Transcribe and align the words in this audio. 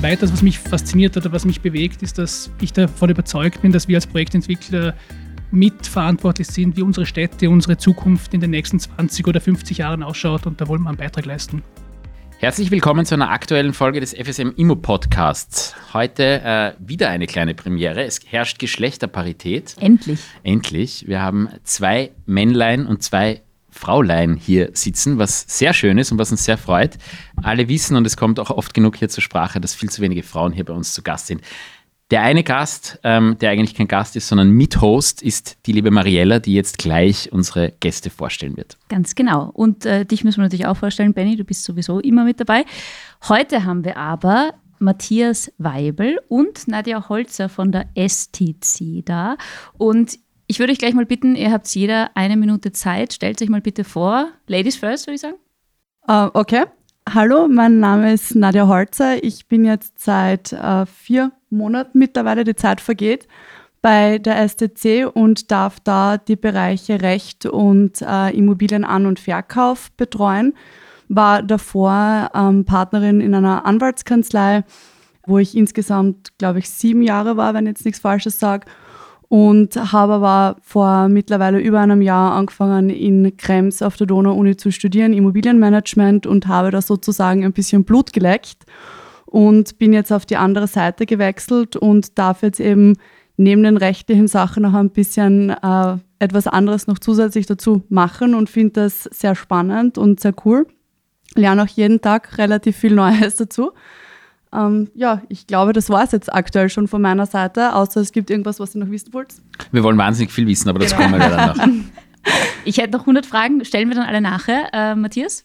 Weiters, 0.00 0.32
was 0.32 0.42
mich 0.42 0.58
fasziniert 0.58 1.16
oder 1.16 1.32
was 1.32 1.44
mich 1.44 1.60
bewegt, 1.60 2.02
ist, 2.02 2.18
dass 2.18 2.50
ich 2.60 2.72
davon 2.72 3.10
überzeugt 3.10 3.62
bin, 3.62 3.72
dass 3.72 3.88
wir 3.88 3.96
als 3.96 4.06
Projektentwickler 4.06 4.94
mitverantwortlich 5.50 6.48
sind, 6.48 6.76
wie 6.76 6.82
unsere 6.82 7.06
Städte, 7.06 7.48
unsere 7.48 7.78
Zukunft 7.78 8.34
in 8.34 8.40
den 8.40 8.50
nächsten 8.50 8.78
20 8.78 9.26
oder 9.26 9.40
50 9.40 9.78
Jahren 9.78 10.02
ausschaut 10.02 10.46
und 10.46 10.60
da 10.60 10.68
wollen 10.68 10.82
wir 10.82 10.88
einen 10.90 10.98
Beitrag 10.98 11.24
leisten. 11.24 11.62
Herzlich 12.38 12.70
willkommen 12.70 13.06
zu 13.06 13.14
einer 13.14 13.30
aktuellen 13.30 13.72
Folge 13.72 14.00
des 14.00 14.12
FSM 14.12 14.50
Immo 14.56 14.76
Podcasts. 14.76 15.74
Heute 15.94 16.42
äh, 16.42 16.72
wieder 16.78 17.08
eine 17.08 17.26
kleine 17.26 17.54
Premiere. 17.54 18.04
Es 18.04 18.20
herrscht 18.26 18.58
Geschlechterparität. 18.58 19.76
Endlich. 19.80 20.20
Endlich. 20.42 21.06
Wir 21.06 21.22
haben 21.22 21.48
zwei 21.62 22.10
Männlein 22.26 22.86
und 22.86 23.02
zwei 23.02 23.40
Fraulein 23.74 24.36
hier 24.36 24.70
sitzen, 24.72 25.18
was 25.18 25.44
sehr 25.48 25.74
schön 25.74 25.98
ist 25.98 26.12
und 26.12 26.18
was 26.18 26.30
uns 26.30 26.44
sehr 26.44 26.56
freut. 26.56 26.96
Alle 27.42 27.68
wissen, 27.68 27.96
und 27.96 28.06
es 28.06 28.16
kommt 28.16 28.38
auch 28.38 28.50
oft 28.50 28.72
genug 28.72 28.96
hier 28.96 29.08
zur 29.08 29.22
Sprache, 29.22 29.60
dass 29.60 29.74
viel 29.74 29.90
zu 29.90 30.00
wenige 30.00 30.22
Frauen 30.22 30.52
hier 30.52 30.64
bei 30.64 30.72
uns 30.72 30.94
zu 30.94 31.02
Gast 31.02 31.26
sind. 31.26 31.42
Der 32.10 32.22
eine 32.22 32.44
Gast, 32.44 33.00
ähm, 33.02 33.36
der 33.40 33.50
eigentlich 33.50 33.74
kein 33.74 33.88
Gast 33.88 34.14
ist, 34.14 34.28
sondern 34.28 34.50
Mithost, 34.50 35.22
ist 35.22 35.56
die 35.66 35.72
liebe 35.72 35.90
Mariella, 35.90 36.38
die 36.38 36.54
jetzt 36.54 36.78
gleich 36.78 37.32
unsere 37.32 37.72
Gäste 37.80 38.10
vorstellen 38.10 38.56
wird. 38.56 38.76
Ganz 38.88 39.14
genau. 39.14 39.50
Und 39.52 39.86
äh, 39.86 40.04
dich 40.04 40.22
müssen 40.22 40.38
wir 40.38 40.44
natürlich 40.44 40.66
auch 40.66 40.76
vorstellen, 40.76 41.14
Benny, 41.14 41.36
du 41.36 41.44
bist 41.44 41.64
sowieso 41.64 41.98
immer 42.00 42.24
mit 42.24 42.38
dabei. 42.40 42.64
Heute 43.28 43.64
haben 43.64 43.84
wir 43.84 43.96
aber 43.96 44.52
Matthias 44.78 45.50
Weibel 45.58 46.20
und 46.28 46.68
Nadja 46.68 47.08
Holzer 47.08 47.48
von 47.48 47.72
der 47.72 47.86
STC 47.96 49.04
da. 49.04 49.36
Und 49.78 50.18
ich 50.46 50.58
würde 50.58 50.72
euch 50.72 50.78
gleich 50.78 50.94
mal 50.94 51.06
bitten, 51.06 51.36
ihr 51.36 51.50
habt 51.50 51.66
jeder 51.74 52.10
eine 52.14 52.36
Minute 52.36 52.72
Zeit. 52.72 53.12
Stellt 53.12 53.40
euch 53.40 53.48
mal 53.48 53.60
bitte 53.60 53.84
vor. 53.84 54.28
Ladies 54.46 54.76
first, 54.76 55.06
würde 55.06 55.14
ich 55.14 55.20
sagen. 55.20 55.36
Uh, 56.08 56.30
okay. 56.38 56.64
Hallo, 57.08 57.48
mein 57.48 57.80
Name 57.80 58.12
ist 58.12 58.34
Nadja 58.34 58.66
Holzer. 58.66 59.22
Ich 59.22 59.46
bin 59.46 59.64
jetzt 59.64 60.00
seit 60.00 60.52
uh, 60.52 60.84
vier 60.86 61.32
Monaten 61.50 61.98
mittlerweile, 61.98 62.44
die 62.44 62.56
Zeit 62.56 62.80
vergeht, 62.80 63.26
bei 63.82 64.18
der 64.18 64.46
STC 64.48 65.06
und 65.12 65.50
darf 65.50 65.80
da 65.80 66.18
die 66.18 66.36
Bereiche 66.36 67.00
Recht 67.00 67.46
und 67.46 68.02
uh, 68.02 68.30
Immobilienan- 68.30 69.06
und 69.06 69.20
Verkauf 69.20 69.92
betreuen. 69.92 70.54
War 71.08 71.42
davor 71.42 72.30
ähm, 72.34 72.64
Partnerin 72.64 73.20
in 73.20 73.34
einer 73.34 73.66
Anwaltskanzlei, 73.66 74.64
wo 75.26 75.38
ich 75.38 75.54
insgesamt, 75.54 76.38
glaube 76.38 76.60
ich, 76.60 76.70
sieben 76.70 77.02
Jahre 77.02 77.36
war, 77.36 77.52
wenn 77.52 77.66
ich 77.66 77.72
jetzt 77.72 77.84
nichts 77.84 78.00
Falsches 78.00 78.38
sage 78.38 78.66
und 79.28 79.76
habe 79.92 80.14
aber 80.14 80.56
vor 80.62 81.08
mittlerweile 81.08 81.58
über 81.58 81.80
einem 81.80 82.02
Jahr 82.02 82.32
angefangen, 82.32 82.90
in 82.90 83.36
Krems 83.36 83.82
auf 83.82 83.96
der 83.96 84.06
Donau-Uni 84.06 84.56
zu 84.56 84.70
studieren, 84.70 85.12
Immobilienmanagement 85.12 86.26
und 86.26 86.46
habe 86.46 86.70
da 86.70 86.82
sozusagen 86.82 87.44
ein 87.44 87.52
bisschen 87.52 87.84
Blut 87.84 88.12
geleckt 88.12 88.64
und 89.26 89.78
bin 89.78 89.92
jetzt 89.92 90.12
auf 90.12 90.26
die 90.26 90.36
andere 90.36 90.66
Seite 90.66 91.06
gewechselt 91.06 91.76
und 91.76 92.18
darf 92.18 92.42
jetzt 92.42 92.60
eben 92.60 92.94
neben 93.36 93.62
den 93.62 93.76
rechtlichen 93.76 94.28
Sachen 94.28 94.62
noch 94.62 94.74
ein 94.74 94.90
bisschen 94.90 95.50
äh, 95.50 95.96
etwas 96.18 96.46
anderes 96.46 96.86
noch 96.86 96.98
zusätzlich 96.98 97.46
dazu 97.46 97.82
machen 97.88 98.34
und 98.34 98.48
finde 98.48 98.74
das 98.74 99.04
sehr 99.04 99.34
spannend 99.34 99.98
und 99.98 100.20
sehr 100.20 100.34
cool. 100.44 100.66
Lerne 101.34 101.64
auch 101.64 101.68
jeden 101.68 102.00
Tag 102.00 102.38
relativ 102.38 102.76
viel 102.76 102.94
Neues 102.94 103.36
dazu. 103.36 103.72
Ähm, 104.54 104.88
ja, 104.94 105.22
ich 105.28 105.46
glaube, 105.46 105.72
das 105.72 105.90
war 105.90 106.04
es 106.04 106.12
jetzt 106.12 106.32
aktuell 106.32 106.68
schon 106.68 106.86
von 106.86 107.02
meiner 107.02 107.26
Seite, 107.26 107.74
außer 107.74 108.00
es 108.00 108.12
gibt 108.12 108.30
irgendwas, 108.30 108.60
was 108.60 108.74
ihr 108.74 108.84
noch 108.84 108.90
wissen 108.90 109.12
wollt. 109.12 109.34
Wir 109.72 109.82
wollen 109.82 109.98
wahnsinnig 109.98 110.32
viel 110.32 110.46
wissen, 110.46 110.68
aber 110.68 110.78
das 110.78 110.92
genau. 110.92 111.04
kommen 111.04 111.20
wir 111.20 111.28
dann 111.28 111.56
noch. 111.56 111.66
Ich 112.64 112.78
hätte 112.78 112.92
noch 112.92 113.00
100 113.00 113.26
Fragen, 113.26 113.62
stellen 113.66 113.90
wir 113.90 113.96
dann 113.96 114.06
alle 114.06 114.22
nachher. 114.22 114.70
Äh, 114.72 114.94
Matthias? 114.94 115.44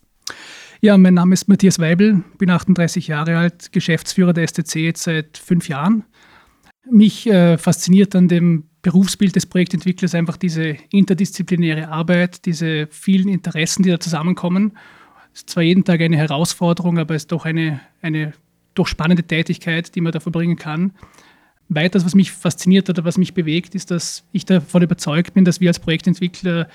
Ja, 0.80 0.98
mein 0.98 1.14
Name 1.14 1.34
ist 1.34 1.50
Matthias 1.50 1.78
Weibel, 1.78 2.24
bin 2.38 2.50
38 2.50 3.08
Jahre 3.10 3.38
alt, 3.38 3.74
Geschäftsführer 3.74 4.32
der 4.32 4.48
STC 4.48 4.76
jetzt 4.76 5.04
seit 5.04 5.38
fünf 5.38 5.68
Jahren. 5.68 6.06
Mich 6.90 7.28
äh, 7.28 7.58
fasziniert 7.58 8.16
an 8.16 8.30
dem 8.30 8.70
Berufsbild 8.82 9.36
des 9.36 9.46
Projektentwicklers 9.46 10.16
einfach 10.16 10.38
diese 10.38 10.78
interdisziplinäre 10.90 11.90
Arbeit, 11.90 12.46
diese 12.46 12.88
vielen 12.92 13.28
Interessen, 13.28 13.84
die 13.84 13.90
da 13.90 14.00
zusammenkommen. 14.00 14.78
Es 15.34 15.42
ist 15.42 15.50
zwar 15.50 15.64
jeden 15.64 15.84
Tag 15.84 16.00
eine 16.00 16.16
Herausforderung, 16.16 16.98
aber 16.98 17.16
es 17.16 17.24
ist 17.24 17.34
doch 17.34 17.44
eine, 17.44 17.82
eine 18.02 18.32
doch 18.80 18.88
spannende 18.88 19.24
Tätigkeit, 19.24 19.94
die 19.96 20.02
man 20.02 20.12
da 20.12 20.20
verbringen 20.20 20.56
kann. 20.56 20.94
Weiters, 21.68 22.06
was 22.06 22.16
mich 22.16 22.32
fasziniert 22.32 22.90
oder 22.90 23.06
was 23.06 23.18
mich 23.18 23.34
bewegt, 23.34 23.76
ist, 23.76 23.92
dass 23.92 24.26
ich 24.32 24.46
davon 24.46 24.82
überzeugt 24.82 25.36
bin, 25.36 25.46
dass 25.46 25.60
wir 25.62 25.70
als 25.70 25.80
Projektentwickler 25.80 26.68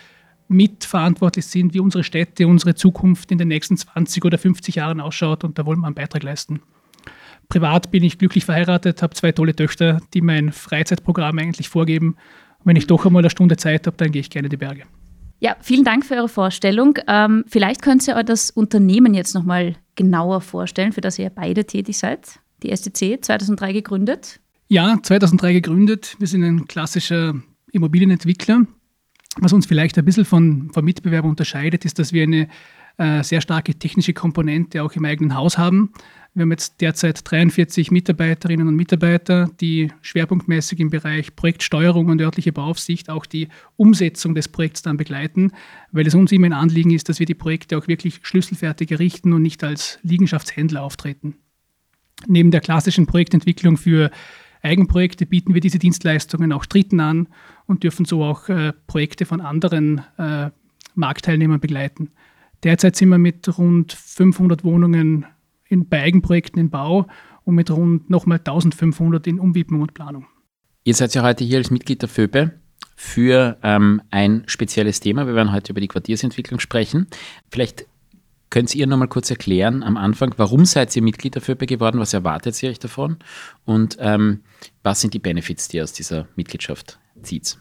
mitverantwortlich 0.49 1.47
sind, 1.47 1.75
wie 1.75 1.81
unsere 1.81 2.05
Städte, 2.05 2.47
unsere 2.47 2.75
Zukunft 2.75 3.33
in 3.33 3.39
den 3.39 3.49
nächsten 3.49 3.77
20 3.77 4.25
oder 4.25 4.39
50 4.39 4.77
Jahren 4.77 5.01
ausschaut 5.01 5.43
und 5.43 5.59
da 5.59 5.67
wollen 5.67 5.81
wir 5.81 5.87
einen 5.87 5.95
Beitrag 5.95 6.23
leisten. 6.23 6.61
Privat 7.49 7.91
bin 7.91 8.05
ich 8.05 8.19
glücklich 8.19 8.45
verheiratet, 8.45 9.03
habe 9.03 9.15
zwei 9.15 9.33
tolle 9.33 9.55
Töchter, 9.55 10.01
die 10.15 10.21
mein 10.21 10.53
Freizeitprogramm 10.53 11.39
eigentlich 11.39 11.69
vorgeben. 11.69 12.17
Und 12.59 12.67
wenn 12.67 12.77
ich 12.77 12.87
doch 12.87 13.05
einmal 13.05 13.23
eine 13.23 13.31
Stunde 13.31 13.57
Zeit 13.57 13.87
habe, 13.87 13.97
dann 13.97 14.13
gehe 14.13 14.21
ich 14.21 14.31
gerne 14.31 14.47
in 14.47 14.51
die 14.51 14.57
Berge. 14.57 14.85
Ja, 15.41 15.57
vielen 15.61 15.85
Dank 15.85 16.07
für 16.07 16.15
eure 16.15 16.29
Vorstellung. 16.29 16.99
Ähm, 17.07 17.45
vielleicht 17.49 17.83
könnt 17.83 18.07
ihr 18.09 18.17
euch 18.17 18.25
das 18.25 18.51
Unternehmen 18.51 19.13
jetzt 19.13 19.35
nochmal 19.35 19.77
genauer 19.97 20.41
vorstellen, 20.41 20.93
für 20.93 21.01
das 21.01 21.19
ihr 21.19 21.31
beide 21.31 21.65
tätig 21.65 21.99
seid. 21.99 22.41
Die 22.63 22.75
STC, 22.75 23.25
2003 23.25 23.73
gegründet. 23.73 24.41
Ja, 24.69 24.99
2003 25.03 25.53
gegründet. 25.53 26.17
Wir 26.19 26.27
sind 26.27 26.43
ein 26.43 26.67
klassischer 26.67 27.35
Immobilienentwickler. 27.73 28.67
Was 29.39 29.53
uns 29.53 29.67
vielleicht 29.67 29.99
ein 29.99 30.05
bisschen 30.05 30.25
von, 30.25 30.71
von 30.73 30.85
Mitbewerbern 30.85 31.31
unterscheidet, 31.31 31.85
ist, 31.85 31.99
dass 31.99 32.13
wir 32.13 32.23
eine 32.23 32.49
äh, 32.97 33.23
sehr 33.23 33.41
starke 33.41 33.75
technische 33.75 34.13
Komponente 34.13 34.83
auch 34.83 34.93
im 34.93 35.05
eigenen 35.05 35.35
Haus 35.35 35.59
haben. 35.59 35.93
Wir 36.35 36.43
haben 36.43 36.51
jetzt 36.51 36.81
derzeit 36.81 37.21
43 37.31 37.93
Mitarbeiterinnen 37.93 38.67
und 38.67 38.75
Mitarbeiter, 38.75 39.49
die 39.61 39.93
schwerpunktmäßig 40.03 40.81
im 40.81 40.91
Bereich 40.91 41.37
Projektsteuerung 41.37 42.09
und 42.09 42.21
örtliche 42.21 42.53
Bauaufsicht 42.53 43.09
auch 43.09 43.25
die 43.25 43.49
Umsetzung 43.77 44.35
des 44.35 44.49
Projekts 44.49 44.83
dann 44.83 44.97
begleiten, 44.97 45.53
weil 45.93 46.07
es 46.07 46.15
uns 46.15 46.33
immer 46.33 46.47
ein 46.47 46.53
Anliegen 46.53 46.91
ist, 46.91 47.09
dass 47.09 47.21
wir 47.21 47.27
die 47.27 47.35
Projekte 47.35 47.79
auch 47.79 47.87
wirklich 47.87 48.19
schlüsselfertig 48.23 48.91
errichten 48.91 49.33
und 49.33 49.43
nicht 49.43 49.63
als 49.63 50.01
Liegenschaftshändler 50.03 50.83
auftreten. 50.83 51.37
Neben 52.27 52.51
der 52.51 52.61
klassischen 52.61 53.07
Projektentwicklung 53.07 53.77
für 53.77 54.11
Eigenprojekte 54.63 55.27
bieten 55.27 55.55
wir 55.55 55.61
diese 55.61 55.79
Dienstleistungen 55.79 56.53
auch 56.53 56.65
Dritten 56.67 56.99
an 56.99 57.29
und 57.67 57.83
dürfen 57.85 58.07
so 58.07 58.25
auch 58.25 58.49
äh, 58.49 58.73
Projekte 58.87 59.27
von 59.27 59.41
anderen 59.41 60.03
äh, 60.19 60.51
Marktteilnehmern 60.95 61.61
begleiten. 61.61 62.11
Derzeit 62.65 62.97
sind 62.97 63.11
wir 63.11 63.19
mit 63.19 63.59
rund 63.59 63.93
500 63.93 64.65
Wohnungen 64.65 65.27
in, 65.69 65.87
bei 65.87 66.03
Eigenprojekten 66.03 66.59
in 66.59 66.71
Bau 66.71 67.07
und 67.45 67.55
mit 67.55 67.71
rund 67.71 68.09
nochmal 68.09 68.39
1500 68.39 69.27
in 69.27 69.39
Umwidmung 69.39 69.83
und 69.83 69.93
Planung. 69.93 70.27
Ihr 70.85 70.95
seid 70.95 71.15
ja 71.15 71.23
heute 71.23 71.45
hier 71.45 71.59
als 71.59 71.71
Mitglied 71.71 72.01
der 72.01 72.09
FÖBE 72.09 72.53
für 72.97 73.59
ähm, 73.63 74.01
ein 74.11 74.45
spezielles 74.47 75.01
Thema. 75.01 75.27
Wir 75.27 75.35
werden 75.35 75.53
heute 75.53 75.73
über 75.73 75.81
die 75.81 75.89
Quartiersentwicklung 75.89 76.59
sprechen. 76.59 77.07
Vielleicht 77.51 77.87
könnt 78.49 78.75
ihr 78.75 78.87
noch 78.87 78.97
mal 78.97 79.09
kurz 79.09 79.31
erklären 79.31 79.83
am 79.83 79.99
Anfang, 79.99 80.33
warum 80.39 80.65
seid 80.65 80.95
ihr 80.97 81.03
Mitglied 81.03 81.35
der 81.35 81.43
FÖBE 81.43 81.67
geworden? 81.67 81.99
Was 81.99 82.15
erwartet 82.15 82.63
ihr 82.63 82.71
euch 82.71 82.79
davon? 82.79 83.19
Und 83.67 83.99
ähm, 84.01 84.41
was 84.83 85.03
sind 85.03 85.13
die 85.13 85.19
Benefits, 85.19 85.69
die 85.69 85.79
ihr 85.79 85.83
aus 85.83 85.93
dieser 85.93 86.29
Mitgliedschaft 86.37 86.99
zieht? 87.23 87.59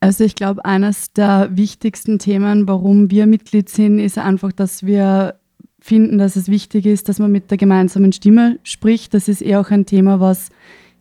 Also 0.00 0.24
ich 0.24 0.34
glaube, 0.34 0.64
eines 0.64 1.12
der 1.12 1.48
wichtigsten 1.52 2.18
Themen, 2.18 2.68
warum 2.68 3.10
wir 3.10 3.26
Mitglied 3.26 3.68
sind, 3.68 3.98
ist 3.98 4.18
einfach, 4.18 4.52
dass 4.52 4.84
wir 4.84 5.36
finden, 5.80 6.18
dass 6.18 6.36
es 6.36 6.48
wichtig 6.48 6.86
ist, 6.86 7.08
dass 7.08 7.18
man 7.18 7.32
mit 7.32 7.50
der 7.50 7.58
gemeinsamen 7.58 8.12
Stimme 8.12 8.58
spricht. 8.62 9.14
Das 9.14 9.28
ist 9.28 9.40
eher 9.40 9.60
auch 9.60 9.70
ein 9.70 9.86
Thema, 9.86 10.20
was 10.20 10.50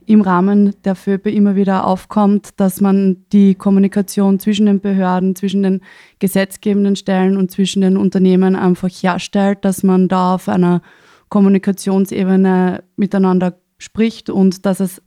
im 0.06 0.22
Rahmen 0.22 0.76
der 0.84 0.96
FÖPE 0.96 1.32
immer 1.32 1.56
wieder 1.56 1.88
aufkommt, 1.88 2.50
dass 2.58 2.80
man 2.80 3.26
die 3.32 3.56
Kommunikation 3.56 4.40
zwischen 4.40 4.68
den 4.68 4.80
Behörden, 4.80 5.36
zwischen 5.36 5.64
den 5.64 5.82
gesetzgebenden 6.20 6.96
Stellen 6.96 7.38
und 7.38 7.52
zwischen 7.52 7.82
den 7.82 7.98
Unternehmen 7.98 8.56
einfach 8.56 8.90
herstellt, 8.90 9.66
dass 9.66 9.84
man 9.84 10.08
da 10.08 10.36
auf 10.36 10.48
einer 10.48 10.82
Kommunikationsebene 11.30 12.84
miteinander 12.96 13.58
spricht 13.78 14.30
und 14.30 14.66
dass 14.66 14.80
es 14.80 15.02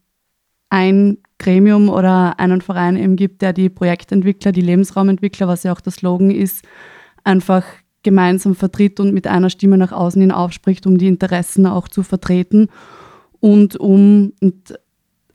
ein 0.71 1.19
Gremium 1.39 1.89
oder 1.89 2.39
einen 2.39 2.61
Verein 2.61 2.97
eben 2.97 3.17
gibt, 3.17 3.43
der 3.43 3.53
die 3.53 3.69
Projektentwickler, 3.69 4.53
die 4.53 4.61
Lebensraumentwickler, 4.61 5.49
was 5.49 5.63
ja 5.63 5.73
auch 5.73 5.81
der 5.81 5.93
Slogan 5.93 6.31
ist, 6.31 6.65
einfach 7.25 7.65
gemeinsam 8.03 8.55
vertritt 8.55 9.01
und 9.01 9.13
mit 9.13 9.27
einer 9.27 9.51
Stimme 9.51 9.79
nach 9.79 9.93
außen 9.93 10.21
hin 10.21 10.33
aufspricht, 10.33 10.87
um 10.87 10.99
die 10.99 11.09
Interessen 11.09 11.67
auch 11.67 11.89
zu 11.89 12.03
vertreten 12.03 12.69
und 13.41 13.77
um, 13.77 14.33
und 14.41 14.75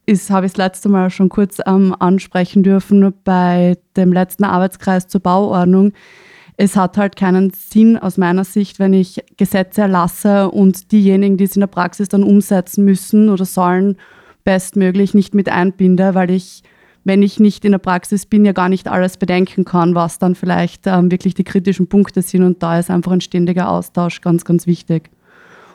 ist, 0.06 0.30
habe 0.30 0.46
ich 0.46 0.54
das 0.54 0.58
letzte 0.58 0.90
Mal 0.90 1.10
schon 1.10 1.30
kurz 1.30 1.60
ähm, 1.66 1.96
ansprechen 1.98 2.64
dürfen, 2.64 3.14
bei 3.24 3.78
dem 3.96 4.12
letzten 4.12 4.44
Arbeitskreis 4.44 5.08
zur 5.08 5.22
Bauordnung. 5.22 5.94
Es 6.58 6.76
hat 6.76 6.98
halt 6.98 7.16
keinen 7.16 7.52
Sinn 7.52 7.98
aus 7.98 8.18
meiner 8.18 8.44
Sicht, 8.44 8.80
wenn 8.80 8.94
ich 8.94 9.24
Gesetze 9.38 9.82
erlasse 9.82 10.52
und 10.52 10.92
diejenigen, 10.92 11.38
die 11.38 11.46
es 11.46 11.56
in 11.56 11.62
der 11.62 11.68
Praxis 11.68 12.10
dann 12.10 12.24
umsetzen 12.24 12.84
müssen 12.86 13.30
oder 13.30 13.46
sollen, 13.46 13.98
bestmöglich 14.44 15.14
nicht 15.14 15.34
mit 15.34 15.50
einbinde, 15.50 16.16
weil 16.16 16.32
ich 16.32 16.64
wenn 17.04 17.22
ich 17.22 17.40
nicht 17.40 17.66
in 17.66 17.72
der 17.72 17.80
Praxis 17.80 18.26
bin, 18.26 18.46
ja 18.46 18.54
gar 18.54 18.70
nicht 18.70 18.88
alles 18.88 19.18
bedenken 19.18 19.66
kann, 19.66 19.96
was 19.96 20.20
dann 20.20 20.36
vielleicht 20.36 20.88
ähm, 20.88 21.12
wirklich 21.12 21.34
die 21.34 21.44
kritischen 21.44 21.88
Punkte 21.88 22.22
sind. 22.22 22.44
Und 22.44 22.64
da 22.64 22.80
ist 22.80 22.90
einfach 22.90 23.12
ein 23.12 23.22
ständiger 23.22 23.70
Austausch 23.70 24.22
ganz, 24.22 24.46
ganz 24.46 24.68
wichtig. 24.68 25.10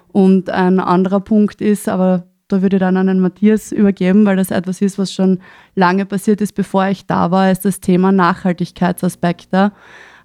Und 0.09 0.49
ein 0.49 0.81
anderer 0.81 1.21
Punkt 1.21 1.61
ist, 1.61 1.89
aber 1.89 2.25
da 2.49 2.63
würde 2.63 2.77
ich 2.77 2.81
dann 2.81 2.97
an 2.97 3.09
den 3.09 3.21
Matthias 3.21 3.73
übergeben, 3.73 4.25
weil 4.25 4.37
das 4.37 4.51
etwas 4.51 4.81
ist, 4.81 4.99
was 4.99 5.13
schon 5.13 5.41
lange 5.75 6.07
passiert 6.07 6.41
ist, 6.41 6.55
bevor 6.55 6.87
ich 6.87 7.07
da 7.07 7.31
war, 7.31 7.51
ist 7.51 7.67
das 7.67 7.81
Thema 7.81 8.11
Nachhaltigkeitsaspekte, 8.11 9.73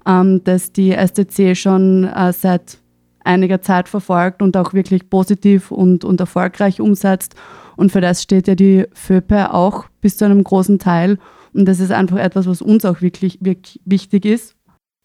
ähm, 0.07 0.41
das 0.45 0.71
die 0.71 0.93
STC 0.93 1.57
schon 1.57 2.05
äh, 2.05 2.31
seit 2.31 2.77
einiger 3.25 3.61
Zeit 3.61 3.89
verfolgt 3.89 4.41
und 4.41 4.55
auch 4.55 4.73
wirklich 4.73 5.09
positiv 5.09 5.71
und, 5.71 6.05
und 6.05 6.19
erfolgreich 6.21 6.79
umsetzt. 6.79 7.35
Und 7.75 7.91
für 7.91 8.01
das 8.01 8.21
steht 8.21 8.47
ja 8.47 8.55
die 8.55 8.85
FÖPE 8.93 9.53
auch 9.53 9.85
bis 10.01 10.17
zu 10.17 10.25
einem 10.25 10.43
großen 10.43 10.79
Teil. 10.79 11.19
Und 11.53 11.65
das 11.65 11.79
ist 11.79 11.91
einfach 11.91 12.17
etwas, 12.17 12.47
was 12.47 12.61
uns 12.61 12.85
auch 12.85 13.01
wirklich, 13.01 13.39
wirklich 13.41 13.79
wichtig 13.85 14.25
ist. 14.25 14.55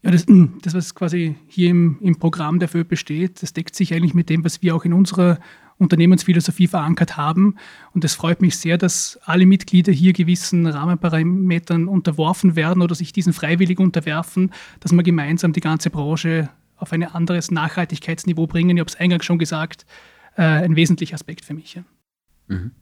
Ja, 0.03 0.11
das, 0.11 0.27
das, 0.63 0.75
was 0.75 0.95
quasi 0.95 1.37
hier 1.47 1.71
im, 1.71 1.99
im 2.01 2.19
Programm 2.19 2.59
der 2.59 2.69
FÖPE 2.69 2.97
steht, 2.97 3.43
das 3.43 3.53
deckt 3.53 3.75
sich 3.75 3.95
eigentlich 3.95 4.15
mit 4.15 4.31
dem, 4.31 4.45
was 4.45 4.63
wir 4.63 4.75
auch 4.75 4.85
in 4.85 4.93
unserer 4.93 5.39
Unternehmensphilosophie 5.79 6.67
verankert 6.67 7.17
haben. 7.17 7.57
Und 7.95 8.05
es 8.05 8.15
freut 8.15 8.41
mich 8.41 8.57
sehr, 8.57 8.79
dass 8.79 9.19
alle 9.25 9.47
Mitglieder 9.47 9.93
hier 9.93 10.13
gewissen 10.13 10.67
Rahmenparametern 10.67 11.87
unterworfen 11.87 12.57
werden 12.57 12.83
oder 12.83 12.95
sich 12.95 13.13
diesen 13.13 13.33
freiwillig 13.33 13.79
unterwerfen, 13.79 14.53
dass 14.81 14.93
wir 14.93 15.03
gemeinsam 15.03 15.53
die 15.53 15.61
ganze 15.61 15.91
Branche 15.91 16.51
auf 16.77 16.93
ein 16.93 17.03
anderes 17.05 17.51
Nachhaltigkeitsniveau 17.51 18.47
bringen. 18.47 18.77
Ich 18.77 18.81
habe 18.81 18.91
es 18.91 18.97
eingangs 18.97 19.25
schon 19.25 19.39
gesagt, 19.39 19.87
äh, 20.37 20.43
ein 20.43 20.77
wesentlicher 20.77 21.15
Aspekt 21.15 21.45
für 21.45 21.55
mich. 21.55 21.75
Ja. 21.75 21.85
Mhm. 22.49 22.73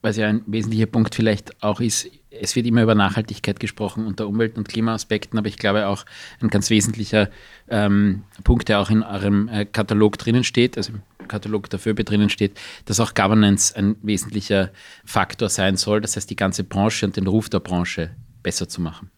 Was 0.00 0.16
ja 0.16 0.28
ein 0.28 0.42
wesentlicher 0.46 0.86
Punkt 0.86 1.14
vielleicht 1.14 1.60
auch 1.62 1.80
ist, 1.80 2.08
es 2.30 2.54
wird 2.54 2.66
immer 2.66 2.82
über 2.82 2.94
Nachhaltigkeit 2.94 3.58
gesprochen 3.58 4.06
unter 4.06 4.28
Umwelt- 4.28 4.56
und 4.56 4.68
Klimaaspekten, 4.68 5.38
aber 5.38 5.48
ich 5.48 5.58
glaube 5.58 5.88
auch 5.88 6.04
ein 6.40 6.48
ganz 6.48 6.70
wesentlicher 6.70 7.30
ähm, 7.68 8.22
Punkt, 8.44 8.68
der 8.68 8.80
auch 8.80 8.90
in 8.90 9.02
eurem 9.02 9.48
äh, 9.48 9.64
Katalog 9.64 10.16
drinnen 10.18 10.44
steht, 10.44 10.76
also 10.76 10.92
im 10.92 11.02
Katalog 11.26 11.68
der 11.70 11.80
FÖBE 11.80 12.04
drinnen 12.04 12.30
steht, 12.30 12.58
dass 12.84 13.00
auch 13.00 13.14
Governance 13.14 13.74
ein 13.74 13.96
wesentlicher 14.02 14.70
Faktor 15.04 15.48
sein 15.48 15.76
soll, 15.76 16.00
das 16.00 16.14
heißt 16.14 16.30
die 16.30 16.36
ganze 16.36 16.62
Branche 16.62 17.04
und 17.04 17.16
den 17.16 17.26
Ruf 17.26 17.48
der 17.48 17.60
Branche 17.60 18.10
besser 18.42 18.68
zu 18.68 18.80
machen. 18.80 19.10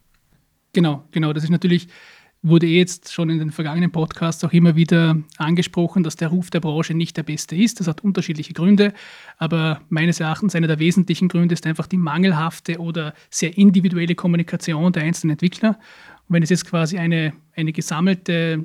Genau, 0.73 1.05
genau. 1.11 1.33
Das 1.33 1.44
ist 1.44 1.50
natürlich 1.50 1.88
wurde 2.43 2.67
jetzt 2.67 3.13
schon 3.13 3.29
in 3.29 3.39
den 3.39 3.51
vergangenen 3.51 3.93
Podcasts 3.93 4.43
auch 4.45 4.53
immer 4.53 4.75
wieder 4.75 5.17
angesprochen, 5.37 6.03
dass 6.03 6.17
der 6.17 6.29
Ruf 6.29 6.51
der 6.51 6.61
Branche 6.61 6.95
nicht 6.95 7.17
der 7.17 7.23
beste 7.23 7.55
ist. 7.55 7.81
Das 7.81 7.87
hat 7.87 8.03
unterschiedliche 8.03 8.55
Gründe, 8.55 8.95
aber 9.37 9.83
meines 9.91 10.21
Erachtens 10.21 10.55
einer 10.55 10.67
der 10.67 10.79
wesentlichen 10.79 11.29
Gründe 11.29 11.53
ist 11.53 11.67
einfach 11.67 11.87
die 11.87 11.99
mangelhafte 11.99 12.79
oder 12.79 13.15
sehr 13.29 13.59
individuelle 13.59 14.15
Kommunikation 14.15 14.93
der 14.93 15.03
einzelnen 15.03 15.33
Entwickler. 15.33 15.79
Und 16.29 16.35
wenn 16.35 16.43
es 16.43 16.51
jetzt 16.51 16.65
quasi 16.65 16.97
eine, 16.97 17.35
eine 17.55 17.73
gesammelte 17.73 18.65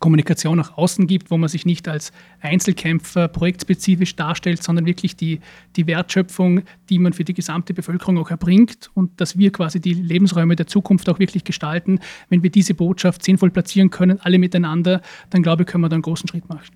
Kommunikation 0.00 0.56
nach 0.56 0.76
außen 0.76 1.06
gibt, 1.06 1.30
wo 1.30 1.38
man 1.38 1.48
sich 1.48 1.66
nicht 1.66 1.88
als 1.88 2.12
Einzelkämpfer 2.40 3.28
projektspezifisch 3.28 4.14
darstellt, 4.16 4.62
sondern 4.62 4.86
wirklich 4.86 5.16
die, 5.16 5.40
die 5.76 5.86
Wertschöpfung, 5.86 6.62
die 6.88 6.98
man 6.98 7.12
für 7.12 7.24
die 7.24 7.34
gesamte 7.34 7.74
Bevölkerung 7.74 8.18
auch 8.18 8.30
erbringt 8.30 8.90
und 8.94 9.20
dass 9.20 9.38
wir 9.38 9.50
quasi 9.50 9.80
die 9.80 9.94
Lebensräume 9.94 10.56
der 10.56 10.66
Zukunft 10.66 11.08
auch 11.08 11.18
wirklich 11.18 11.44
gestalten. 11.44 12.00
Wenn 12.28 12.42
wir 12.42 12.50
diese 12.50 12.74
Botschaft 12.74 13.24
sinnvoll 13.24 13.50
platzieren 13.50 13.90
können, 13.90 14.20
alle 14.20 14.38
miteinander, 14.38 15.00
dann 15.30 15.42
glaube 15.42 15.62
ich, 15.62 15.68
können 15.68 15.84
wir 15.84 15.88
da 15.88 15.96
einen 15.96 16.02
großen 16.02 16.28
Schritt 16.28 16.48
machen. 16.48 16.66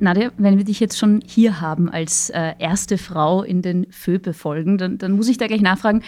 Nadja, 0.00 0.30
wenn 0.38 0.56
wir 0.56 0.64
dich 0.64 0.78
jetzt 0.78 0.96
schon 0.96 1.22
hier 1.26 1.60
haben 1.60 1.88
als 1.88 2.30
äh, 2.30 2.54
erste 2.58 2.98
Frau 2.98 3.42
in 3.42 3.62
den 3.62 3.90
FÖBE-Folgen, 3.90 4.78
dann, 4.78 4.98
dann 4.98 5.12
muss 5.12 5.28
ich 5.28 5.38
da 5.38 5.48
gleich 5.48 5.60
nachfragen. 5.60 6.02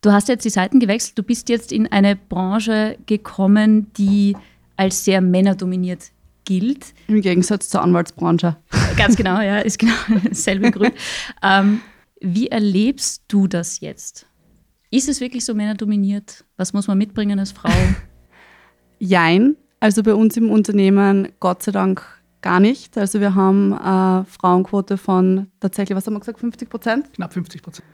Du 0.00 0.12
hast 0.12 0.28
jetzt 0.28 0.44
die 0.44 0.50
Seiten 0.50 0.80
gewechselt, 0.80 1.18
du 1.18 1.22
bist 1.22 1.48
jetzt 1.48 1.72
in 1.72 1.90
eine 1.90 2.16
Branche 2.16 2.98
gekommen, 3.06 3.92
die 3.96 4.36
als 4.76 5.04
sehr 5.04 5.20
männerdominiert 5.20 6.10
gilt. 6.44 6.94
Im 7.08 7.20
Gegensatz 7.20 7.68
zur 7.68 7.82
Anwaltsbranche. 7.82 8.56
Ganz 8.96 9.16
genau, 9.16 9.40
ja, 9.40 9.58
ist 9.58 9.78
genau 9.78 9.94
dasselbe 10.24 10.70
Grund. 10.70 10.92
Ähm, 11.42 11.80
wie 12.20 12.48
erlebst 12.48 13.24
du 13.28 13.48
das 13.48 13.80
jetzt? 13.80 14.26
Ist 14.90 15.08
es 15.08 15.20
wirklich 15.20 15.44
so 15.44 15.54
männerdominiert? 15.54 16.44
Was 16.56 16.72
muss 16.72 16.86
man 16.86 16.98
mitbringen 16.98 17.38
als 17.38 17.50
Frau? 17.50 17.70
Jein. 18.98 19.56
Also 19.80 20.02
bei 20.04 20.14
uns 20.14 20.36
im 20.36 20.50
Unternehmen 20.50 21.28
Gott 21.40 21.64
sei 21.64 21.72
Dank 21.72 22.04
gar 22.42 22.60
nicht. 22.60 22.96
Also 22.96 23.20
wir 23.20 23.34
haben 23.34 23.72
eine 23.72 24.24
Frauenquote 24.26 24.98
von 24.98 25.48
tatsächlich, 25.58 25.96
was 25.96 26.06
haben 26.06 26.14
wir 26.14 26.20
gesagt, 26.20 26.38
50 26.38 26.70
Prozent? 26.70 27.12
Knapp 27.14 27.32
50 27.32 27.62
Prozent. 27.62 27.86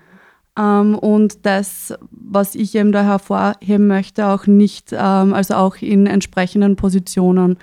Ähm, 0.58 0.96
und 0.96 1.46
das, 1.46 1.94
was 2.10 2.54
ich 2.54 2.74
eben 2.74 2.90
da 2.90 3.02
hervorheben 3.02 3.86
möchte, 3.86 4.26
auch 4.26 4.46
nicht, 4.46 4.92
ähm, 4.92 5.32
also 5.32 5.54
auch 5.54 5.76
in 5.76 6.06
entsprechenden 6.06 6.76
Positionen. 6.76 7.58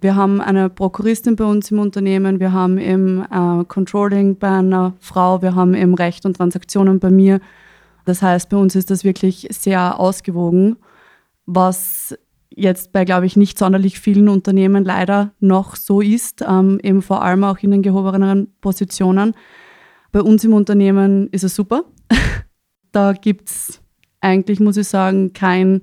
Wir 0.00 0.16
haben 0.16 0.40
eine 0.40 0.70
Prokuristin 0.70 1.36
bei 1.36 1.44
uns 1.44 1.70
im 1.70 1.78
Unternehmen, 1.78 2.40
wir 2.40 2.52
haben 2.52 2.78
im 2.78 3.22
äh, 3.30 3.64
Controlling 3.64 4.38
bei 4.38 4.48
einer 4.48 4.94
Frau, 4.98 5.42
wir 5.42 5.54
haben 5.54 5.74
im 5.74 5.92
Recht 5.92 6.24
und 6.24 6.38
Transaktionen 6.38 6.98
bei 7.00 7.10
mir. 7.10 7.40
Das 8.06 8.22
heißt, 8.22 8.48
bei 8.48 8.56
uns 8.56 8.74
ist 8.74 8.90
das 8.90 9.04
wirklich 9.04 9.46
sehr 9.50 10.00
ausgewogen, 10.00 10.76
was 11.44 12.16
jetzt 12.48 12.92
bei, 12.92 13.04
glaube 13.04 13.26
ich, 13.26 13.36
nicht 13.36 13.58
sonderlich 13.58 14.00
vielen 14.00 14.30
Unternehmen 14.30 14.84
leider 14.84 15.32
noch 15.38 15.76
so 15.76 16.00
ist, 16.00 16.42
ähm, 16.48 16.80
eben 16.82 17.02
vor 17.02 17.22
allem 17.22 17.44
auch 17.44 17.58
in 17.58 17.70
den 17.70 17.82
gehobeneren 17.82 18.48
Positionen. 18.62 19.34
Bei 20.12 20.22
uns 20.22 20.42
im 20.44 20.54
Unternehmen 20.54 21.28
ist 21.28 21.44
es 21.44 21.54
super. 21.54 21.84
da 22.92 23.12
gibt 23.12 23.50
es 23.50 23.80
eigentlich, 24.20 24.60
muss 24.60 24.76
ich 24.76 24.88
sagen, 24.88 25.32
kein 25.32 25.82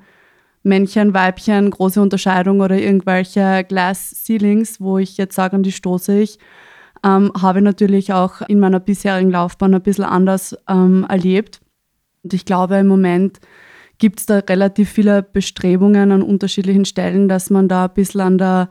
Männchen, 0.63 1.13
Weibchen, 1.13 1.71
große 1.71 2.01
Unterscheidung 2.01 2.59
oder 2.59 2.77
irgendwelche 2.77 3.63
Glass 3.67 4.11
Ceilings, 4.25 4.81
wo 4.81 4.97
ich 4.97 5.17
jetzt 5.17 5.35
sage, 5.35 5.55
an 5.55 5.63
die 5.63 5.71
stoße 5.71 6.19
ich. 6.19 6.39
Ähm, 7.03 7.31
habe 7.39 7.59
ich 7.59 7.63
natürlich 7.63 8.13
auch 8.13 8.41
in 8.41 8.59
meiner 8.59 8.79
bisherigen 8.79 9.31
Laufbahn 9.31 9.73
ein 9.73 9.81
bisschen 9.81 10.03
anders 10.03 10.57
ähm, 10.67 11.05
erlebt. 11.07 11.61
Und 12.23 12.33
ich 12.33 12.45
glaube, 12.45 12.75
im 12.75 12.87
Moment 12.87 13.39
gibt 13.97 14.19
es 14.19 14.25
da 14.25 14.39
relativ 14.39 14.89
viele 14.89 15.23
Bestrebungen 15.23 16.11
an 16.11 16.21
unterschiedlichen 16.21 16.85
Stellen, 16.85 17.29
dass 17.29 17.49
man 17.49 17.67
da 17.67 17.85
ein 17.85 17.93
bisschen 17.93 18.21
an 18.21 18.37
der, 18.37 18.69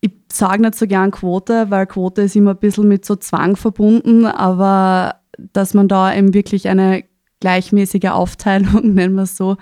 ich 0.00 0.12
sage 0.32 0.62
nicht 0.62 0.76
so 0.76 0.86
gern 0.86 1.10
Quote, 1.10 1.70
weil 1.70 1.86
Quote 1.86 2.22
ist 2.22 2.36
immer 2.36 2.52
ein 2.52 2.58
bisschen 2.58 2.88
mit 2.88 3.04
so 3.04 3.16
Zwang 3.16 3.56
verbunden, 3.56 4.26
aber 4.26 5.16
dass 5.38 5.74
man 5.74 5.88
da 5.88 6.14
eben 6.14 6.34
wirklich 6.34 6.68
eine 6.68 7.04
gleichmäßige 7.40 8.10
Aufteilung, 8.10 8.94
nennen 8.94 9.14
wir 9.14 9.22
es 9.22 9.36
so, 9.36 9.56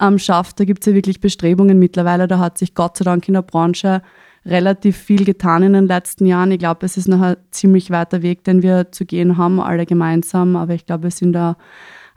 ähm, 0.00 0.18
schafft. 0.18 0.60
Da 0.60 0.64
gibt 0.64 0.82
es 0.82 0.86
ja 0.86 0.94
wirklich 0.94 1.20
Bestrebungen 1.20 1.78
mittlerweile. 1.78 2.28
Da 2.28 2.38
hat 2.38 2.58
sich 2.58 2.74
Gott 2.74 2.96
sei 2.96 3.04
Dank 3.04 3.26
in 3.28 3.34
der 3.34 3.42
Branche 3.42 4.02
relativ 4.44 4.96
viel 4.96 5.24
getan 5.24 5.62
in 5.62 5.72
den 5.72 5.86
letzten 5.86 6.26
Jahren. 6.26 6.52
Ich 6.52 6.58
glaube, 6.58 6.86
es 6.86 6.96
ist 6.96 7.08
noch 7.08 7.20
ein 7.20 7.36
ziemlich 7.50 7.90
weiter 7.90 8.22
Weg, 8.22 8.44
den 8.44 8.62
wir 8.62 8.92
zu 8.92 9.04
gehen 9.04 9.36
haben, 9.36 9.60
alle 9.60 9.86
gemeinsam. 9.86 10.56
Aber 10.56 10.74
ich 10.74 10.86
glaube, 10.86 11.04
wir 11.04 11.10
sind 11.10 11.32
da 11.32 11.56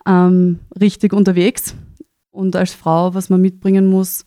ähm, 0.06 0.60
richtig 0.80 1.14
unterwegs. 1.14 1.76
Und 2.32 2.56
als 2.56 2.74
Frau, 2.74 3.14
was 3.14 3.30
man 3.30 3.42
mitbringen 3.42 3.88
muss, 3.88 4.26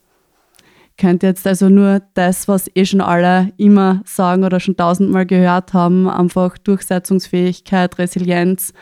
könnte 1.03 1.27
jetzt 1.27 1.49
also 1.49 1.69
nur 1.69 2.01
das, 2.15 2.47
was 2.47 2.71
eh 2.77 2.85
schon 2.85 3.01
alle 3.01 3.53
immer 3.57 4.03
sagen 4.05 4.45
oder 4.45 4.61
schon 4.61 4.77
tausendmal 4.77 5.27
gehört 5.27 5.75
haben, 5.75 6.09
einfach 6.09 6.57
Durchsetzungsfähigkeit, 6.59 7.99
Resilienz, 7.99 8.73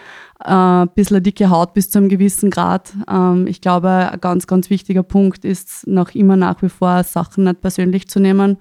äh, 0.44 0.52
ein 0.52 0.90
bisschen 0.94 1.22
dicke 1.22 1.48
Haut 1.48 1.72
bis 1.72 1.88
zu 1.88 1.98
einem 1.98 2.10
gewissen 2.10 2.50
Grad. 2.50 2.92
Ähm, 3.10 3.46
ich 3.46 3.62
glaube, 3.62 3.88
ein 3.88 4.20
ganz, 4.20 4.46
ganz 4.46 4.68
wichtiger 4.68 5.02
Punkt 5.02 5.46
ist 5.46 5.86
noch 5.86 6.14
immer 6.14 6.36
nach 6.36 6.60
wie 6.60 6.68
vor, 6.68 7.04
Sachen 7.04 7.44
nicht 7.44 7.62
persönlich 7.62 8.06
zu 8.10 8.20
nehmen. 8.20 8.58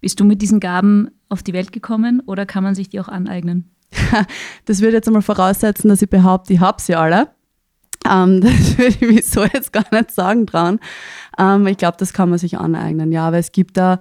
Bist 0.00 0.18
du 0.18 0.24
mit 0.24 0.42
diesen 0.42 0.58
Gaben 0.58 1.12
auf 1.28 1.44
die 1.44 1.52
Welt 1.52 1.70
gekommen 1.70 2.20
oder 2.26 2.44
kann 2.44 2.64
man 2.64 2.74
sich 2.74 2.88
die 2.88 2.98
auch 2.98 3.08
aneignen? 3.08 3.70
das 4.64 4.80
würde 4.80 4.96
jetzt 4.96 5.06
einmal 5.06 5.22
voraussetzen, 5.22 5.88
dass 5.88 6.02
ich 6.02 6.10
behaupte, 6.10 6.54
ich 6.54 6.60
habe 6.60 6.82
sie 6.82 6.96
alle. 6.96 7.28
Ähm, 8.10 8.40
das 8.42 8.78
würde 8.78 8.88
ich 8.88 9.00
mich 9.00 9.26
so 9.26 9.44
jetzt 9.44 9.72
gar 9.72 9.86
nicht 9.92 10.10
sagen 10.10 10.46
dran. 10.46 10.80
Ähm, 11.38 11.66
ich 11.66 11.76
glaube, 11.76 11.96
das 11.98 12.12
kann 12.12 12.30
man 12.30 12.38
sich 12.38 12.58
aneignen, 12.58 13.12
ja. 13.12 13.26
Aber 13.26 13.38
es 13.38 13.52
gibt 13.52 13.76
da 13.76 14.00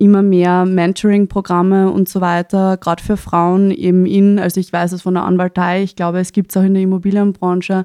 immer 0.00 0.22
mehr 0.22 0.64
Mentoring-Programme 0.64 1.90
und 1.90 2.08
so 2.08 2.22
weiter, 2.22 2.78
gerade 2.78 3.02
für 3.02 3.18
Frauen 3.18 3.70
eben 3.70 4.06
in, 4.06 4.38
also 4.38 4.58
ich 4.58 4.72
weiß 4.72 4.92
es 4.92 5.02
von 5.02 5.12
der 5.12 5.24
Anwaltei, 5.24 5.82
ich 5.82 5.94
glaube, 5.94 6.20
es 6.20 6.32
gibt 6.32 6.50
es 6.50 6.56
auch 6.56 6.62
in 6.62 6.72
der 6.72 6.82
Immobilienbranche, 6.82 7.84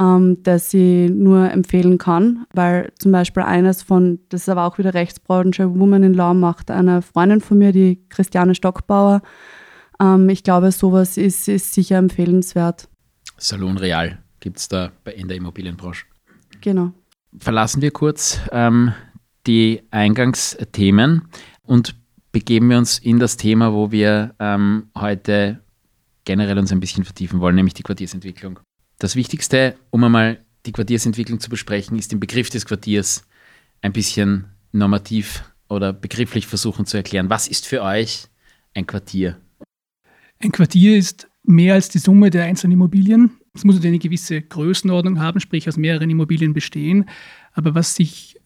ähm, 0.00 0.38
das 0.42 0.74
ich 0.74 1.10
nur 1.10 1.48
empfehlen 1.52 1.98
kann, 1.98 2.44
weil 2.52 2.92
zum 2.98 3.12
Beispiel 3.12 3.44
eines 3.44 3.84
von, 3.84 4.18
das 4.30 4.42
ist 4.42 4.48
aber 4.48 4.64
auch 4.64 4.78
wieder 4.78 4.94
Rechtsbranche, 4.94 5.78
Woman 5.78 6.02
in 6.02 6.14
Law 6.14 6.34
macht 6.34 6.72
eine 6.72 7.02
Freundin 7.02 7.40
von 7.40 7.58
mir, 7.58 7.70
die 7.70 8.04
Christiane 8.08 8.56
Stockbauer. 8.56 9.22
Ähm, 10.00 10.28
ich 10.28 10.42
glaube, 10.42 10.72
sowas 10.72 11.16
ist, 11.16 11.46
ist 11.46 11.72
sicher 11.72 11.98
empfehlenswert. 11.98 12.88
Salon 13.38 13.78
Real 13.78 14.23
gibt 14.44 14.58
es 14.58 14.68
da 14.68 14.92
in 15.16 15.26
der 15.26 15.38
Immobilienbranche. 15.38 16.04
Genau. 16.60 16.92
Verlassen 17.38 17.80
wir 17.80 17.90
kurz 17.90 18.40
ähm, 18.52 18.92
die 19.46 19.82
Eingangsthemen 19.90 21.22
und 21.62 21.94
begeben 22.30 22.68
wir 22.68 22.76
uns 22.76 22.98
in 22.98 23.18
das 23.18 23.38
Thema, 23.38 23.72
wo 23.72 23.90
wir 23.90 24.34
ähm, 24.38 24.90
heute 24.94 25.62
generell 26.24 26.58
uns 26.58 26.72
ein 26.72 26.80
bisschen 26.80 27.04
vertiefen 27.04 27.40
wollen, 27.40 27.54
nämlich 27.54 27.72
die 27.72 27.82
Quartiersentwicklung. 27.82 28.60
Das 28.98 29.16
Wichtigste, 29.16 29.76
um 29.88 30.04
einmal 30.04 30.44
die 30.66 30.72
Quartiersentwicklung 30.72 31.40
zu 31.40 31.48
besprechen, 31.48 31.98
ist 31.98 32.12
den 32.12 32.20
Begriff 32.20 32.50
des 32.50 32.66
Quartiers 32.66 33.26
ein 33.80 33.94
bisschen 33.94 34.44
normativ 34.72 35.42
oder 35.70 35.94
begrifflich 35.94 36.46
versuchen 36.46 36.84
zu 36.84 36.98
erklären. 36.98 37.30
Was 37.30 37.48
ist 37.48 37.66
für 37.66 37.82
euch 37.82 38.26
ein 38.74 38.86
Quartier? 38.86 39.40
Ein 40.38 40.52
Quartier 40.52 40.98
ist 40.98 41.28
mehr 41.44 41.74
als 41.74 41.88
die 41.88 41.98
Summe 41.98 42.28
der 42.28 42.44
einzelnen 42.44 42.72
Immobilien. 42.72 43.38
Es 43.54 43.64
muss 43.64 43.82
eine 43.82 43.98
gewisse 43.98 44.42
Größenordnung 44.42 45.20
haben, 45.20 45.40
sprich 45.40 45.68
aus 45.68 45.76
mehreren 45.76 46.10
Immobilien 46.10 46.52
bestehen. 46.54 47.08
Aber 47.52 47.74
was 47.74 47.94
sich 47.94 48.36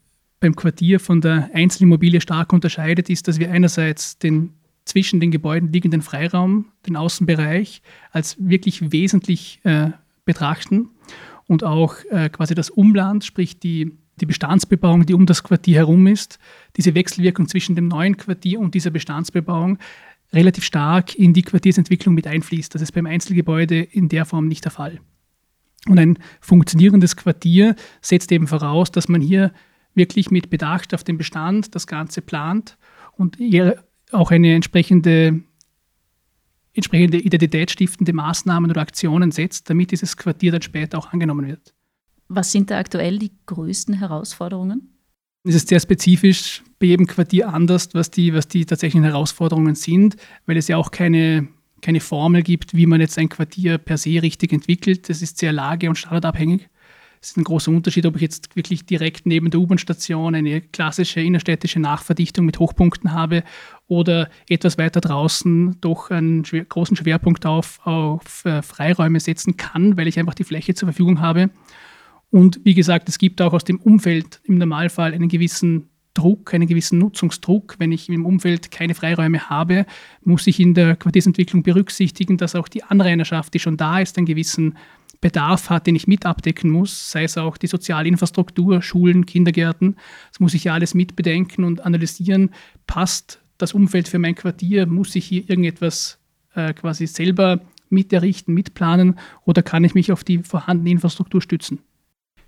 beim 0.40 0.54
Quartier 0.54 1.00
von 1.00 1.20
der 1.20 1.50
Einzelimmobilie 1.54 2.20
stark 2.20 2.52
unterscheidet, 2.52 3.10
ist, 3.10 3.26
dass 3.26 3.38
wir 3.38 3.50
einerseits 3.50 4.18
den 4.18 4.50
zwischen 4.84 5.20
den 5.20 5.30
Gebäuden 5.30 5.72
liegenden 5.72 6.02
Freiraum, 6.02 6.66
den 6.86 6.96
Außenbereich, 6.96 7.82
als 8.10 8.36
wirklich 8.38 8.90
wesentlich 8.90 9.60
äh, 9.64 9.90
betrachten 10.24 10.90
und 11.46 11.62
auch 11.62 11.96
äh, 12.10 12.28
quasi 12.30 12.54
das 12.54 12.70
Umland, 12.70 13.24
sprich 13.24 13.58
die, 13.58 13.92
die 14.20 14.26
Bestandsbebauung, 14.26 15.06
die 15.06 15.14
um 15.14 15.26
das 15.26 15.42
Quartier 15.42 15.76
herum 15.76 16.06
ist, 16.06 16.38
diese 16.76 16.94
Wechselwirkung 16.94 17.48
zwischen 17.48 17.76
dem 17.76 17.88
neuen 17.88 18.16
Quartier 18.16 18.60
und 18.60 18.74
dieser 18.74 18.90
Bestandsbebauung 18.90 19.78
relativ 20.32 20.64
stark 20.64 21.14
in 21.14 21.32
die 21.32 21.42
Quartiersentwicklung 21.42 22.14
mit 22.14 22.26
einfließt. 22.26 22.74
Das 22.74 22.82
ist 22.82 22.92
beim 22.92 23.06
Einzelgebäude 23.06 23.80
in 23.80 24.08
der 24.08 24.24
Form 24.24 24.46
nicht 24.46 24.64
der 24.64 24.72
Fall. 24.72 25.00
Und 25.86 25.98
ein 25.98 26.18
funktionierendes 26.40 27.16
Quartier 27.16 27.76
setzt 28.00 28.30
eben 28.32 28.46
voraus, 28.46 28.90
dass 28.90 29.08
man 29.08 29.20
hier 29.20 29.52
wirklich 29.94 30.30
mit 30.30 30.50
Bedacht 30.50 30.94
auf 30.94 31.04
den 31.04 31.18
Bestand 31.18 31.74
das 31.74 31.86
Ganze 31.86 32.20
plant 32.20 32.76
und 33.16 33.38
auch 34.12 34.30
eine 34.30 34.54
entsprechende, 34.54 35.42
entsprechende 36.72 37.18
identitätsstiftende 37.18 38.12
Maßnahmen 38.12 38.70
oder 38.70 38.80
Aktionen 38.80 39.30
setzt, 39.30 39.70
damit 39.70 39.90
dieses 39.90 40.16
Quartier 40.16 40.52
dann 40.52 40.62
später 40.62 40.98
auch 40.98 41.12
angenommen 41.12 41.46
wird. 41.46 41.74
Was 42.28 42.52
sind 42.52 42.70
da 42.70 42.78
aktuell 42.78 43.18
die 43.18 43.32
größten 43.46 43.94
Herausforderungen? 43.94 44.97
Es 45.44 45.54
ist 45.54 45.68
sehr 45.68 45.80
spezifisch 45.80 46.62
bei 46.78 46.86
jedem 46.86 47.06
Quartier 47.06 47.52
anders, 47.52 47.90
was 47.94 48.10
die, 48.10 48.34
was 48.34 48.48
die 48.48 48.66
tatsächlichen 48.66 49.04
Herausforderungen 49.04 49.74
sind, 49.74 50.16
weil 50.46 50.56
es 50.56 50.68
ja 50.68 50.76
auch 50.76 50.90
keine, 50.90 51.48
keine 51.80 52.00
Formel 52.00 52.42
gibt, 52.42 52.74
wie 52.74 52.86
man 52.86 53.00
jetzt 53.00 53.18
ein 53.18 53.28
Quartier 53.28 53.78
per 53.78 53.96
se 53.98 54.20
richtig 54.22 54.52
entwickelt. 54.52 55.08
Das 55.08 55.22
ist 55.22 55.38
sehr 55.38 55.52
lage- 55.52 55.88
und 55.88 55.96
standardabhängig. 55.96 56.68
Es 57.20 57.30
ist 57.30 57.36
ein 57.36 57.44
großer 57.44 57.72
Unterschied, 57.72 58.06
ob 58.06 58.14
ich 58.16 58.22
jetzt 58.22 58.54
wirklich 58.54 58.86
direkt 58.86 59.26
neben 59.26 59.50
der 59.50 59.60
U-Bahn-Station 59.60 60.36
eine 60.36 60.60
klassische 60.60 61.20
innerstädtische 61.20 61.80
Nachverdichtung 61.80 62.46
mit 62.46 62.60
Hochpunkten 62.60 63.12
habe 63.12 63.42
oder 63.88 64.30
etwas 64.48 64.78
weiter 64.78 65.00
draußen 65.00 65.80
doch 65.80 66.10
einen 66.10 66.44
schwer, 66.44 66.64
großen 66.64 66.96
Schwerpunkt 66.96 67.44
auf, 67.44 67.80
auf 67.84 68.44
äh, 68.44 68.62
Freiräume 68.62 69.18
setzen 69.18 69.56
kann, 69.56 69.96
weil 69.96 70.06
ich 70.06 70.18
einfach 70.18 70.34
die 70.34 70.44
Fläche 70.44 70.74
zur 70.74 70.88
Verfügung 70.88 71.20
habe. 71.20 71.50
Und 72.30 72.60
wie 72.64 72.74
gesagt, 72.74 73.08
es 73.08 73.18
gibt 73.18 73.40
auch 73.40 73.52
aus 73.52 73.64
dem 73.64 73.80
Umfeld 73.80 74.40
im 74.44 74.58
Normalfall 74.58 75.14
einen 75.14 75.28
gewissen 75.28 75.88
Druck, 76.14 76.52
einen 76.52 76.66
gewissen 76.66 76.98
Nutzungsdruck. 76.98 77.76
Wenn 77.78 77.92
ich 77.92 78.08
im 78.08 78.26
Umfeld 78.26 78.70
keine 78.70 78.94
Freiräume 78.94 79.48
habe, 79.48 79.86
muss 80.24 80.46
ich 80.46 80.60
in 80.60 80.74
der 80.74 80.96
Quartiersentwicklung 80.96 81.62
berücksichtigen, 81.62 82.36
dass 82.36 82.54
auch 82.54 82.68
die 82.68 82.82
Anrainerschaft, 82.82 83.54
die 83.54 83.60
schon 83.60 83.76
da 83.76 84.00
ist, 84.00 84.18
einen 84.18 84.26
gewissen 84.26 84.76
Bedarf 85.20 85.70
hat, 85.70 85.86
den 85.86 85.96
ich 85.96 86.06
mit 86.06 86.26
abdecken 86.26 86.70
muss, 86.70 87.10
sei 87.10 87.24
es 87.24 87.38
auch 87.38 87.56
die 87.56 87.66
soziale 87.66 88.08
Infrastruktur, 88.08 88.82
Schulen, 88.82 89.26
Kindergärten. 89.26 89.96
Das 90.30 90.38
muss 90.38 90.54
ich 90.54 90.64
ja 90.64 90.74
alles 90.74 90.94
mitbedenken 90.94 91.64
und 91.64 91.80
analysieren. 91.84 92.50
Passt 92.86 93.40
das 93.56 93.74
Umfeld 93.74 94.06
für 94.06 94.18
mein 94.18 94.36
Quartier? 94.36 94.86
Muss 94.86 95.16
ich 95.16 95.24
hier 95.24 95.48
irgendetwas 95.48 96.20
äh, 96.54 96.72
quasi 96.72 97.06
selber 97.06 97.60
mit 97.90 98.12
errichten, 98.12 98.54
mitplanen 98.54 99.18
oder 99.44 99.62
kann 99.62 99.82
ich 99.82 99.94
mich 99.94 100.12
auf 100.12 100.22
die 100.22 100.38
vorhandene 100.38 100.90
Infrastruktur 100.90 101.40
stützen? 101.40 101.80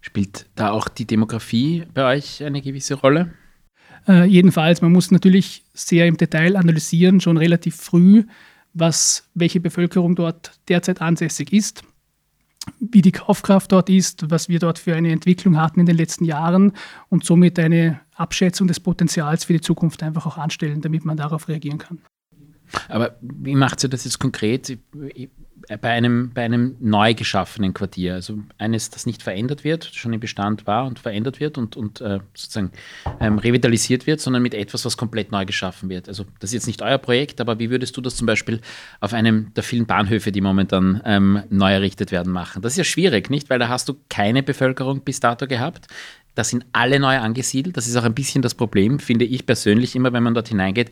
Spielt 0.00 0.47
da 0.54 0.71
auch 0.71 0.88
die 0.88 1.07
Demografie 1.07 1.85
bei 1.92 2.16
euch 2.16 2.42
eine 2.42 2.62
gewisse 2.62 2.95
Rolle? 2.95 3.33
Äh, 4.09 4.25
jedenfalls, 4.25 4.80
man 4.80 4.92
muss 4.92 5.11
natürlich 5.11 5.64
sehr 5.75 6.07
im 6.07 6.16
Detail 6.16 6.57
analysieren, 6.57 7.21
schon 7.21 7.37
relativ 7.37 7.76
früh, 7.76 8.25
was, 8.73 9.28
welche 9.35 9.61
Bevölkerung 9.61 10.14
dort 10.14 10.52
derzeit 10.69 11.02
ansässig 11.02 11.52
ist, 11.52 11.83
wie 12.78 13.02
die 13.02 13.12
Kaufkraft 13.12 13.73
dort 13.73 13.90
ist, 13.90 14.30
was 14.30 14.49
wir 14.49 14.59
dort 14.59 14.78
für 14.78 14.95
eine 14.95 15.11
Entwicklung 15.11 15.59
hatten 15.59 15.80
in 15.80 15.87
den 15.87 15.97
letzten 15.97 16.25
Jahren 16.25 16.73
und 17.09 17.25
somit 17.25 17.59
eine 17.59 18.00
Abschätzung 18.14 18.69
des 18.69 18.80
Potenzials 18.80 19.45
für 19.45 19.54
die 19.54 19.61
Zukunft 19.61 20.02
einfach 20.02 20.26
auch 20.26 20.38
anstellen, 20.38 20.80
damit 20.80 21.04
man 21.04 21.16
darauf 21.16 21.49
reagieren 21.49 21.78
kann. 21.78 22.00
Aber 22.88 23.16
wie 23.21 23.54
macht 23.54 23.83
ihr 23.83 23.88
das 23.88 24.04
jetzt 24.04 24.19
konkret? 24.19 24.78
Bei 25.77 25.91
einem, 25.91 26.33
bei 26.35 26.43
einem 26.43 26.77
neu 26.81 27.15
geschaffenen 27.15 27.73
Quartier, 27.73 28.15
also 28.15 28.39
eines, 28.59 28.91
das 28.91 29.07
nicht 29.07 29.23
verändert 29.23 29.62
wird, 29.62 29.85
schon 29.85 30.12
im 30.12 30.19
Bestand 30.19 30.67
war 30.67 30.87
und 30.87 30.99
verändert 30.99 31.39
wird 31.39 31.59
und, 31.59 31.77
und 31.77 32.00
äh, 32.00 32.19
sozusagen 32.35 32.73
ähm, 33.21 33.39
revitalisiert 33.39 34.07
wird, 34.07 34.21
sondern 34.21 34.43
mit 34.43 34.55
etwas, 34.55 34.85
was 34.85 34.97
komplett 34.97 35.31
neu 35.31 35.45
geschaffen 35.45 35.89
wird. 35.89 36.09
Also 36.09 36.25
das 36.41 36.50
ist 36.50 36.55
jetzt 36.55 36.67
nicht 36.67 36.83
euer 36.83 36.99
Projekt, 36.99 37.41
aber 37.41 37.59
wie 37.61 37.71
würdest 37.71 37.97
du 37.97 38.00
das 38.00 38.17
zum 38.17 38.27
Beispiel 38.27 38.61
auf 39.00 39.15
einem 39.15 39.55
der 39.55 39.62
vielen 39.62 39.87
Bahnhöfe, 39.87 40.33
die 40.33 40.41
momentan 40.41 41.03
ähm, 41.05 41.43
neu 41.50 41.73
errichtet 41.73 42.11
werden, 42.11 42.33
machen? 42.33 42.62
Das 42.62 42.73
ist 42.73 42.79
ja 42.79 42.85
schwierig, 42.85 43.31
nicht? 43.31 43.49
Weil 43.49 43.61
da 43.61 43.69
hast 43.69 43.89
du 43.89 43.95
keine 44.09 44.43
Bevölkerung 44.43 45.03
bis 45.03 45.21
dato 45.21 45.47
gehabt. 45.47 45.87
Da 46.35 46.43
sind 46.43 46.65
alle 46.73 46.99
neu 46.99 47.19
angesiedelt. 47.19 47.77
Das 47.77 47.87
ist 47.87 47.97
auch 47.97 48.05
ein 48.05 48.15
bisschen 48.15 48.43
das 48.43 48.55
Problem, 48.55 48.99
finde 48.99 49.25
ich 49.25 49.47
persönlich 49.47 49.95
immer, 49.95 50.12
wenn 50.12 50.23
man 50.23 50.35
dort 50.35 50.49
hineingeht 50.49 50.91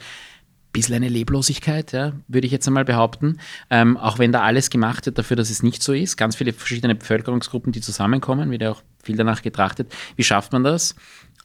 bisschen 0.78 0.94
eine 0.94 1.08
Leblosigkeit, 1.08 1.92
ja, 1.92 2.12
würde 2.28 2.46
ich 2.46 2.52
jetzt 2.52 2.66
einmal 2.66 2.84
behaupten. 2.84 3.38
Ähm, 3.70 3.96
auch 3.96 4.18
wenn 4.18 4.32
da 4.32 4.42
alles 4.42 4.70
gemacht 4.70 5.06
wird 5.06 5.18
dafür, 5.18 5.36
dass 5.36 5.50
es 5.50 5.62
nicht 5.62 5.82
so 5.82 5.92
ist. 5.92 6.16
Ganz 6.16 6.36
viele 6.36 6.52
verschiedene 6.52 6.94
Bevölkerungsgruppen, 6.94 7.72
die 7.72 7.80
zusammenkommen, 7.80 8.50
wird 8.50 8.62
ja 8.62 8.72
auch 8.72 8.82
viel 9.02 9.16
danach 9.16 9.42
getrachtet. 9.42 9.92
Wie 10.16 10.24
schafft 10.24 10.52
man 10.52 10.64
das, 10.64 10.94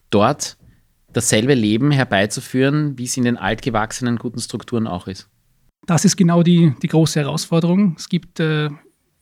dort 0.10 0.58
dasselbe 1.12 1.54
Leben 1.54 1.92
herbeizuführen, 1.92 2.98
wie 2.98 3.06
es 3.06 3.18
in 3.18 3.24
den 3.24 3.38
altgewachsenen 3.38 4.18
guten 4.18 4.40
Strukturen 4.40 4.88
auch 4.88 5.08
ist? 5.08 5.30
Das 5.86 6.06
ist 6.06 6.16
genau 6.16 6.44
die, 6.44 6.74
die 6.82 6.88
große 6.88 7.20
Herausforderung. 7.20 7.96
Es 7.98 8.08
gibt 8.08 8.40
äh, 8.40 8.70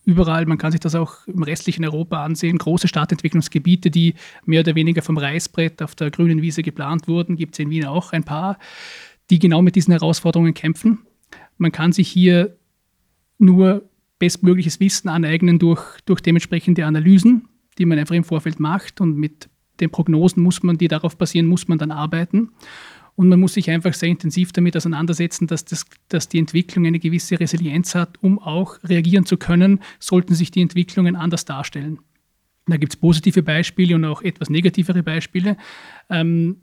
überall, 0.06 0.46
man 0.46 0.58
kann 0.58 0.72
sich 0.72 0.80
das 0.80 0.96
auch 0.96 1.27
im 1.27 1.44
restlichen 1.44 1.84
Europa 1.86 2.24
ansehen, 2.24 2.58
große 2.58 2.88
Stadtentwicklungsgebiete, 2.88 3.89
die 3.89 4.15
mehr 4.46 4.62
oder 4.62 4.75
weniger 4.75 5.01
vom 5.01 5.18
Reißbrett 5.18 5.82
auf 5.82 5.96
der 5.96 6.12
grünen 6.12 6.41
Wiese 6.41 6.63
geplant 6.63 7.08
wurden. 7.08 7.36
Gibt 7.36 7.56
es 7.56 7.60
in 7.60 7.70
Wien 7.70 7.86
auch 7.86 8.13
ein 8.13 8.24
paar 8.24 8.58
die 9.32 9.40
genau 9.40 9.62
mit 9.62 9.76
diesen 9.76 9.94
Herausforderungen 9.94 10.54
kämpfen. 10.54 11.00
Man 11.58 11.72
kann 11.72 11.94
sich 11.94 12.10
hier 12.10 12.58
nur 13.40 13.90
bestmögliches 14.20 14.80
Wissen 14.80 15.10
aneignen 15.10 15.58
durch, 15.58 15.82
durch 16.06 16.22
dementsprechende 16.22 16.86
Analysen, 16.86 17.48
die 17.80 17.86
man 17.86 17.98
einfach 17.98 18.14
im 18.14 18.24
Vorfeld 18.24 18.60
macht 18.60 19.02
und 19.02 19.18
mit 19.18 19.50
den 19.80 19.90
Prognosen 19.90 20.44
muss 20.44 20.62
man, 20.62 20.78
die 20.78 20.88
darauf 20.88 21.18
basieren, 21.18 21.48
muss 21.48 21.68
man 21.68 21.80
dann 21.80 21.90
arbeiten. 21.90 22.52
Und 23.16 23.30
man 23.30 23.40
muss 23.40 23.56
sich 23.56 23.70
einfach 23.70 23.94
sehr 23.94 24.10
intensiv 24.10 24.52
damit 24.52 24.78
auseinandersetzen, 24.78 25.48
dass, 25.48 25.66
das, 25.66 25.86
dass 26.08 26.30
die 26.30 26.40
Entwicklung 26.40 26.86
eine 26.86 27.00
gewisse 27.00 27.40
Resilienz 27.40 27.96
hat, 27.96 28.22
um 28.22 28.38
auch 28.40 28.78
reagieren 28.84 29.26
zu 29.26 29.38
können, 29.38 29.80
sollten 30.00 30.36
sich 30.36 30.52
die 30.52 30.62
Entwicklungen 30.62 31.16
anders 31.16 31.46
darstellen. 31.46 32.00
Da 32.68 32.78
gibt 32.78 32.94
es 32.94 32.98
positive 32.98 33.44
Beispiele 33.44 33.96
und 33.96 34.06
auch 34.06 34.22
etwas 34.22 34.50
negativere 34.50 35.04
Beispiele. 35.04 35.58
Ähm, 36.10 36.58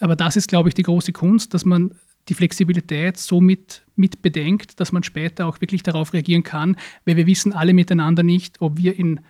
aber 0.00 0.16
das 0.16 0.36
ist, 0.36 0.48
glaube 0.48 0.68
ich, 0.68 0.74
die 0.74 0.82
große 0.82 1.12
Kunst, 1.12 1.54
dass 1.54 1.64
man 1.64 1.94
die 2.28 2.34
Flexibilität 2.34 3.16
so 3.16 3.40
mit, 3.40 3.84
mit 3.96 4.22
bedenkt, 4.22 4.80
dass 4.80 4.92
man 4.92 5.02
später 5.02 5.46
auch 5.46 5.60
wirklich 5.60 5.82
darauf 5.82 6.12
reagieren 6.12 6.42
kann, 6.42 6.76
weil 7.04 7.16
wir 7.16 7.26
wissen 7.26 7.52
alle 7.52 7.74
miteinander 7.74 8.22
nicht, 8.22 8.60
ob 8.60 8.78
wir 8.78 8.98
in 8.98 9.20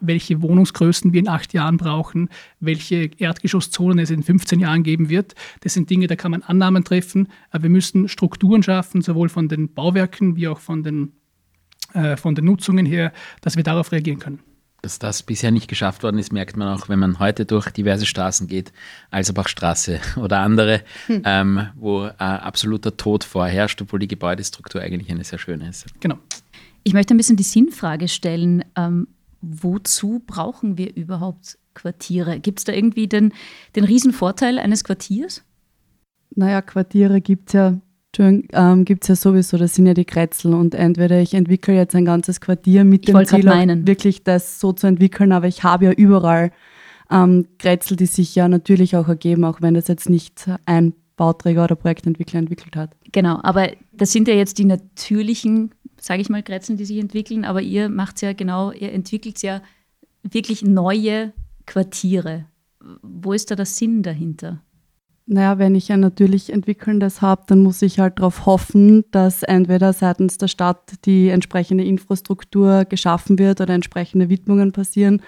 welche 0.00 0.42
Wohnungsgrößen 0.42 1.12
wir 1.12 1.20
in 1.20 1.28
acht 1.28 1.54
Jahren 1.54 1.78
brauchen, 1.78 2.28
welche 2.60 3.10
Erdgeschosszonen 3.16 3.98
es 3.98 4.10
in 4.10 4.22
15 4.22 4.60
Jahren 4.60 4.82
geben 4.82 5.08
wird. 5.08 5.34
Das 5.60 5.74
sind 5.74 5.88
Dinge, 5.88 6.06
da 6.06 6.16
kann 6.16 6.30
man 6.30 6.42
Annahmen 6.42 6.84
treffen, 6.84 7.28
aber 7.50 7.64
wir 7.64 7.70
müssen 7.70 8.08
Strukturen 8.08 8.62
schaffen, 8.62 9.00
sowohl 9.00 9.28
von 9.28 9.48
den 9.48 9.72
Bauwerken 9.72 10.36
wie 10.36 10.48
auch 10.48 10.60
von 10.60 10.82
den, 10.82 11.12
äh, 11.94 12.16
von 12.16 12.34
den 12.34 12.44
Nutzungen 12.44 12.84
her, 12.84 13.12
dass 13.40 13.56
wir 13.56 13.62
darauf 13.62 13.92
reagieren 13.92 14.18
können 14.18 14.40
dass 14.82 14.98
das 14.98 15.22
bisher 15.22 15.50
nicht 15.50 15.68
geschafft 15.68 16.02
worden 16.02 16.18
ist, 16.18 16.32
merkt 16.32 16.56
man 16.56 16.68
auch, 16.68 16.88
wenn 16.88 16.98
man 16.98 17.18
heute 17.18 17.44
durch 17.46 17.70
diverse 17.70 18.06
Straßen 18.06 18.46
geht, 18.46 18.72
Alserbachstraße 19.10 20.00
oder 20.16 20.38
andere, 20.40 20.82
hm. 21.06 21.22
ähm, 21.24 21.68
wo 21.74 22.06
äh, 22.06 22.12
absoluter 22.18 22.96
Tod 22.96 23.24
vorherrscht, 23.24 23.82
obwohl 23.82 23.98
die 23.98 24.08
Gebäudestruktur 24.08 24.80
eigentlich 24.80 25.10
eine 25.10 25.24
sehr 25.24 25.38
schöne 25.38 25.68
ist. 25.68 25.86
Genau. 26.00 26.18
Ich 26.84 26.92
möchte 26.92 27.14
ein 27.14 27.16
bisschen 27.16 27.36
die 27.36 27.42
Sinnfrage 27.42 28.08
stellen, 28.08 28.64
ähm, 28.76 29.08
wozu 29.40 30.22
brauchen 30.26 30.78
wir 30.78 30.94
überhaupt 30.94 31.58
Quartiere? 31.74 32.40
Gibt 32.40 32.60
es 32.60 32.64
da 32.64 32.72
irgendwie 32.72 33.08
den, 33.08 33.32
den 33.76 33.84
Riesenvorteil 33.84 34.58
eines 34.58 34.84
Quartiers? 34.84 35.42
Naja, 36.34 36.62
Quartiere 36.62 37.20
gibt 37.20 37.50
es 37.50 37.52
ja 37.54 37.80
ähm, 38.18 38.84
gibt 38.84 39.04
es 39.04 39.08
ja 39.08 39.16
sowieso, 39.16 39.56
das 39.56 39.74
sind 39.74 39.86
ja 39.86 39.94
die 39.94 40.04
Kretzel 40.04 40.54
und 40.54 40.74
entweder 40.74 41.20
ich 41.20 41.34
entwickle 41.34 41.74
jetzt 41.74 41.94
ein 41.94 42.04
ganzes 42.04 42.40
Quartier 42.40 42.84
mit 42.84 43.08
ich 43.08 43.14
dem 43.14 43.26
Ziel, 43.26 43.86
wirklich 43.86 44.24
das 44.24 44.60
so 44.60 44.72
zu 44.72 44.86
entwickeln, 44.86 45.32
aber 45.32 45.46
ich 45.46 45.62
habe 45.62 45.86
ja 45.86 45.92
überall 45.92 46.50
ähm, 47.10 47.46
Kretzel, 47.58 47.96
die 47.96 48.06
sich 48.06 48.34
ja 48.34 48.48
natürlich 48.48 48.96
auch 48.96 49.08
ergeben, 49.08 49.44
auch 49.44 49.60
wenn 49.62 49.74
das 49.74 49.88
jetzt 49.88 50.08
nicht 50.08 50.48
ein 50.66 50.94
Bauträger 51.16 51.64
oder 51.64 51.76
Projektentwickler 51.76 52.38
entwickelt 52.38 52.76
hat. 52.76 52.96
Genau, 53.12 53.40
aber 53.42 53.70
das 53.92 54.12
sind 54.12 54.28
ja 54.28 54.34
jetzt 54.34 54.58
die 54.58 54.64
natürlichen, 54.64 55.74
sage 56.00 56.22
ich 56.22 56.28
mal, 56.28 56.42
Kretzeln, 56.42 56.78
die 56.78 56.84
sich 56.84 56.98
entwickeln, 56.98 57.44
aber 57.44 57.60
ihr 57.60 57.88
macht 57.88 58.16
es 58.16 58.22
ja 58.22 58.32
genau, 58.32 58.72
ihr 58.72 58.92
entwickelt 58.92 59.42
ja 59.42 59.60
wirklich 60.22 60.62
neue 60.62 61.32
Quartiere. 61.66 62.46
Wo 63.02 63.32
ist 63.32 63.50
da 63.50 63.56
der 63.56 63.66
Sinn 63.66 64.02
dahinter? 64.02 64.62
Naja, 65.30 65.58
wenn 65.58 65.74
ich 65.74 65.92
ein 65.92 66.00
natürlich 66.00 66.50
entwickelndes 66.50 67.20
habe, 67.20 67.42
dann 67.48 67.58
muss 67.58 67.82
ich 67.82 67.98
halt 67.98 68.18
darauf 68.18 68.46
hoffen, 68.46 69.04
dass 69.10 69.42
entweder 69.42 69.92
seitens 69.92 70.38
der 70.38 70.48
Stadt 70.48 71.04
die 71.04 71.28
entsprechende 71.28 71.84
Infrastruktur 71.84 72.86
geschaffen 72.86 73.38
wird 73.38 73.60
oder 73.60 73.74
entsprechende 73.74 74.30
Widmungen 74.30 74.72
passieren, 74.72 75.20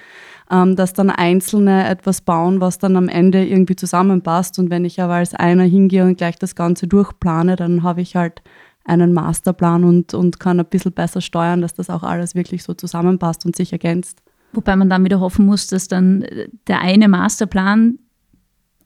ähm, 0.51 0.75
dass 0.75 0.95
dann 0.95 1.11
Einzelne 1.11 1.87
etwas 1.87 2.23
bauen, 2.23 2.63
was 2.63 2.79
dann 2.79 2.97
am 2.97 3.11
Ende 3.11 3.45
irgendwie 3.45 3.77
zusammenpasst. 3.77 4.59
Und 4.59 4.71
wenn 4.71 4.87
ich 4.87 5.03
aber 5.03 5.17
als 5.17 5.35
einer 5.35 5.65
hingehe 5.65 6.07
und 6.07 6.17
gleich 6.17 6.39
das 6.39 6.55
Ganze 6.55 6.89
durchplane, 6.89 7.57
dann 7.57 7.83
habe 7.83 8.01
ich 8.01 8.17
halt 8.17 8.41
einen 8.87 9.13
Masterplan 9.13 9.85
und, 9.85 10.15
und 10.15 10.41
kann 10.41 10.59
ein 10.59 10.65
bisschen 10.65 10.93
besser 10.93 11.21
steuern, 11.21 11.61
dass 11.61 11.75
das 11.75 11.91
auch 11.91 12.05
alles 12.05 12.35
wirklich 12.35 12.63
so 12.63 12.73
zusammenpasst 12.73 13.45
und 13.45 13.55
sich 13.55 13.71
ergänzt. 13.71 14.23
Wobei 14.55 14.77
man 14.77 14.89
dann 14.89 15.05
wieder 15.05 15.21
hoffen 15.21 15.45
muss, 15.45 15.67
dass 15.67 15.89
dann 15.89 16.25
der 16.69 16.81
eine 16.81 17.07
Masterplan 17.07 17.99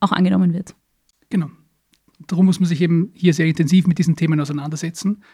auch 0.01 0.11
angenommen 0.11 0.53
wird. 0.53 0.75
Genau. 1.35 1.51
Darum 2.29 2.47
muss 2.47 2.61
man 2.61 2.69
sich 2.69 2.81
eben 2.81 3.11
hier 3.13 3.35
sehr 3.35 3.47
intensiv 3.47 3.89
mit 3.89 3.99
diesen 3.99 4.15
Themen 4.15 4.39
auseinandersetzen. 4.39 5.25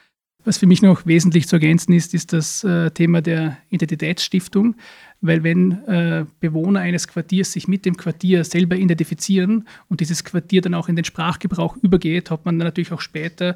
Was 0.45 0.57
für 0.57 0.67
mich 0.67 0.81
noch 0.81 1.05
wesentlich 1.05 1.47
zu 1.47 1.57
ergänzen 1.57 1.93
ist, 1.93 2.15
ist 2.15 2.33
das 2.33 2.65
äh, 2.65 2.91
Thema 2.91 3.21
der 3.21 3.59
Identitätsstiftung, 3.69 4.77
weil 5.21 5.43
wenn 5.43 5.73
äh, 5.85 6.25
Bewohner 6.41 6.81
eines 6.81 7.07
Quartiers 7.07 7.53
sich 7.53 7.69
mit 7.69 7.85
dem 7.85 7.99
Quartier 7.99 8.45
selber 8.45 8.77
identifizieren 8.77 9.69
und 9.89 10.01
dieses 10.01 10.25
Quartier 10.25 10.63
dann 10.63 10.73
auch 10.73 10.89
in 10.89 10.97
den 10.97 11.05
Sprachgebrauch 11.05 11.77
übergeht, 11.83 12.31
hat 12.31 12.47
man 12.47 12.59
dann 12.59 12.69
natürlich 12.69 12.93
auch 12.93 13.03
später 13.03 13.55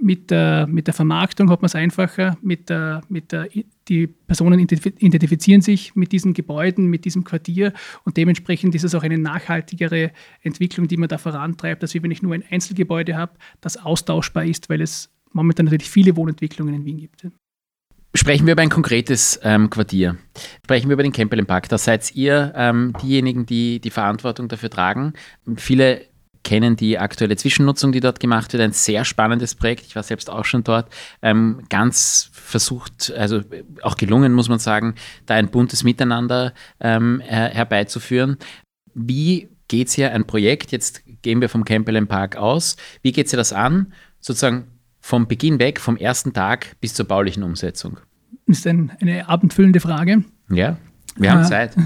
mit 0.00 0.30
der, 0.30 0.66
mit 0.66 0.86
der 0.86 0.94
Vermarktung 0.94 1.50
hat 1.50 1.60
man 1.60 1.66
es 1.66 1.74
einfacher, 1.74 2.38
mit 2.40 2.68
der, 2.68 3.02
mit 3.08 3.32
der, 3.32 3.48
die 3.88 4.06
Personen 4.06 4.60
identifizieren 4.60 5.60
sich 5.60 5.96
mit 5.96 6.12
diesen 6.12 6.34
Gebäuden, 6.34 6.86
mit 6.86 7.04
diesem 7.04 7.24
Quartier 7.24 7.72
und 8.04 8.16
dementsprechend 8.16 8.74
ist 8.74 8.84
es 8.84 8.94
auch 8.94 9.02
eine 9.02 9.18
nachhaltigere 9.18 10.12
Entwicklung, 10.42 10.86
die 10.88 10.96
man 10.96 11.08
da 11.08 11.18
vorantreibt, 11.18 11.82
als 11.82 11.94
wenn 11.94 12.10
ich 12.10 12.22
nur 12.22 12.34
ein 12.34 12.44
Einzelgebäude 12.48 13.16
habe, 13.16 13.32
das 13.60 13.76
austauschbar 13.76 14.44
ist, 14.44 14.68
weil 14.68 14.80
es 14.80 15.10
momentan 15.32 15.66
natürlich 15.66 15.90
viele 15.90 16.16
Wohnentwicklungen 16.16 16.74
in 16.74 16.84
Wien 16.84 16.98
gibt. 16.98 17.26
Sprechen 18.14 18.46
wir 18.46 18.52
über 18.52 18.62
ein 18.62 18.70
konkretes 18.70 19.38
ähm, 19.42 19.68
Quartier. 19.68 20.16
Sprechen 20.64 20.88
wir 20.88 20.94
über 20.94 21.02
den 21.02 21.12
Kempelen 21.12 21.44
Park. 21.44 21.68
Da 21.68 21.76
seid 21.76 22.14
ihr 22.14 22.52
ähm, 22.56 22.94
diejenigen, 23.02 23.44
die 23.44 23.80
die 23.80 23.90
Verantwortung 23.90 24.48
dafür 24.48 24.70
tragen. 24.70 25.12
Viele 25.56 26.07
kennen 26.44 26.76
die 26.76 26.98
aktuelle 26.98 27.36
Zwischennutzung, 27.36 27.92
die 27.92 28.00
dort 28.00 28.20
gemacht 28.20 28.52
wird. 28.52 28.62
Ein 28.62 28.72
sehr 28.72 29.04
spannendes 29.04 29.54
Projekt. 29.54 29.84
Ich 29.86 29.96
war 29.96 30.02
selbst 30.02 30.30
auch 30.30 30.44
schon 30.44 30.64
dort. 30.64 30.92
Ähm, 31.22 31.62
ganz 31.68 32.30
versucht, 32.32 33.12
also 33.16 33.42
auch 33.82 33.96
gelungen, 33.96 34.32
muss 34.32 34.48
man 34.48 34.58
sagen, 34.58 34.94
da 35.26 35.34
ein 35.34 35.50
buntes 35.50 35.84
Miteinander 35.84 36.54
ähm, 36.80 37.20
her 37.20 37.50
herbeizuführen. 37.50 38.38
Wie 38.94 39.48
geht 39.68 39.88
es 39.88 39.94
hier 39.94 40.12
ein 40.12 40.26
Projekt? 40.26 40.72
Jetzt 40.72 41.02
gehen 41.22 41.40
wir 41.40 41.48
vom 41.48 41.64
Campbell 41.64 42.04
Park 42.06 42.36
aus. 42.36 42.76
Wie 43.02 43.12
geht 43.12 43.26
es 43.26 43.32
das 43.32 43.52
an? 43.52 43.92
Sozusagen 44.20 44.68
vom 45.00 45.28
Beginn 45.28 45.58
weg, 45.58 45.80
vom 45.80 45.96
ersten 45.96 46.32
Tag 46.32 46.76
bis 46.80 46.94
zur 46.94 47.06
baulichen 47.06 47.42
Umsetzung? 47.42 47.98
Ist 48.46 48.66
ein, 48.66 48.92
eine 49.00 49.28
abendfüllende 49.28 49.80
Frage. 49.80 50.24
Ja, 50.50 50.78
wir 51.16 51.32
haben 51.32 51.42
äh, 51.42 51.48
Zeit. 51.48 51.76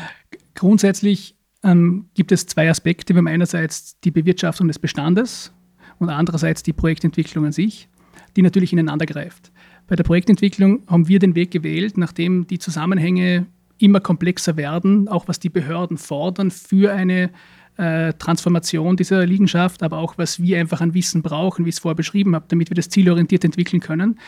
Grundsätzlich 0.54 1.35
ähm, 1.66 2.06
gibt 2.14 2.32
es 2.32 2.46
zwei 2.46 2.70
Aspekte. 2.70 3.14
Wir 3.14 3.18
haben 3.18 3.28
einerseits 3.28 3.98
die 4.00 4.10
Bewirtschaftung 4.10 4.68
des 4.68 4.78
Bestandes 4.78 5.52
und 5.98 6.08
andererseits 6.08 6.62
die 6.62 6.72
Projektentwicklung 6.72 7.44
an 7.44 7.52
sich, 7.52 7.88
die 8.36 8.42
natürlich 8.42 8.72
ineinander 8.72 9.06
greift. 9.06 9.52
Bei 9.88 9.96
der 9.96 10.04
Projektentwicklung 10.04 10.82
haben 10.86 11.08
wir 11.08 11.18
den 11.18 11.34
Weg 11.34 11.50
gewählt, 11.50 11.98
nachdem 11.98 12.46
die 12.46 12.58
Zusammenhänge 12.58 13.46
immer 13.78 14.00
komplexer 14.00 14.56
werden, 14.56 15.08
auch 15.08 15.28
was 15.28 15.38
die 15.38 15.50
Behörden 15.50 15.98
fordern 15.98 16.50
für 16.50 16.92
eine 16.92 17.30
äh, 17.76 18.14
Transformation 18.14 18.96
dieser 18.96 19.26
Liegenschaft, 19.26 19.82
aber 19.82 19.98
auch 19.98 20.16
was 20.16 20.40
wir 20.40 20.58
einfach 20.58 20.80
an 20.80 20.94
Wissen 20.94 21.22
brauchen, 21.22 21.64
wie 21.64 21.68
ich 21.68 21.74
es 21.74 21.80
vorher 21.80 21.94
beschrieben 21.94 22.34
habe, 22.34 22.46
damit 22.48 22.70
wir 22.70 22.74
das 22.74 22.88
zielorientiert 22.88 23.44
entwickeln 23.44 23.80
können, 23.80 24.18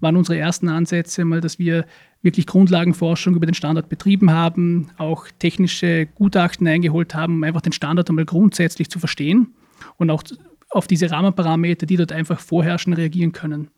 waren 0.00 0.16
unsere 0.16 0.38
ersten 0.38 0.68
Ansätze 0.68 1.24
mal, 1.24 1.40
dass 1.40 1.58
wir 1.58 1.86
wirklich 2.22 2.46
Grundlagenforschung 2.46 3.34
über 3.34 3.46
den 3.46 3.54
Standort 3.54 3.88
betrieben 3.88 4.30
haben, 4.30 4.90
auch 4.98 5.26
technische 5.38 6.06
Gutachten 6.06 6.66
eingeholt 6.66 7.14
haben, 7.14 7.34
um 7.34 7.44
einfach 7.44 7.60
den 7.60 7.72
Standort 7.72 8.08
einmal 8.08 8.24
grundsätzlich 8.24 8.90
zu 8.90 8.98
verstehen 8.98 9.54
und 9.96 10.10
auch 10.10 10.22
auf 10.70 10.86
diese 10.86 11.10
Rahmenparameter, 11.10 11.86
die 11.86 11.96
dort 11.96 12.12
einfach 12.12 12.40
vorherrschen, 12.40 12.92
reagieren 12.92 13.32
können. 13.32 13.70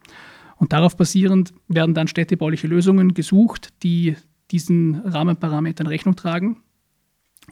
Und 0.57 0.73
darauf 0.73 0.97
basierend 0.97 1.53
werden 1.69 1.95
dann 1.95 2.09
städtebauliche 2.09 2.67
Lösungen 2.67 3.15
gesucht, 3.15 3.73
die 3.83 4.17
diesen 4.51 4.97
Rahmenparametern 4.97 5.87
Rechnung 5.87 6.17
tragen 6.17 6.63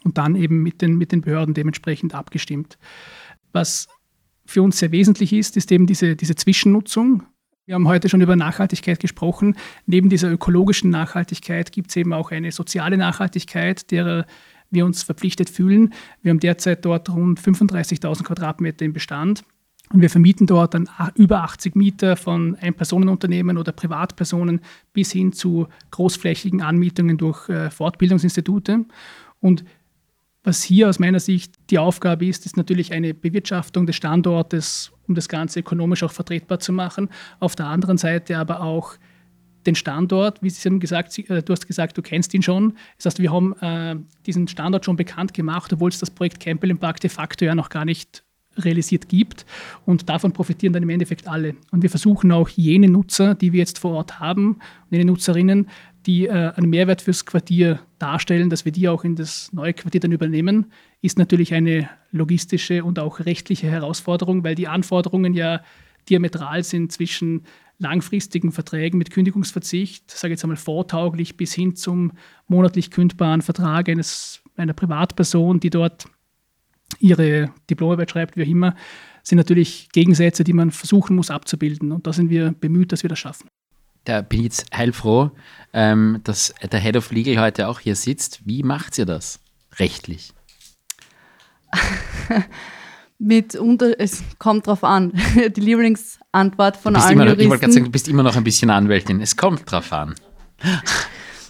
und 0.05 0.19
dann 0.19 0.35
eben 0.35 0.63
mit 0.63 0.83
den, 0.83 0.97
mit 0.97 1.13
den 1.13 1.21
Behörden 1.21 1.55
dementsprechend 1.55 2.15
abgestimmt. 2.15 2.79
Was 3.53 3.89
für 4.45 4.63
uns 4.63 4.79
sehr 4.79 4.93
wesentlich 4.93 5.33
ist, 5.33 5.57
ist 5.57 5.71
eben 5.73 5.87
diese, 5.87 6.17
diese 6.17 6.35
Zwischennutzung. 6.35 7.25
Wir 7.67 7.75
haben 7.75 7.89
heute 7.89 8.09
schon 8.09 8.21
über 8.21 8.37
Nachhaltigkeit 8.37 9.01
gesprochen. 9.01 9.57
Neben 9.87 10.09
dieser 10.09 10.31
ökologischen 10.31 10.89
Nachhaltigkeit 10.91 11.73
gibt 11.73 11.91
es 11.91 11.97
eben 11.97 12.13
auch 12.13 12.31
eine 12.31 12.53
soziale 12.53 12.97
Nachhaltigkeit, 12.97 13.91
der 13.91 14.25
wir 14.71 14.87
uns 14.87 15.03
verpflichtet 15.03 15.51
fühlen. 15.51 15.93
Wir 16.23 16.31
haben 16.31 16.39
derzeit 16.39 16.85
dort 16.85 17.11
rund 17.11 17.41
35.000 17.41 18.23
Quadratmeter 18.23 18.85
im 18.85 18.93
Bestand. 18.93 19.43
Und 19.93 20.01
wir 20.01 20.11
vermieten 20.11 20.47
dort 20.47 20.75
dann 20.75 20.89
über 21.17 21.43
80 21.43 21.75
Mieter 21.75 22.17
von 22.17 22.55
Einpersonenunternehmen 22.55 23.59
oder 23.59 23.73
Privatpersonen 23.73 24.61
bis 24.93 25.11
hin 25.11 25.33
zu 25.33 25.67
großflächigen 25.91 26.63
Anmietungen 26.63 27.19
durch 27.19 27.49
äh, 27.49 27.71
Fortbildungsinstitute. 27.71 28.85
Und 29.41 29.65
was 30.47 30.63
hier 30.63 30.89
aus 30.89 31.01
meiner 31.01 31.19
Sicht 31.19 31.55
die 31.71 31.79
Aufgabe 31.79 32.25
ist, 32.25 32.47
ist 32.47 32.57
natürlich 32.57 32.93
eine 32.93 33.15
Bewirtschaftung 33.15 33.85
des 33.85 33.97
Standortes, 33.97 34.93
um 35.09 35.17
das 35.17 35.29
Ganze 35.29 35.59
ökonomisch 35.61 36.05
auch 36.05 36.13
vertretbar 36.13 36.61
zu 36.61 36.73
machen. 36.73 37.09
Auf 37.41 37.57
der 37.57 37.67
anderen 37.67 37.99
Seite 37.99 38.39
aber 38.39 38.63
auch 38.63 38.95
den 39.67 39.75
Standort, 39.75 40.41
wie 40.43 40.51
Sie 40.51 40.69
haben 40.69 40.79
gesagt, 40.79 41.19
äh, 41.19 41.43
du 41.43 41.53
hast 41.53 41.67
gesagt, 41.67 41.99
du 41.99 42.03
kennst 42.03 42.33
ihn 42.33 42.43
schon. 42.43 42.75
Das 42.97 43.07
heißt, 43.07 43.19
wir 43.19 43.33
haben 43.33 43.55
äh, 43.61 43.97
diesen 44.25 44.47
Standort 44.47 44.85
schon 44.85 44.95
bekannt 44.95 45.35
gemacht, 45.35 45.73
obwohl 45.73 45.91
es 45.91 45.99
das 45.99 46.13
Projekt 46.13 46.39
Campbell 46.39 46.71
im 46.71 46.79
Park 46.79 47.01
de 47.01 47.11
facto 47.11 47.45
ja 47.45 47.57
noch 47.57 47.69
gar 47.69 47.85
nicht 47.85 48.23
realisiert 48.57 49.09
gibt. 49.09 49.45
Und 49.85 50.09
davon 50.09 50.33
profitieren 50.33 50.73
dann 50.73 50.85
im 50.85 50.91
Endeffekt 50.91 51.27
alle. 51.27 51.57
Und 51.73 51.83
wir 51.83 51.91
versuchen 51.91 52.31
auch 52.31 52.49
jene 52.49 52.89
Nutzer, 52.89 53.35
die 53.35 53.53
wir 53.53 53.59
jetzt 53.59 53.81
vor 53.81 53.93
Ort 53.93 54.21
haben, 54.21 54.61
jene 54.91 55.07
Nutzerinnen, 55.07 55.69
die 56.07 56.27
äh, 56.27 56.53
einen 56.55 56.71
Mehrwert 56.71 57.03
fürs 57.03 57.27
Quartier 57.27 57.81
darstellen, 57.99 58.49
dass 58.49 58.65
wir 58.65 58.73
die 58.73 58.89
auch 58.89 59.05
in 59.05 59.17
das 59.17 59.53
neue 59.53 59.75
Quartier 59.75 60.01
dann 60.01 60.13
übernehmen, 60.13 60.73
ist 61.03 61.19
natürlich 61.19 61.53
eine 61.53 61.89
logistische 62.13 62.85
und 62.85 62.99
auch 62.99 63.21
rechtliche 63.21 63.69
Herausforderung, 63.69 64.45
weil 64.45 64.55
die 64.55 64.69
Anforderungen 64.69 65.35
ja 65.35 65.63
diametral 66.09 66.63
sind 66.63 66.93
zwischen 66.93 67.43
langfristigen 67.79 68.53
Verträgen 68.53 68.99
mit 68.99 69.11
Kündigungsverzicht, 69.11 70.11
sage 70.11 70.33
ich 70.33 70.37
jetzt 70.37 70.45
einmal 70.45 70.57
vortauglich, 70.57 71.37
bis 71.37 71.53
hin 71.53 71.75
zum 71.75 72.13
monatlich 72.47 72.91
kündbaren 72.91 73.43
Vertrag 73.43 73.89
eines, 73.89 74.43
einer 74.57 74.73
Privatperson, 74.73 75.61
die 75.61 75.71
dort 75.71 76.07
ihre 77.01 77.51
Diplomarbeit 77.69 78.13
schreibt, 78.13 78.37
wie 78.37 78.45
auch 78.45 78.49
immer, 78.49 78.75
sind 79.23 79.37
natürlich 79.37 79.89
Gegensätze, 79.93 80.45
die 80.45 80.53
man 80.53 80.71
versuchen 80.71 81.17
muss 81.17 81.31
abzubilden. 81.31 81.91
Und 81.91 82.07
da 82.07 82.13
sind 82.13 82.31
wir 82.31 82.53
bemüht, 82.53 82.93
dass 82.93 83.03
wir 83.03 83.09
das 83.09 83.19
schaffen 83.19 83.49
da 84.07 84.23
bin 84.23 84.41
ich 84.41 84.45
jetzt 84.45 84.67
heilfroh, 84.75 85.31
ähm, 85.73 86.21
dass 86.25 86.55
der 86.73 86.81
Head 86.81 86.97
of 86.97 87.11
Legal 87.11 87.39
heute 87.43 87.69
auch 87.69 87.81
hier 87.81 87.97
sitzt. 87.97 88.41
Wie 88.45 88.63
macht 88.63 88.97
ihr 88.99 89.07
das 89.07 89.41
rechtlich? 89.79 90.33
Mit 93.19 93.57
unter, 93.57 93.99
es 93.99 94.23
kommt 94.39 94.67
drauf 94.67 94.85
an. 94.85 95.13
Die 95.57 95.61
Lieblingsantwort 95.61 96.77
von 96.77 96.97
allen 96.97 97.13
immer, 97.13 97.25
Juristen. 97.25 97.43
Ich 97.43 97.49
wollte 97.49 97.61
gerade 97.61 97.73
sagen, 97.73 97.85
du 97.87 97.91
bist 97.91 98.09
immer 98.09 98.23
noch 98.23 98.37
ein 98.37 98.45
bisschen 98.45 98.71
Anwältin. 98.71 99.21
Es 99.21 99.37
kommt 99.37 99.71
drauf 99.71 99.93
an. 99.93 100.15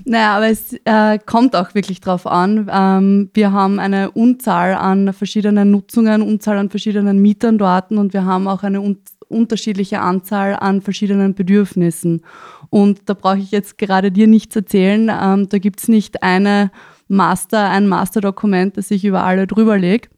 Naja, 0.05 0.37
aber 0.37 0.49
es 0.49 0.75
äh, 0.85 1.19
kommt 1.25 1.57
auch 1.57 1.75
wirklich 1.75 2.01
drauf 2.01 2.27
an. 2.27 2.71
Ähm, 2.71 3.31
wir 3.33 3.53
haben 3.53 3.79
eine 3.79 4.11
Unzahl 4.11 4.75
an 4.75 5.13
verschiedenen 5.15 5.71
Nutzungen, 5.71 6.21
Unzahl 6.21 6.59
an 6.59 6.69
verschiedenen 6.69 7.19
Mietern 7.21 7.57
dort 7.57 7.91
und 7.91 8.13
wir 8.13 8.27
haben 8.27 8.47
auch 8.47 8.63
eine 8.63 8.83
un 8.83 8.99
unterschiedliche 9.29 10.01
Anzahl 10.01 10.57
an 10.57 10.81
verschiedenen 10.81 11.35
Bedürfnissen. 11.35 12.23
Und 12.71 13.03
da 13.07 13.15
brauche 13.15 13.39
ich 13.39 13.51
jetzt 13.51 13.79
gerade 13.79 14.13
dir 14.13 14.27
nichts 14.27 14.57
erzählen. 14.57 15.11
Ähm, 15.11 15.49
da 15.49 15.59
gibt 15.59 15.81
es 15.81 15.89
nicht 15.89 16.23
eine 16.23 16.71
Master, 17.09 17.71
ein 17.71 17.87
Masterdokument, 17.89 18.77
das 18.77 18.91
ich 18.91 19.05
über 19.05 19.25
alle 19.25 19.47
drüber 19.47 19.79
lege, 19.79 20.09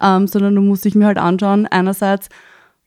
ähm, 0.00 0.26
sondern 0.26 0.54
du 0.54 0.62
musst 0.62 0.84
dich 0.84 0.94
mir 0.94 1.06
halt 1.06 1.18
anschauen, 1.18 1.66
einerseits, 1.66 2.28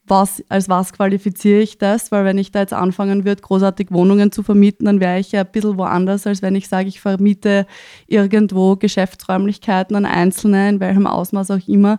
was, 0.06 0.42
als 0.48 0.68
was 0.68 0.92
qualifiziere 0.92 1.60
ich 1.60 1.78
das? 1.78 2.10
Weil 2.10 2.24
wenn 2.24 2.36
ich 2.36 2.50
da 2.50 2.60
jetzt 2.60 2.72
anfangen 2.72 3.24
würde, 3.24 3.42
großartig 3.42 3.92
Wohnungen 3.92 4.32
zu 4.32 4.42
vermieten, 4.42 4.86
dann 4.86 4.98
wäre 4.98 5.20
ich 5.20 5.30
ja 5.30 5.42
ein 5.42 5.52
bisschen 5.52 5.78
woanders, 5.78 6.26
als 6.26 6.42
wenn 6.42 6.56
ich 6.56 6.68
sage, 6.68 6.88
ich 6.88 7.00
vermiete 7.00 7.64
irgendwo 8.08 8.74
Geschäftsräumlichkeiten 8.74 9.94
an 9.94 10.06
Einzelne, 10.06 10.68
in 10.68 10.80
welchem 10.80 11.06
Ausmaß 11.06 11.52
auch 11.52 11.68
immer 11.68 11.98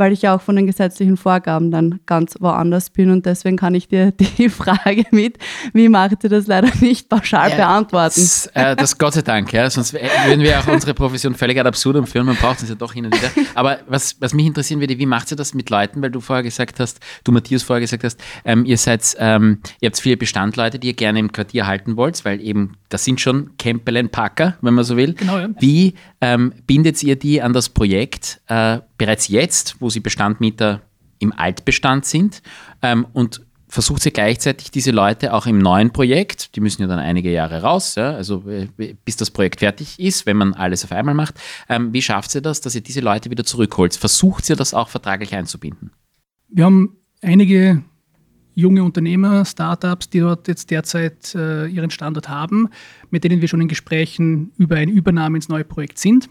weil 0.00 0.12
ich 0.12 0.22
ja 0.22 0.34
auch 0.34 0.40
von 0.40 0.56
den 0.56 0.66
gesetzlichen 0.66 1.18
Vorgaben 1.18 1.70
dann 1.70 2.00
ganz 2.06 2.34
woanders 2.40 2.88
bin 2.88 3.10
und 3.10 3.26
deswegen 3.26 3.58
kann 3.58 3.74
ich 3.74 3.86
dir 3.86 4.12
die 4.38 4.48
Frage 4.48 5.04
mit, 5.10 5.38
wie 5.74 5.90
macht 5.90 6.24
ihr 6.24 6.30
das 6.30 6.46
leider 6.46 6.70
nicht 6.80 7.10
pauschal 7.10 7.50
ja, 7.50 7.56
beantworten. 7.56 8.20
Das, 8.20 8.46
äh, 8.54 8.74
das 8.74 8.96
Gott 8.96 9.12
sei 9.12 9.20
Dank, 9.20 9.52
ja, 9.52 9.68
sonst 9.68 9.92
würden 9.92 10.40
wir 10.40 10.58
auch 10.58 10.66
unsere 10.68 10.94
Profession 10.94 11.34
völlig 11.34 11.58
ad 11.60 11.68
absurdum 11.68 12.06
führen, 12.06 12.24
man 12.24 12.36
braucht 12.36 12.60
uns 12.60 12.70
ja 12.70 12.74
doch 12.74 12.94
hin 12.94 13.04
und 13.04 13.14
wieder. 13.14 13.30
Aber 13.54 13.80
was, 13.88 14.16
was 14.20 14.32
mich 14.32 14.46
interessieren 14.46 14.80
würde, 14.80 14.98
wie 14.98 15.04
macht 15.06 15.30
ihr 15.30 15.36
das 15.36 15.52
mit 15.52 15.68
Leuten, 15.68 16.00
weil 16.00 16.10
du 16.10 16.20
vorher 16.20 16.42
gesagt 16.42 16.80
hast, 16.80 16.98
du 17.22 17.32
Matthias 17.32 17.62
vorher 17.62 17.82
gesagt 17.82 18.02
hast, 18.02 18.18
ähm, 18.46 18.64
ihr 18.64 18.78
seid, 18.78 19.14
ähm, 19.18 19.60
ihr 19.80 19.90
habt 19.90 20.00
viele 20.00 20.16
Bestandleute, 20.16 20.78
die 20.78 20.88
ihr 20.88 20.94
gerne 20.94 21.18
im 21.18 21.30
Quartier 21.30 21.66
halten 21.66 21.98
wollt, 21.98 22.24
weil 22.24 22.40
eben, 22.40 22.76
das 22.90 23.04
sind 23.04 23.20
schon 23.20 23.56
Campbell 23.56 24.06
Packer, 24.08 24.56
wenn 24.60 24.74
man 24.74 24.84
so 24.84 24.96
will. 24.96 25.14
Genau, 25.14 25.38
ja. 25.38 25.48
Wie 25.58 25.94
ähm, 26.20 26.52
bindet 26.66 27.02
ihr 27.02 27.16
die 27.16 27.40
an 27.40 27.52
das 27.52 27.70
Projekt 27.70 28.40
äh, 28.48 28.80
bereits 28.98 29.28
jetzt, 29.28 29.76
wo 29.80 29.88
sie 29.88 30.00
Bestandmieter 30.00 30.82
im 31.18 31.32
Altbestand 31.32 32.04
sind 32.04 32.42
ähm, 32.82 33.06
und 33.12 33.42
versucht 33.68 34.02
sie 34.02 34.10
gleichzeitig 34.10 34.70
diese 34.70 34.90
Leute 34.90 35.32
auch 35.32 35.46
im 35.46 35.58
neuen 35.58 35.92
Projekt, 35.92 36.56
die 36.56 36.60
müssen 36.60 36.82
ja 36.82 36.88
dann 36.88 36.98
einige 36.98 37.30
Jahre 37.30 37.62
raus, 37.62 37.94
ja, 37.94 38.12
also 38.12 38.44
äh, 38.48 38.66
bis 39.04 39.16
das 39.16 39.30
Projekt 39.30 39.60
fertig 39.60 39.98
ist, 40.00 40.26
wenn 40.26 40.36
man 40.36 40.54
alles 40.54 40.84
auf 40.84 40.92
einmal 40.92 41.14
macht. 41.14 41.40
Ähm, 41.68 41.92
wie 41.92 42.02
schafft 42.02 42.34
ihr 42.34 42.40
das, 42.40 42.60
dass 42.60 42.74
ihr 42.74 42.80
diese 42.80 43.00
Leute 43.00 43.30
wieder 43.30 43.44
zurückholt? 43.44 43.94
Versucht 43.94 44.50
ihr 44.50 44.56
das 44.56 44.74
auch 44.74 44.88
vertraglich 44.88 45.34
einzubinden? 45.34 45.92
Wir 46.48 46.64
haben 46.64 46.96
einige 47.22 47.84
junge 48.54 48.84
Unternehmer, 48.84 49.44
Startups, 49.44 50.10
die 50.10 50.20
dort 50.20 50.48
jetzt 50.48 50.70
derzeit 50.70 51.34
äh, 51.34 51.66
ihren 51.66 51.90
Standort 51.90 52.28
haben, 52.28 52.68
mit 53.10 53.24
denen 53.24 53.40
wir 53.40 53.48
schon 53.48 53.60
in 53.60 53.68
Gesprächen 53.68 54.52
über 54.58 54.76
eine 54.76 54.90
Übernahme 54.90 55.38
ins 55.38 55.48
neue 55.48 55.64
Projekt 55.64 55.98
sind. 55.98 56.28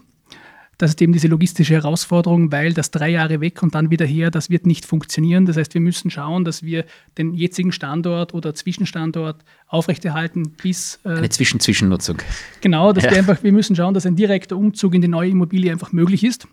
Das 0.80 0.92
ist 0.92 1.02
eben 1.02 1.12
diese 1.12 1.28
logistische 1.28 1.74
Herausforderung, 1.74 2.52
weil 2.52 2.72
das 2.72 2.90
drei 2.90 3.10
Jahre 3.10 3.42
weg 3.42 3.62
und 3.62 3.74
dann 3.74 3.90
wieder 3.90 4.06
her, 4.06 4.30
das 4.30 4.48
wird 4.48 4.64
nicht 4.64 4.86
funktionieren. 4.86 5.44
Das 5.44 5.58
heißt, 5.58 5.74
wir 5.74 5.80
müssen 5.82 6.10
schauen, 6.10 6.46
dass 6.46 6.62
wir 6.62 6.86
den 7.18 7.34
jetzigen 7.34 7.70
Standort 7.70 8.32
oder 8.32 8.54
Zwischenstandort 8.54 9.44
aufrechterhalten 9.66 10.52
bis. 10.52 10.98
Äh, 11.04 11.10
Eine 11.10 11.28
Zwischen-Zwischennutzung. 11.28 12.22
Genau, 12.62 12.94
dass 12.94 13.04
ja. 13.04 13.10
wir 13.10 13.18
einfach, 13.18 13.42
wir 13.42 13.52
müssen 13.52 13.76
schauen, 13.76 13.92
dass 13.92 14.06
ein 14.06 14.16
direkter 14.16 14.56
Umzug 14.56 14.94
in 14.94 15.02
die 15.02 15.08
neue 15.08 15.28
Immobilie 15.28 15.70
einfach 15.70 15.92
möglich 15.92 16.24
ist. 16.24 16.48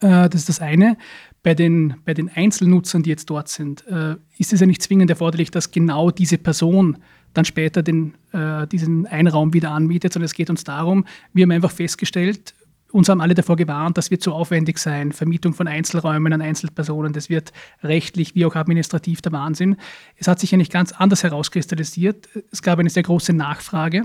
Äh, 0.00 0.28
das 0.28 0.42
ist 0.42 0.48
das 0.48 0.60
eine. 0.60 0.96
Bei 1.42 1.54
den, 1.54 1.94
bei 2.04 2.12
den 2.12 2.28
Einzelnutzern, 2.28 3.02
die 3.02 3.10
jetzt 3.10 3.30
dort 3.30 3.48
sind, 3.48 3.86
äh, 3.86 4.16
ist 4.36 4.52
es 4.52 4.60
ja 4.60 4.66
nicht 4.66 4.82
zwingend 4.82 5.10
erforderlich, 5.10 5.50
dass 5.50 5.70
genau 5.70 6.10
diese 6.10 6.38
Person 6.38 6.98
dann 7.32 7.44
später 7.44 7.82
den, 7.82 8.14
äh, 8.32 8.66
diesen 8.66 9.06
Einraum 9.06 9.52
wieder 9.54 9.70
anmietet, 9.70 10.12
sondern 10.12 10.26
es 10.26 10.34
geht 10.34 10.50
uns 10.50 10.64
darum, 10.64 11.06
wir 11.32 11.44
haben 11.44 11.52
einfach 11.52 11.70
festgestellt, 11.70 12.54
uns 12.92 13.08
haben 13.08 13.20
alle 13.20 13.34
davor 13.34 13.56
gewarnt, 13.56 13.96
das 13.96 14.10
wird 14.10 14.22
zu 14.22 14.32
aufwendig 14.32 14.78
sein. 14.78 15.12
Vermietung 15.12 15.54
von 15.54 15.68
Einzelräumen 15.68 16.32
an 16.32 16.42
Einzelpersonen, 16.42 17.12
das 17.12 17.30
wird 17.30 17.52
rechtlich 17.82 18.34
wie 18.34 18.44
auch 18.44 18.56
administrativ 18.56 19.22
der 19.22 19.32
Wahnsinn. 19.32 19.76
Es 20.16 20.26
hat 20.28 20.40
sich 20.40 20.50
ja 20.50 20.58
nicht 20.58 20.72
ganz 20.72 20.92
anders 20.92 21.22
herauskristallisiert. 21.22 22.28
Es 22.50 22.62
gab 22.62 22.78
eine 22.78 22.90
sehr 22.90 23.04
große 23.04 23.32
Nachfrage, 23.32 24.02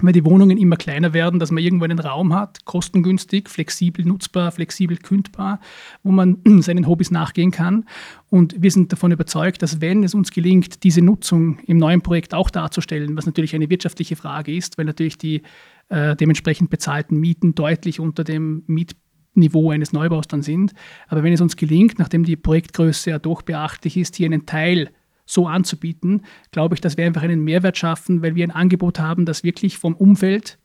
weil 0.00 0.12
die 0.12 0.24
Wohnungen 0.24 0.58
immer 0.58 0.76
kleiner 0.76 1.12
werden, 1.12 1.38
dass 1.38 1.50
man 1.50 1.62
irgendwo 1.62 1.84
einen 1.84 1.98
Raum 1.98 2.34
hat, 2.34 2.64
kostengünstig, 2.64 3.48
flexibel 3.48 4.04
nutzbar, 4.04 4.50
flexibel 4.50 4.96
kündbar, 4.96 5.60
wo 6.02 6.10
man 6.10 6.38
seinen 6.62 6.88
Hobbys 6.88 7.10
nachgehen 7.10 7.52
kann. 7.52 7.84
Und 8.28 8.56
wir 8.60 8.70
sind 8.70 8.92
davon 8.92 9.12
überzeugt, 9.12 9.62
dass 9.62 9.80
wenn 9.80 10.02
es 10.02 10.14
uns 10.14 10.32
gelingt, 10.32 10.82
diese 10.82 11.00
Nutzung 11.00 11.58
im 11.66 11.76
neuen 11.76 12.02
Projekt 12.02 12.34
auch 12.34 12.50
darzustellen, 12.50 13.16
was 13.16 13.26
natürlich 13.26 13.54
eine 13.54 13.70
wirtschaftliche 13.70 14.16
Frage 14.16 14.54
ist, 14.54 14.78
weil 14.78 14.86
natürlich 14.86 15.16
die 15.16 15.42
äh, 15.90 16.16
dementsprechend 16.16 16.70
bezahlten 16.70 17.18
Mieten 17.20 17.54
deutlich 17.54 18.00
unter 18.00 18.24
dem 18.24 18.64
Mietniveau 18.66 19.70
eines 19.70 19.92
Neubaus 19.92 20.26
dann 20.26 20.42
sind. 20.42 20.72
Aber 21.06 21.22
wenn 21.22 21.32
es 21.32 21.40
uns 21.40 21.56
gelingt, 21.56 22.00
nachdem 22.00 22.24
die 22.24 22.36
Projektgröße 22.36 23.10
ja 23.10 23.18
doch 23.20 23.42
beachtlich 23.42 23.96
ist, 23.96 24.16
hier 24.16 24.26
einen 24.26 24.46
Teil 24.46 24.90
so 25.26 25.46
anzubieten, 25.46 26.22
glaube 26.50 26.74
ich, 26.74 26.80
dass 26.80 26.96
wir 26.96 27.06
einfach 27.06 27.22
einen 27.22 27.44
Mehrwert 27.44 27.78
schaffen, 27.78 28.22
weil 28.22 28.34
wir 28.34 28.46
ein 28.46 28.50
Angebot 28.50 28.98
haben, 28.98 29.24
das 29.24 29.42
wirklich 29.44 29.78
vom 29.78 29.94
Umfeld 29.94 30.58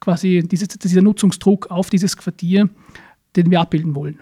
quasi 0.00 0.42
dieses, 0.46 0.68
dieser 0.68 1.02
Nutzungsdruck 1.02 1.70
auf 1.70 1.90
dieses 1.90 2.16
Quartier, 2.16 2.68
den 3.34 3.50
wir 3.50 3.60
abbilden 3.60 3.94
wollen. 3.94 4.20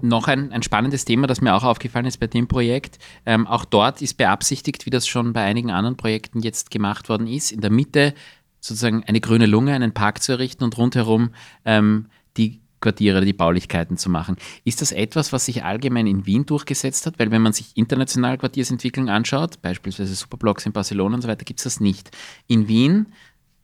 Noch 0.00 0.28
ein, 0.28 0.52
ein 0.52 0.62
spannendes 0.62 1.04
Thema, 1.04 1.26
das 1.26 1.40
mir 1.40 1.54
auch 1.54 1.64
aufgefallen 1.64 2.06
ist 2.06 2.18
bei 2.18 2.28
dem 2.28 2.46
Projekt. 2.46 2.98
Ähm, 3.26 3.48
auch 3.48 3.64
dort 3.64 4.00
ist 4.00 4.14
beabsichtigt, 4.14 4.86
wie 4.86 4.90
das 4.90 5.08
schon 5.08 5.32
bei 5.32 5.42
einigen 5.42 5.70
anderen 5.70 5.96
Projekten 5.96 6.40
jetzt 6.40 6.70
gemacht 6.70 7.08
worden 7.08 7.26
ist, 7.26 7.50
in 7.50 7.60
der 7.60 7.70
Mitte 7.70 8.14
sozusagen 8.60 9.02
eine 9.04 9.20
grüne 9.20 9.46
Lunge, 9.46 9.74
einen 9.74 9.92
Park 9.92 10.22
zu 10.22 10.32
errichten 10.32 10.62
und 10.62 10.78
rundherum 10.78 11.30
ähm, 11.64 12.06
die 12.36 12.61
Quartiere, 12.82 13.24
die 13.24 13.32
Baulichkeiten 13.32 13.96
zu 13.96 14.10
machen. 14.10 14.36
Ist 14.64 14.82
das 14.82 14.92
etwas, 14.92 15.32
was 15.32 15.46
sich 15.46 15.64
allgemein 15.64 16.06
in 16.06 16.26
Wien 16.26 16.44
durchgesetzt 16.44 17.06
hat? 17.06 17.18
Weil 17.18 17.30
wenn 17.30 17.40
man 17.40 17.54
sich 17.54 17.74
international 17.76 18.36
Quartiersentwicklung 18.36 19.08
anschaut, 19.08 19.62
beispielsweise 19.62 20.14
Superblocks 20.14 20.66
in 20.66 20.72
Barcelona 20.72 21.14
und 21.14 21.22
so 21.22 21.28
weiter, 21.28 21.46
gibt 21.46 21.60
es 21.60 21.64
das 21.64 21.80
nicht. 21.80 22.10
In 22.46 22.68
Wien, 22.68 23.06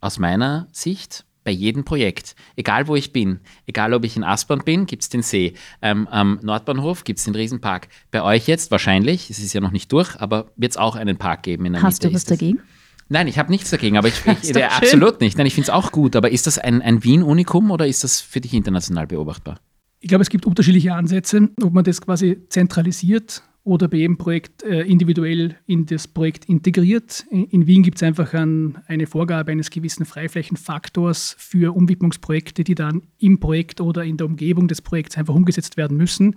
aus 0.00 0.18
meiner 0.18 0.68
Sicht, 0.72 1.26
bei 1.44 1.52
jedem 1.52 1.84
Projekt, 1.84 2.36
egal 2.56 2.88
wo 2.88 2.96
ich 2.96 3.12
bin, 3.12 3.40
egal 3.66 3.94
ob 3.94 4.04
ich 4.04 4.16
in 4.16 4.24
Aspern 4.24 4.60
bin, 4.64 4.84
gibt 4.84 5.02
es 5.02 5.08
den 5.08 5.22
See. 5.22 5.54
Ähm, 5.80 6.06
am 6.08 6.38
Nordbahnhof 6.42 7.04
gibt 7.04 7.20
es 7.20 7.24
den 7.24 7.34
Riesenpark. 7.34 7.88
Bei 8.10 8.22
euch 8.22 8.46
jetzt 8.46 8.70
wahrscheinlich, 8.70 9.30
es 9.30 9.38
ist 9.38 9.54
ja 9.54 9.60
noch 9.62 9.70
nicht 9.70 9.90
durch, 9.90 10.14
aber 10.20 10.50
wird 10.56 10.72
es 10.72 10.76
auch 10.76 10.94
einen 10.94 11.16
Park 11.16 11.44
geben 11.44 11.64
in 11.64 11.72
der 11.72 11.82
Hast 11.82 12.02
Mitte. 12.02 12.08
du 12.08 12.14
was 12.14 12.24
dagegen? 12.24 12.60
Nein, 13.08 13.26
ich 13.26 13.38
habe 13.38 13.50
nichts 13.50 13.70
dagegen, 13.70 13.96
aber 13.96 14.08
ich, 14.08 14.22
ich 14.42 14.54
äh, 14.54 14.64
absolut 14.64 15.20
nicht. 15.20 15.38
Nein, 15.38 15.46
ich 15.46 15.54
finde 15.54 15.66
es 15.66 15.70
auch 15.70 15.92
gut. 15.92 16.16
Aber 16.16 16.30
ist 16.30 16.46
das 16.46 16.58
ein, 16.58 16.82
ein 16.82 17.04
Wien-Unikum 17.04 17.70
oder 17.70 17.86
ist 17.86 18.04
das 18.04 18.20
für 18.20 18.40
dich 18.40 18.54
international 18.54 19.06
beobachtbar? 19.06 19.60
Ich 20.00 20.08
glaube, 20.08 20.22
es 20.22 20.30
gibt 20.30 20.46
unterschiedliche 20.46 20.94
Ansätze, 20.94 21.48
ob 21.62 21.72
man 21.72 21.84
das 21.84 22.00
quasi 22.00 22.38
zentralisiert 22.48 23.42
oder 23.64 23.88
bei 23.88 23.98
jedem 23.98 24.16
Projekt 24.16 24.62
äh, 24.62 24.82
individuell 24.82 25.56
in 25.66 25.86
das 25.86 26.06
Projekt 26.08 26.46
integriert. 26.46 27.26
In, 27.30 27.44
in 27.46 27.66
Wien 27.66 27.82
gibt 27.82 27.96
es 27.98 28.02
einfach 28.02 28.32
ein, 28.32 28.78
eine 28.86 29.06
Vorgabe 29.06 29.50
eines 29.50 29.70
gewissen 29.70 30.06
Freiflächenfaktors 30.06 31.36
für 31.38 31.74
Umwidmungsprojekte, 31.76 32.64
die 32.64 32.74
dann 32.74 33.02
im 33.18 33.40
Projekt 33.40 33.80
oder 33.80 34.04
in 34.04 34.16
der 34.16 34.26
Umgebung 34.26 34.68
des 34.68 34.80
Projekts 34.80 35.18
einfach 35.18 35.34
umgesetzt 35.34 35.76
werden 35.76 35.96
müssen. 35.96 36.36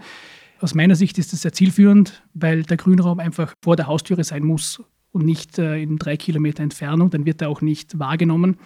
Aus 0.59 0.75
meiner 0.75 0.95
Sicht 0.95 1.17
ist 1.19 1.31
das 1.31 1.41
sehr 1.41 1.53
zielführend, 1.53 2.23
weil 2.33 2.63
der 2.63 2.77
Grünraum 2.77 3.19
einfach 3.19 3.53
vor 3.63 3.75
der 3.75 3.87
Haustüre 3.87 4.23
sein 4.23 4.43
muss 4.43 4.81
und 5.11 5.25
nicht 5.25 5.59
äh, 5.59 5.81
in 5.81 5.97
drei 5.97 6.17
Kilometer 6.17 6.63
Entfernung, 6.63 7.09
dann 7.09 7.25
wird 7.25 7.41
er 7.41 7.49
auch 7.49 7.61
nicht 7.61 7.99
wahrgenommen. 7.99 8.57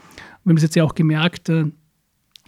wir 0.43 0.51
haben 0.51 0.57
es 0.57 0.63
jetzt 0.63 0.75
ja 0.75 0.83
auch 0.83 0.95
gemerkt, 0.95 1.49
äh, 1.49 1.65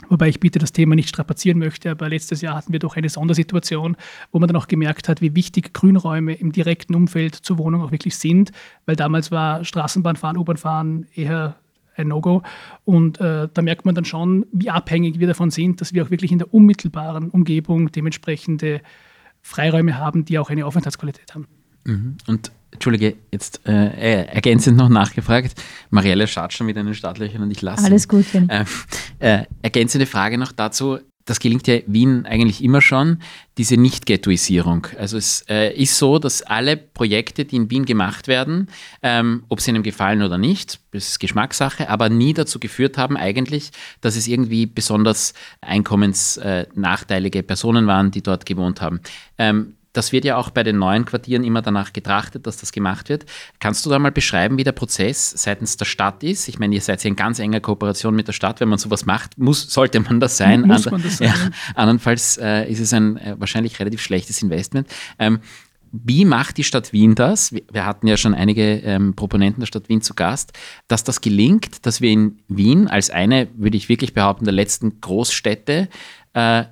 wobei 0.10 0.29
ich 0.29 0.39
bitte 0.39 0.60
das 0.60 0.71
Thema 0.71 0.95
nicht 0.95 1.10
strapazieren 1.10 1.57
möchte, 1.57 1.91
aber 1.91 2.10
letztes 2.10 2.41
Jahr 2.41 2.55
hatten 2.55 2.71
wir 2.71 2.79
doch 2.79 2.95
eine 2.95 3.10
Sondersituation, 3.10 3.97
wo 4.31 4.39
man 4.39 4.47
dann 4.47 4.55
auch 4.55 4.67
gemerkt 4.67 5.10
hat, 5.10 5.21
wie 5.21 5.36
wichtig 5.36 5.73
Grünräume 5.73 6.36
im 6.36 6.51
direkten 6.51 6.95
Umfeld 6.95 7.36
zur 7.36 7.57
Wohnung 7.57 7.81
auch 7.81 7.91
wirklich 7.91 8.15
sind, 8.15 8.51
weil 8.86 8.95
damals 8.95 9.31
war 9.31 9.63
Straßenbahnfahren, 9.63 10.38
U-Bahnfahren 10.38 11.07
eher 11.13 11.55
ein 11.95 12.10
No-Go. 12.10 12.43
Und 12.86 13.19
äh, 13.19 13.47
da 13.51 13.62
merkt 13.63 13.86
man 13.86 13.95
dann 13.95 14.05
schon, 14.05 14.45
wie 14.51 14.69
abhängig 14.69 15.19
wir 15.19 15.27
davon 15.27 15.49
sind, 15.49 15.81
dass 15.81 15.93
wir 15.93 16.03
auch 16.03 16.12
wirklich 16.12 16.31
in 16.31 16.38
der 16.38 16.53
unmittelbaren 16.53 17.31
Umgebung 17.31 17.91
dementsprechende 17.91 18.81
Freiräume 19.41 19.97
haben, 19.97 20.25
die 20.25 20.38
auch 20.38 20.51
eine 20.51 20.65
Aufenthaltsqualität 20.65 21.33
haben. 21.33 21.47
Mhm. 21.86 22.17
Und 22.27 22.51
Entschuldige, 22.71 23.15
jetzt 23.32 23.62
äh, 23.65 23.88
äh, 23.88 24.25
ergänzend 24.27 24.77
noch 24.77 24.89
nachgefragt. 24.89 25.53
Marielle 25.89 26.27
schaut 26.27 26.53
schon 26.53 26.67
mit 26.67 26.75
den 26.75 26.93
Startlöchern 26.93 27.41
und 27.41 27.51
ich 27.51 27.62
lasse. 27.62 27.86
Alles 27.86 28.08
gut. 28.08 28.25
Äh, 28.34 28.65
äh, 29.19 29.45
ergänzende 29.62 30.06
Frage 30.06 30.38
noch 30.38 30.51
dazu. 30.51 30.99
Das 31.27 31.39
gelingt 31.41 31.67
ja 31.67 31.80
Wien 31.88 32.25
eigentlich 32.25 32.63
immer 32.63 32.80
schon, 32.80 33.21
diese 33.58 33.75
Nicht-Ghettoisierung. 33.75 34.88
Also 34.97 35.17
es 35.17 35.43
äh, 35.49 35.75
ist 35.75 35.97
so, 35.97 36.19
dass 36.19 36.41
alle 36.41 36.77
Projekte, 36.77 37.43
die 37.43 37.58
in 37.58 37.69
Wien 37.69 37.84
gemacht 37.84 38.30
werden, 38.30 38.69
ähm, 39.03 39.43
ob 39.49 39.60
sie 39.60 39.71
einem 39.71 39.84
gefallen 39.84 40.23
oder 40.23 40.38
nicht, 40.38 40.80
das 40.91 41.10
ist 41.10 41.19
Geschmackssache, 41.19 41.89
aber 41.89 42.08
nie 42.08 42.34
dazu 42.34 42.60
geführt 42.60 42.97
haben 42.97 43.17
eigentlich, 43.17 43.71
dass 43.99 44.15
es 44.15 44.25
irgendwie 44.27 44.67
besonders 44.67 45.34
einkommensnachteilige 45.60 47.43
Personen 47.43 47.88
waren, 47.88 48.10
die 48.12 48.23
dort 48.23 48.45
gewohnt 48.45 48.80
haben. 48.80 49.01
Ähm, 49.38 49.77
das 49.97 50.12
wird 50.12 50.25
ja 50.25 50.38
auch 50.38 50.51
bei 50.51 50.62
den 50.62 50.77
neuen 50.77 51.05
Quartieren 51.05 51.43
immer 51.43 51.63
danach 51.63 51.91
getrachtet, 51.91 52.45
dass 52.45 52.57
das 52.57 52.71
gemacht 52.71 53.10
wird. 53.10 53.25
Kannst 53.60 53.83
du 53.86 53.89
da 53.89 53.97
mal 53.97 54.12
beschreiben, 54.12 54.57
wie 54.57 54.63
der 54.63 54.71
Prozess 54.71 55.31
seitens 55.31 55.75
der 55.75 55.86
Stadt 55.86 56.23
ist? 56.23 56.47
Ich 56.47 56.60
meine, 56.60 56.75
ihr 56.75 56.81
seid 56.81 57.03
ja 57.03 57.07
in 57.07 57.15
ganz 57.15 57.39
enger 57.39 57.60
Kooperation 57.60 58.15
mit 58.15 58.27
der 58.27 58.33
Stadt. 58.33 58.60
Wenn 58.60 58.69
man 58.69 58.77
sowas 58.77 59.07
macht, 59.07 59.38
muss, 59.39 59.63
sollte 59.71 59.99
man 59.99 60.19
das 60.19 60.38
sein. 60.38 60.62
Muss 60.62 60.89
man 60.89 61.01
das 61.01 61.17
sein. 61.17 61.29
Ja, 61.29 61.33
andernfalls 61.73 62.38
äh, 62.38 62.69
ist 62.69 62.79
es 62.79 62.93
ein 62.93 63.17
äh, 63.17 63.36
wahrscheinlich 63.39 63.79
relativ 63.79 64.01
schlechtes 64.01 64.41
Investment. 64.43 64.88
Ähm, 65.17 65.39
wie 65.91 66.25
macht 66.25 66.57
die 66.57 66.63
Stadt 66.63 66.93
Wien 66.93 67.15
das? 67.15 67.53
Wir 67.71 67.86
hatten 67.86 68.05
ja 68.05 68.17
schon 68.17 68.36
einige 68.36 68.75
ähm, 68.81 69.15
Proponenten 69.15 69.62
der 69.62 69.67
Stadt 69.67 69.89
Wien 69.89 70.01
zu 70.01 70.13
Gast, 70.13 70.53
dass 70.88 71.03
das 71.03 71.21
gelingt, 71.21 71.86
dass 71.88 72.01
wir 72.01 72.12
in 72.12 72.39
Wien 72.47 72.88
als 72.88 73.10
eine, 73.10 73.47
würde 73.55 73.77
ich 73.77 73.89
wirklich 73.89 74.13
behaupten, 74.13 74.45
der 74.45 74.53
letzten 74.53 75.01
Großstädte 75.01 75.89
äh, 76.33 76.63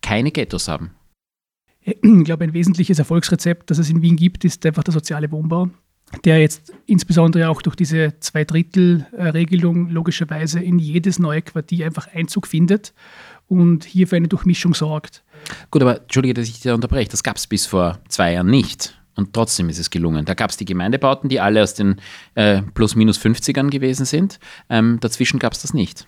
keine 0.00 0.30
Ghettos 0.30 0.68
haben. 0.68 0.92
Ich 2.02 2.24
glaube, 2.24 2.44
ein 2.44 2.52
wesentliches 2.52 2.98
Erfolgsrezept, 2.98 3.70
das 3.70 3.78
es 3.78 3.90
in 3.90 4.02
Wien 4.02 4.16
gibt, 4.16 4.44
ist 4.44 4.64
einfach 4.66 4.84
der 4.84 4.92
soziale 4.92 5.30
Wohnbau, 5.30 5.70
der 6.24 6.38
jetzt 6.40 6.72
insbesondere 6.86 7.48
auch 7.48 7.62
durch 7.62 7.76
diese 7.76 8.14
Zweidrittel-Regelung 8.20 9.90
logischerweise 9.90 10.60
in 10.60 10.78
jedes 10.78 11.18
neue 11.18 11.42
Quartier 11.42 11.86
einfach 11.86 12.08
Einzug 12.12 12.46
findet 12.46 12.92
und 13.46 13.84
hier 13.84 14.06
für 14.06 14.16
eine 14.16 14.28
Durchmischung 14.28 14.74
sorgt. 14.74 15.24
Gut, 15.70 15.82
aber 15.82 16.02
entschuldige, 16.02 16.34
dass 16.34 16.48
ich 16.48 16.60
dich 16.60 16.70
unterbreche. 16.70 17.10
Das 17.10 17.22
gab 17.22 17.36
es 17.36 17.46
bis 17.46 17.66
vor 17.66 17.98
zwei 18.08 18.32
Jahren 18.32 18.50
nicht. 18.50 18.94
Und 19.14 19.32
trotzdem 19.32 19.68
ist 19.68 19.80
es 19.80 19.90
gelungen. 19.90 20.24
Da 20.24 20.34
gab 20.34 20.50
es 20.50 20.56
die 20.56 20.64
Gemeindebauten, 20.64 21.28
die 21.28 21.40
alle 21.40 21.62
aus 21.62 21.74
den 21.74 21.96
äh, 22.36 22.62
plus 22.74 22.94
minus 22.94 23.18
50ern 23.18 23.68
gewesen 23.68 24.06
sind. 24.06 24.38
Ähm, 24.70 24.98
dazwischen 25.00 25.40
gab 25.40 25.54
es 25.54 25.62
das 25.62 25.74
nicht. 25.74 26.06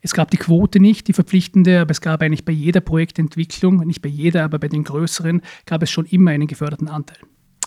Es 0.00 0.14
gab 0.14 0.30
die 0.30 0.36
Quote 0.36 0.80
nicht, 0.80 1.08
die 1.08 1.12
verpflichtende, 1.12 1.80
aber 1.80 1.90
es 1.90 2.00
gab 2.00 2.22
eigentlich 2.22 2.44
bei 2.44 2.52
jeder 2.52 2.80
Projektentwicklung, 2.80 3.86
nicht 3.86 4.02
bei 4.02 4.08
jeder, 4.08 4.44
aber 4.44 4.58
bei 4.58 4.68
den 4.68 4.84
größeren, 4.84 5.42
gab 5.66 5.82
es 5.82 5.90
schon 5.90 6.06
immer 6.06 6.30
einen 6.30 6.46
geförderten 6.46 6.88
Anteil. 6.88 7.18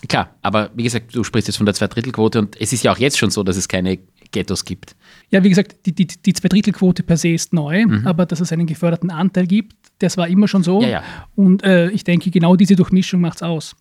Klar, 0.08 0.36
aber 0.42 0.70
wie 0.76 0.84
gesagt, 0.84 1.16
du 1.16 1.24
sprichst 1.24 1.48
jetzt 1.48 1.58
von 1.58 1.66
der 1.66 1.76
Zweidrittelquote 1.76 2.40
und 2.40 2.60
es 2.60 2.74
ist 2.74 2.84
ja 2.84 2.92
auch 2.92 2.98
jetzt 2.98 3.18
schon 3.18 3.30
so, 3.30 3.44
dass 3.44 3.56
es 3.56 3.70
keine 3.70 4.00
Ghettos 4.32 4.66
gibt. 4.66 4.96
Ja, 5.30 5.44
wie 5.44 5.50
gesagt, 5.50 5.86
die, 5.86 5.94
die, 5.94 6.08
die 6.08 6.34
Zweidrittelquote 6.34 7.04
per 7.04 7.16
se 7.16 7.30
ist 7.30 7.54
neu, 7.54 7.86
mhm. 7.86 8.06
aber 8.06 8.26
dass 8.26 8.42
es 8.42 8.52
einen 8.52 8.66
geförderten 8.66 9.12
Anteil 9.12 9.48
gibt, 9.48 9.76
das 10.00 10.18
war 10.18 10.28
immer 10.28 10.48
schon 10.50 10.64
so. 10.64 10.82
Ja, 10.82 10.90
ja. 10.90 11.04
Und 11.36 11.64
äh, 11.64 11.90
ich 11.92 12.04
denke, 12.04 12.32
genau 12.32 12.58
diese 12.58 12.76
Durchmischung 12.76 13.22
macht 13.22 13.38
es 13.38 13.44
aus 13.44 13.76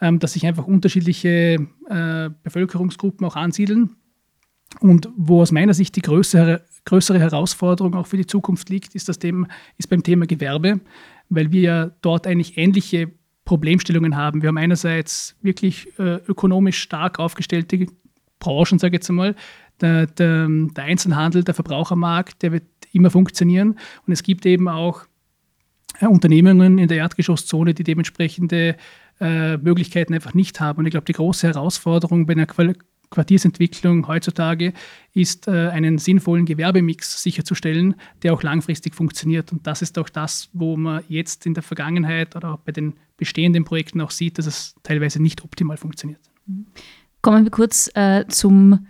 ähm, 0.00 0.18
dass 0.18 0.34
sich 0.34 0.46
einfach 0.46 0.66
unterschiedliche 0.66 1.58
äh, 1.88 2.30
Bevölkerungsgruppen 2.42 3.26
auch 3.26 3.36
ansiedeln. 3.36 3.96
Und 4.80 5.08
wo 5.16 5.42
aus 5.42 5.52
meiner 5.52 5.74
Sicht 5.74 5.96
die 5.96 6.02
größere, 6.02 6.62
größere 6.84 7.18
Herausforderung 7.18 7.94
auch 7.94 8.06
für 8.06 8.16
die 8.16 8.26
Zukunft 8.26 8.68
liegt, 8.68 8.94
ist, 8.94 9.08
das 9.08 9.18
Thema, 9.18 9.48
ist 9.78 9.88
beim 9.88 10.02
Thema 10.02 10.26
Gewerbe, 10.26 10.80
weil 11.28 11.50
wir 11.52 11.60
ja 11.60 11.90
dort 12.02 12.26
eigentlich 12.26 12.58
ähnliche 12.58 13.10
Problemstellungen 13.44 14.16
haben. 14.16 14.42
Wir 14.42 14.48
haben 14.48 14.58
einerseits 14.58 15.36
wirklich 15.40 15.88
äh, 15.98 16.16
ökonomisch 16.26 16.78
stark 16.78 17.18
aufgestellte 17.18 17.86
Branchen, 18.38 18.78
sage 18.78 18.96
ich 18.96 19.00
jetzt 19.00 19.08
einmal. 19.08 19.34
Der, 19.80 20.06
der, 20.06 20.48
der, 20.48 20.84
Einzelhandel, 20.84 21.44
der 21.44 21.54
Verbrauchermarkt, 21.54 22.42
der 22.42 22.52
wird 22.52 22.64
immer 22.92 23.10
funktionieren. 23.10 23.78
Und 24.06 24.12
es 24.12 24.22
gibt 24.22 24.46
eben 24.46 24.68
auch 24.68 25.04
äh, 26.00 26.06
Unternehmungen 26.06 26.78
in 26.78 26.88
der 26.88 26.98
Erdgeschosszone, 26.98 27.72
die 27.72 27.84
dementsprechende 27.84 28.76
äh, 29.20 29.56
Möglichkeiten 29.58 30.12
einfach 30.12 30.34
nicht 30.34 30.60
haben. 30.60 30.80
Und 30.80 30.86
ich 30.86 30.90
glaube, 30.90 31.06
die 31.06 31.12
große 31.12 31.46
Herausforderung 31.46 32.26
bei 32.26 32.32
einer 32.32 32.46
Quartiersentwicklung 33.10 34.06
heutzutage 34.08 34.72
ist, 35.12 35.48
äh, 35.48 35.68
einen 35.68 35.98
sinnvollen 35.98 36.46
Gewerbemix 36.46 37.22
sicherzustellen, 37.22 37.94
der 38.22 38.34
auch 38.34 38.42
langfristig 38.42 38.94
funktioniert. 38.94 39.52
Und 39.52 39.66
das 39.66 39.82
ist 39.82 39.98
auch 39.98 40.08
das, 40.08 40.48
wo 40.52 40.76
man 40.76 41.02
jetzt 41.08 41.46
in 41.46 41.54
der 41.54 41.62
Vergangenheit 41.62 42.36
oder 42.36 42.54
auch 42.54 42.58
bei 42.58 42.72
den 42.72 42.94
bestehenden 43.16 43.64
Projekten 43.64 44.00
auch 44.00 44.10
sieht, 44.10 44.38
dass 44.38 44.46
es 44.46 44.74
teilweise 44.82 45.22
nicht 45.22 45.44
optimal 45.44 45.76
funktioniert. 45.76 46.20
Kommen 47.22 47.44
wir 47.44 47.50
kurz 47.50 47.90
äh, 47.94 48.24
zum 48.28 48.86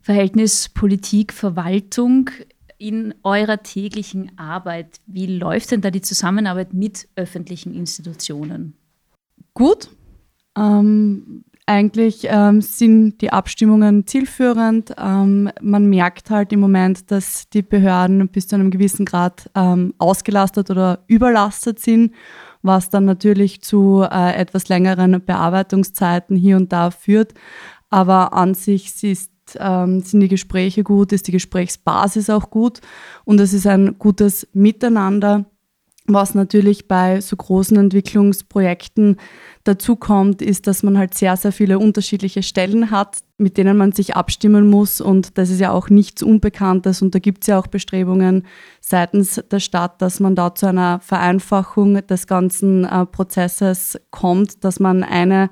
Verhältnis 0.00 0.68
Politik-Verwaltung 0.68 2.30
in 2.78 3.14
eurer 3.22 3.62
täglichen 3.62 4.38
Arbeit. 4.38 5.00
Wie 5.06 5.26
läuft 5.26 5.72
denn 5.72 5.80
da 5.80 5.90
die 5.90 6.02
Zusammenarbeit 6.02 6.74
mit 6.74 7.08
öffentlichen 7.16 7.74
Institutionen? 7.74 8.74
gut. 9.56 9.88
Ähm, 10.56 11.44
eigentlich 11.66 12.28
ähm, 12.30 12.62
sind 12.62 13.20
die 13.20 13.32
Abstimmungen 13.32 14.06
zielführend. 14.06 14.94
Ähm, 14.98 15.50
man 15.60 15.86
merkt 15.86 16.30
halt 16.30 16.52
im 16.52 16.60
Moment, 16.60 17.10
dass 17.10 17.48
die 17.50 17.62
Behörden 17.62 18.28
bis 18.28 18.46
zu 18.46 18.54
einem 18.54 18.70
gewissen 18.70 19.04
Grad 19.04 19.50
ähm, 19.56 19.92
ausgelastet 19.98 20.70
oder 20.70 21.00
überlastet 21.08 21.80
sind, 21.80 22.14
was 22.62 22.88
dann 22.88 23.04
natürlich 23.04 23.62
zu 23.62 24.06
äh, 24.08 24.36
etwas 24.36 24.68
längeren 24.68 25.20
Bearbeitungszeiten 25.24 26.36
hier 26.36 26.56
und 26.56 26.72
da 26.72 26.92
führt. 26.92 27.34
Aber 27.90 28.32
an 28.32 28.54
sich 28.54 29.02
ist, 29.02 29.32
ähm, 29.58 30.00
sind 30.02 30.20
die 30.20 30.28
Gespräche 30.28 30.84
gut, 30.84 31.12
ist 31.12 31.26
die 31.26 31.32
Gesprächsbasis 31.32 32.30
auch 32.30 32.50
gut 32.50 32.80
und 33.24 33.40
es 33.40 33.52
ist 33.52 33.66
ein 33.66 33.98
gutes 33.98 34.46
Miteinander 34.52 35.46
was 36.08 36.34
natürlich 36.34 36.88
bei 36.88 37.20
so 37.20 37.36
großen 37.36 37.76
Entwicklungsprojekten 37.76 39.16
dazu 39.64 39.96
kommt, 39.96 40.42
ist, 40.42 40.66
dass 40.66 40.82
man 40.82 40.96
halt 40.98 41.14
sehr, 41.14 41.36
sehr 41.36 41.52
viele 41.52 41.78
unterschiedliche 41.78 42.42
Stellen 42.42 42.90
hat, 42.90 43.18
mit 43.38 43.56
denen 43.56 43.76
man 43.76 43.92
sich 43.92 44.16
abstimmen 44.16 44.68
muss. 44.68 45.00
Und 45.00 45.38
das 45.38 45.50
ist 45.50 45.60
ja 45.60 45.72
auch 45.72 45.90
nichts 45.90 46.22
Unbekanntes. 46.22 47.02
Und 47.02 47.14
da 47.14 47.18
gibt 47.18 47.42
es 47.42 47.48
ja 47.48 47.58
auch 47.58 47.66
Bestrebungen 47.66 48.46
seitens 48.80 49.42
der 49.50 49.60
Stadt, 49.60 50.00
dass 50.00 50.20
man 50.20 50.34
da 50.34 50.54
zu 50.54 50.66
einer 50.66 51.00
Vereinfachung 51.00 52.06
des 52.06 52.26
ganzen 52.26 52.84
äh, 52.84 53.06
Prozesses 53.06 53.98
kommt, 54.10 54.64
dass 54.64 54.80
man 54.80 55.02
eine 55.02 55.50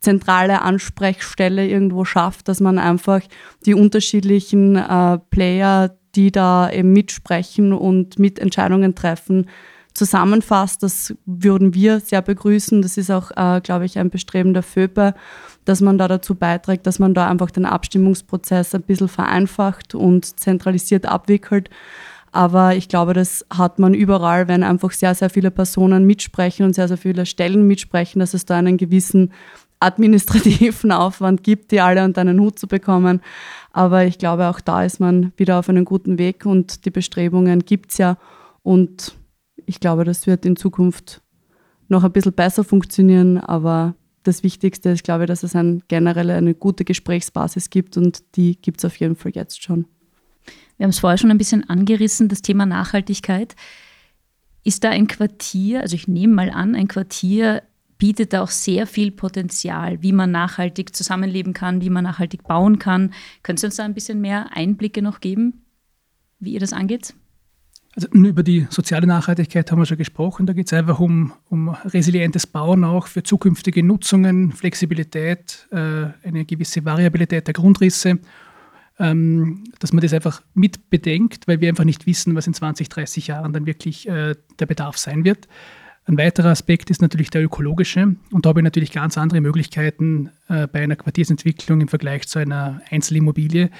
zentrale 0.00 0.62
Ansprechstelle 0.62 1.66
irgendwo 1.66 2.04
schafft, 2.04 2.48
dass 2.48 2.60
man 2.60 2.78
einfach 2.78 3.22
die 3.64 3.74
unterschiedlichen 3.74 4.76
äh, 4.76 5.18
Player, 5.30 5.96
die 6.14 6.30
da 6.30 6.70
eben 6.70 6.92
mitsprechen 6.92 7.72
und 7.72 8.18
Mitentscheidungen 8.18 8.94
treffen, 8.94 9.46
zusammenfasst. 9.94 10.82
Das 10.82 11.14
würden 11.24 11.72
wir 11.72 12.00
sehr 12.00 12.20
begrüßen. 12.20 12.82
Das 12.82 12.96
ist 12.96 13.10
auch, 13.10 13.30
äh, 13.36 13.60
glaube 13.60 13.86
ich, 13.86 13.98
ein 13.98 14.10
Bestreben 14.10 14.52
der 14.52 14.62
FÖPE, 14.62 15.14
dass 15.64 15.80
man 15.80 15.98
da 15.98 16.08
dazu 16.08 16.34
beiträgt, 16.34 16.86
dass 16.86 16.98
man 16.98 17.14
da 17.14 17.28
einfach 17.28 17.50
den 17.50 17.64
Abstimmungsprozess 17.64 18.74
ein 18.74 18.82
bisschen 18.82 19.08
vereinfacht 19.08 19.94
und 19.94 20.38
zentralisiert 20.38 21.06
abwickelt. 21.06 21.70
Aber 22.32 22.74
ich 22.74 22.88
glaube, 22.88 23.14
das 23.14 23.46
hat 23.48 23.78
man 23.78 23.94
überall, 23.94 24.48
wenn 24.48 24.64
einfach 24.64 24.90
sehr, 24.90 25.14
sehr 25.14 25.30
viele 25.30 25.52
Personen 25.52 26.04
mitsprechen 26.04 26.66
und 26.66 26.74
sehr, 26.74 26.88
sehr 26.88 26.96
viele 26.96 27.26
Stellen 27.26 27.64
mitsprechen, 27.64 28.18
dass 28.18 28.34
es 28.34 28.44
da 28.44 28.56
einen 28.56 28.76
gewissen 28.76 29.32
administrativen 29.78 30.90
Aufwand 30.92 31.44
gibt, 31.44 31.70
die 31.70 31.80
alle 31.80 32.04
unter 32.04 32.22
einen 32.22 32.40
Hut 32.40 32.58
zu 32.58 32.66
bekommen. 32.66 33.20
Aber 33.70 34.04
ich 34.04 34.18
glaube, 34.18 34.48
auch 34.48 34.60
da 34.60 34.82
ist 34.82 34.98
man 34.98 35.32
wieder 35.36 35.60
auf 35.60 35.68
einem 35.68 35.84
guten 35.84 36.18
Weg 36.18 36.44
und 36.44 36.84
die 36.84 36.90
Bestrebungen 36.90 37.64
gibt 37.64 37.92
es 37.92 37.98
ja. 37.98 38.16
Und 38.64 39.14
ich 39.66 39.80
glaube, 39.80 40.04
das 40.04 40.26
wird 40.26 40.44
in 40.46 40.56
Zukunft 40.56 41.22
noch 41.88 42.04
ein 42.04 42.12
bisschen 42.12 42.32
besser 42.32 42.64
funktionieren, 42.64 43.38
aber 43.38 43.94
das 44.22 44.42
Wichtigste 44.42 44.90
ist, 44.90 45.04
glaube 45.04 45.24
ich, 45.24 45.28
dass 45.28 45.42
es 45.42 45.54
ein, 45.54 45.82
generell 45.88 46.30
eine 46.30 46.54
gute 46.54 46.84
Gesprächsbasis 46.84 47.70
gibt 47.70 47.96
und 47.96 48.22
die 48.36 48.56
gibt 48.60 48.78
es 48.78 48.84
auf 48.84 48.96
jeden 48.96 49.16
Fall 49.16 49.32
jetzt 49.34 49.62
schon. 49.62 49.86
Wir 50.76 50.84
haben 50.84 50.90
es 50.90 50.98
vorher 50.98 51.18
schon 51.18 51.30
ein 51.30 51.38
bisschen 51.38 51.68
angerissen, 51.68 52.28
das 52.28 52.42
Thema 52.42 52.66
Nachhaltigkeit. 52.66 53.54
Ist 54.64 54.82
da 54.82 54.90
ein 54.90 55.06
Quartier, 55.06 55.82
also 55.82 55.94
ich 55.94 56.08
nehme 56.08 56.34
mal 56.34 56.50
an, 56.50 56.74
ein 56.74 56.88
Quartier 56.88 57.62
bietet 57.98 58.32
da 58.32 58.42
auch 58.42 58.50
sehr 58.50 58.86
viel 58.86 59.12
Potenzial, 59.12 60.02
wie 60.02 60.12
man 60.12 60.30
nachhaltig 60.30 60.96
zusammenleben 60.96 61.52
kann, 61.52 61.80
wie 61.80 61.90
man 61.90 62.04
nachhaltig 62.04 62.42
bauen 62.44 62.78
kann. 62.78 63.12
Können 63.42 63.58
Sie 63.58 63.66
uns 63.66 63.76
da 63.76 63.84
ein 63.84 63.94
bisschen 63.94 64.20
mehr 64.20 64.48
Einblicke 64.54 65.00
noch 65.00 65.20
geben, 65.20 65.64
wie 66.40 66.54
ihr 66.54 66.60
das 66.60 66.72
angeht? 66.72 67.14
Also 67.96 68.08
über 68.08 68.42
die 68.42 68.66
soziale 68.70 69.06
Nachhaltigkeit 69.06 69.70
haben 69.70 69.78
wir 69.78 69.86
schon 69.86 69.98
gesprochen. 69.98 70.46
Da 70.46 70.52
geht 70.52 70.66
es 70.66 70.72
einfach 70.72 70.98
um, 70.98 71.32
um 71.48 71.68
resilientes 71.68 72.46
Bauen 72.46 72.82
auch 72.82 73.06
für 73.06 73.22
zukünftige 73.22 73.84
Nutzungen, 73.84 74.52
Flexibilität, 74.52 75.68
äh, 75.70 76.06
eine 76.26 76.44
gewisse 76.44 76.84
Variabilität 76.84 77.46
der 77.46 77.54
Grundrisse, 77.54 78.18
ähm, 78.98 79.64
dass 79.78 79.92
man 79.92 80.02
das 80.02 80.12
einfach 80.12 80.42
mit 80.54 80.90
bedenkt, 80.90 81.46
weil 81.46 81.60
wir 81.60 81.68
einfach 81.68 81.84
nicht 81.84 82.06
wissen, 82.06 82.34
was 82.34 82.48
in 82.48 82.54
20, 82.54 82.88
30 82.88 83.28
Jahren 83.28 83.52
dann 83.52 83.66
wirklich 83.66 84.08
äh, 84.08 84.34
der 84.58 84.66
Bedarf 84.66 84.98
sein 84.98 85.24
wird. 85.24 85.46
Ein 86.06 86.18
weiterer 86.18 86.50
Aspekt 86.50 86.90
ist 86.90 87.00
natürlich 87.00 87.30
der 87.30 87.42
ökologische. 87.42 88.16
Und 88.30 88.44
da 88.44 88.50
habe 88.50 88.60
ich 88.60 88.64
natürlich 88.64 88.92
ganz 88.92 89.16
andere 89.16 89.40
Möglichkeiten 89.40 90.30
äh, 90.48 90.66
bei 90.66 90.82
einer 90.82 90.96
Quartiersentwicklung 90.96 91.80
im 91.80 91.88
Vergleich 91.88 92.28
zu 92.28 92.38
einer 92.40 92.82
Einzelimmobilie. 92.90 93.70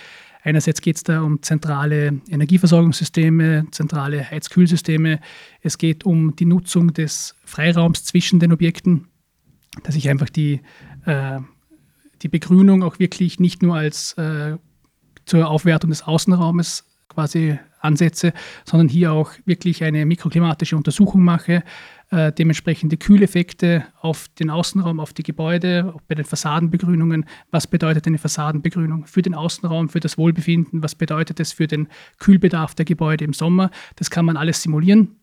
Einerseits 0.44 0.82
geht 0.82 0.96
es 0.96 1.02
da 1.02 1.22
um 1.22 1.42
zentrale 1.42 2.20
Energieversorgungssysteme, 2.28 3.66
zentrale 3.70 4.30
Heizkühlsysteme. 4.30 5.20
Es 5.62 5.78
geht 5.78 6.04
um 6.04 6.36
die 6.36 6.44
Nutzung 6.44 6.92
des 6.92 7.34
Freiraums 7.46 8.04
zwischen 8.04 8.40
den 8.40 8.52
Objekten, 8.52 9.08
dass 9.84 9.96
ich 9.96 10.10
einfach 10.10 10.28
die, 10.28 10.60
äh, 11.06 11.40
die 12.20 12.28
Begrünung 12.28 12.82
auch 12.82 12.98
wirklich 12.98 13.40
nicht 13.40 13.62
nur 13.62 13.74
als 13.74 14.12
äh, 14.18 14.58
zur 15.24 15.48
Aufwertung 15.48 15.88
des 15.88 16.02
Außenraumes 16.02 16.84
quasi 17.08 17.58
ansetze, 17.80 18.34
sondern 18.66 18.88
hier 18.88 19.12
auch 19.12 19.32
wirklich 19.46 19.82
eine 19.82 20.04
mikroklimatische 20.04 20.76
Untersuchung 20.76 21.22
mache, 21.22 21.62
äh, 22.14 22.32
dementsprechende 22.32 22.96
Kühleffekte 22.96 23.86
auf 24.00 24.28
den 24.38 24.48
Außenraum, 24.48 25.00
auf 25.00 25.12
die 25.12 25.24
Gebäude, 25.24 25.92
auch 25.94 26.00
bei 26.02 26.14
den 26.14 26.24
Fassadenbegrünungen. 26.24 27.24
Was 27.50 27.66
bedeutet 27.66 28.06
eine 28.06 28.18
Fassadenbegrünung 28.18 29.06
für 29.06 29.20
den 29.20 29.34
Außenraum, 29.34 29.88
für 29.88 29.98
das 29.98 30.16
Wohlbefinden? 30.16 30.82
Was 30.82 30.94
bedeutet 30.94 31.40
es 31.40 31.52
für 31.52 31.66
den 31.66 31.88
Kühlbedarf 32.20 32.76
der 32.76 32.84
Gebäude 32.84 33.24
im 33.24 33.32
Sommer? 33.32 33.70
Das 33.96 34.10
kann 34.10 34.24
man 34.26 34.36
alles 34.36 34.62
simulieren. 34.62 35.16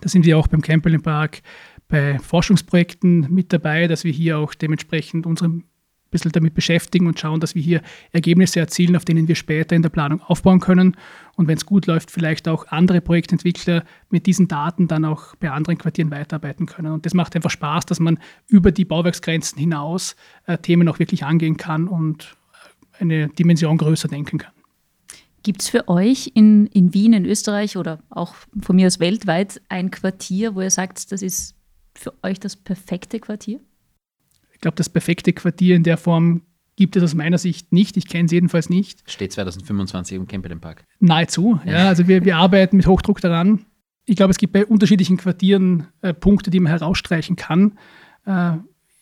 Da 0.00 0.08
sind 0.08 0.26
wir 0.26 0.36
auch 0.36 0.48
beim 0.48 0.62
Campbell 0.62 0.98
Park 0.98 1.42
bei 1.86 2.18
Forschungsprojekten 2.18 3.32
mit 3.32 3.52
dabei, 3.52 3.86
dass 3.86 4.02
wir 4.02 4.12
hier 4.12 4.38
auch 4.38 4.52
dementsprechend 4.54 5.26
unsere 5.26 5.60
bisschen 6.16 6.32
damit 6.32 6.54
beschäftigen 6.54 7.06
und 7.06 7.18
schauen, 7.20 7.40
dass 7.40 7.54
wir 7.54 7.62
hier 7.62 7.82
Ergebnisse 8.12 8.60
erzielen, 8.60 8.96
auf 8.96 9.04
denen 9.04 9.28
wir 9.28 9.34
später 9.34 9.76
in 9.76 9.82
der 9.82 9.90
Planung 9.90 10.20
aufbauen 10.22 10.60
können. 10.60 10.96
Und 11.36 11.48
wenn 11.48 11.56
es 11.56 11.66
gut 11.66 11.86
läuft, 11.86 12.10
vielleicht 12.10 12.48
auch 12.48 12.66
andere 12.68 13.00
Projektentwickler 13.00 13.84
mit 14.10 14.26
diesen 14.26 14.48
Daten 14.48 14.88
dann 14.88 15.04
auch 15.04 15.34
bei 15.36 15.50
anderen 15.50 15.78
Quartieren 15.78 16.10
weiterarbeiten 16.10 16.66
können. 16.66 16.92
Und 16.92 17.06
das 17.06 17.14
macht 17.14 17.36
einfach 17.36 17.50
Spaß, 17.50 17.86
dass 17.86 18.00
man 18.00 18.18
über 18.48 18.72
die 18.72 18.84
Bauwerksgrenzen 18.84 19.58
hinaus 19.58 20.16
äh, 20.46 20.58
Themen 20.58 20.88
auch 20.88 20.98
wirklich 20.98 21.24
angehen 21.24 21.56
kann 21.56 21.88
und 21.88 22.36
äh, 22.98 23.02
eine 23.02 23.28
Dimension 23.28 23.76
größer 23.76 24.08
denken 24.08 24.38
kann. 24.38 24.52
Gibt 25.42 25.62
es 25.62 25.68
für 25.68 25.86
euch 25.88 26.32
in, 26.34 26.66
in 26.66 26.92
Wien, 26.92 27.12
in 27.12 27.24
Österreich 27.24 27.76
oder 27.76 28.00
auch 28.10 28.34
von 28.60 28.74
mir 28.74 28.88
aus 28.88 28.98
weltweit 28.98 29.60
ein 29.68 29.92
Quartier, 29.92 30.56
wo 30.56 30.60
ihr 30.60 30.70
sagt, 30.70 31.12
das 31.12 31.22
ist 31.22 31.54
für 31.94 32.12
euch 32.24 32.40
das 32.40 32.56
perfekte 32.56 33.20
Quartier? 33.20 33.60
Ich 34.56 34.60
glaube, 34.62 34.76
das 34.76 34.88
perfekte 34.88 35.34
Quartier 35.34 35.76
in 35.76 35.82
der 35.82 35.98
Form 35.98 36.40
gibt 36.76 36.96
es 36.96 37.02
aus 37.02 37.14
meiner 37.14 37.36
Sicht 37.36 37.72
nicht. 37.74 37.98
Ich 37.98 38.08
kenne 38.08 38.24
es 38.24 38.32
jedenfalls 38.32 38.70
nicht. 38.70 39.02
Steht 39.10 39.32
2025 39.32 40.16
im 40.16 40.26
Campbell 40.26 40.56
Park. 40.56 40.84
Nahezu. 40.98 41.60
Ja, 41.66 41.88
also 41.88 42.08
wir, 42.08 42.24
wir 42.24 42.36
arbeiten 42.36 42.78
mit 42.78 42.86
Hochdruck 42.86 43.20
daran. 43.20 43.66
Ich 44.06 44.16
glaube, 44.16 44.30
es 44.30 44.38
gibt 44.38 44.54
bei 44.54 44.64
unterschiedlichen 44.64 45.18
Quartieren 45.18 45.88
äh, 46.00 46.14
Punkte, 46.14 46.50
die 46.50 46.60
man 46.60 46.70
herausstreichen 46.70 47.36
kann. 47.36 47.78
Äh, 48.24 48.52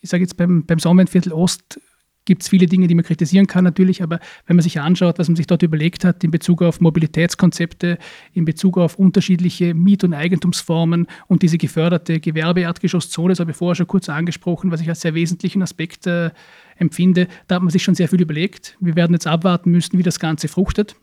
ich 0.01 0.11
sage 0.11 0.25
jetzt 0.25 0.37
beim, 0.37 0.67
beim 0.67 0.81
Sonnenviertel 0.81 1.33
Ost 1.33 1.81
gibt 2.25 2.43
es 2.43 2.49
viele 2.49 2.67
Dinge, 2.67 2.87
die 2.87 2.95
man 2.95 3.05
kritisieren 3.05 3.47
kann 3.47 3.65
natürlich, 3.65 4.03
aber 4.03 4.21
wenn 4.47 4.57
man 4.57 4.63
sich 4.63 4.81
anschaut, 4.81 5.19
was 5.19 5.29
man 5.29 5.37
sich 5.37 5.47
dort 5.47 5.63
überlegt 5.63 6.05
hat 6.05 6.25
in 6.25 6.31
Bezug 6.31 6.63
auf 6.63 6.81
Mobilitätskonzepte, 6.81 7.99
in 8.33 8.45
Bezug 8.45 8.79
auf 8.79 8.99
unterschiedliche 8.99 9.75
Miet- 9.75 10.05
und 10.05 10.15
Eigentumsformen 10.15 11.07
und 11.27 11.43
diese 11.43 11.59
geförderte 11.59 12.21
Gewerbe-Erdgeschosszone, 12.21 13.31
das 13.31 13.41
habe 13.41 13.51
ich 13.51 13.57
vorher 13.57 13.75
schon 13.75 13.87
kurz 13.87 14.09
angesprochen, 14.09 14.71
was 14.71 14.81
ich 14.81 14.89
als 14.89 15.03
sehr 15.03 15.15
wesentlichen 15.15 15.63
Aspekt 15.63 16.07
äh, 16.07 16.31
empfinde, 16.77 17.29
da 17.47 17.57
hat 17.57 17.63
man 17.63 17.71
sich 17.71 17.83
schon 17.83 17.95
sehr 17.95 18.09
viel 18.09 18.21
überlegt. 18.21 18.77
Wir 18.81 18.97
werden 18.97 19.13
jetzt 19.13 19.27
abwarten 19.27 19.71
müssen, 19.71 19.99
wie 19.99 20.03
das 20.03 20.19
Ganze 20.19 20.49
fruchtet. 20.49 20.97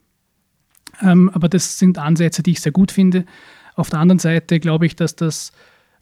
Ähm, 1.01 1.29
aber 1.33 1.47
das 1.47 1.77
sind 1.77 1.97
Ansätze, 1.97 2.43
die 2.43 2.51
ich 2.51 2.61
sehr 2.61 2.71
gut 2.71 2.91
finde. 2.91 3.25
Auf 3.75 3.89
der 3.89 3.99
anderen 3.99 4.19
Seite 4.19 4.59
glaube 4.59 4.85
ich, 4.85 4.95
dass 4.95 5.15
das 5.15 5.51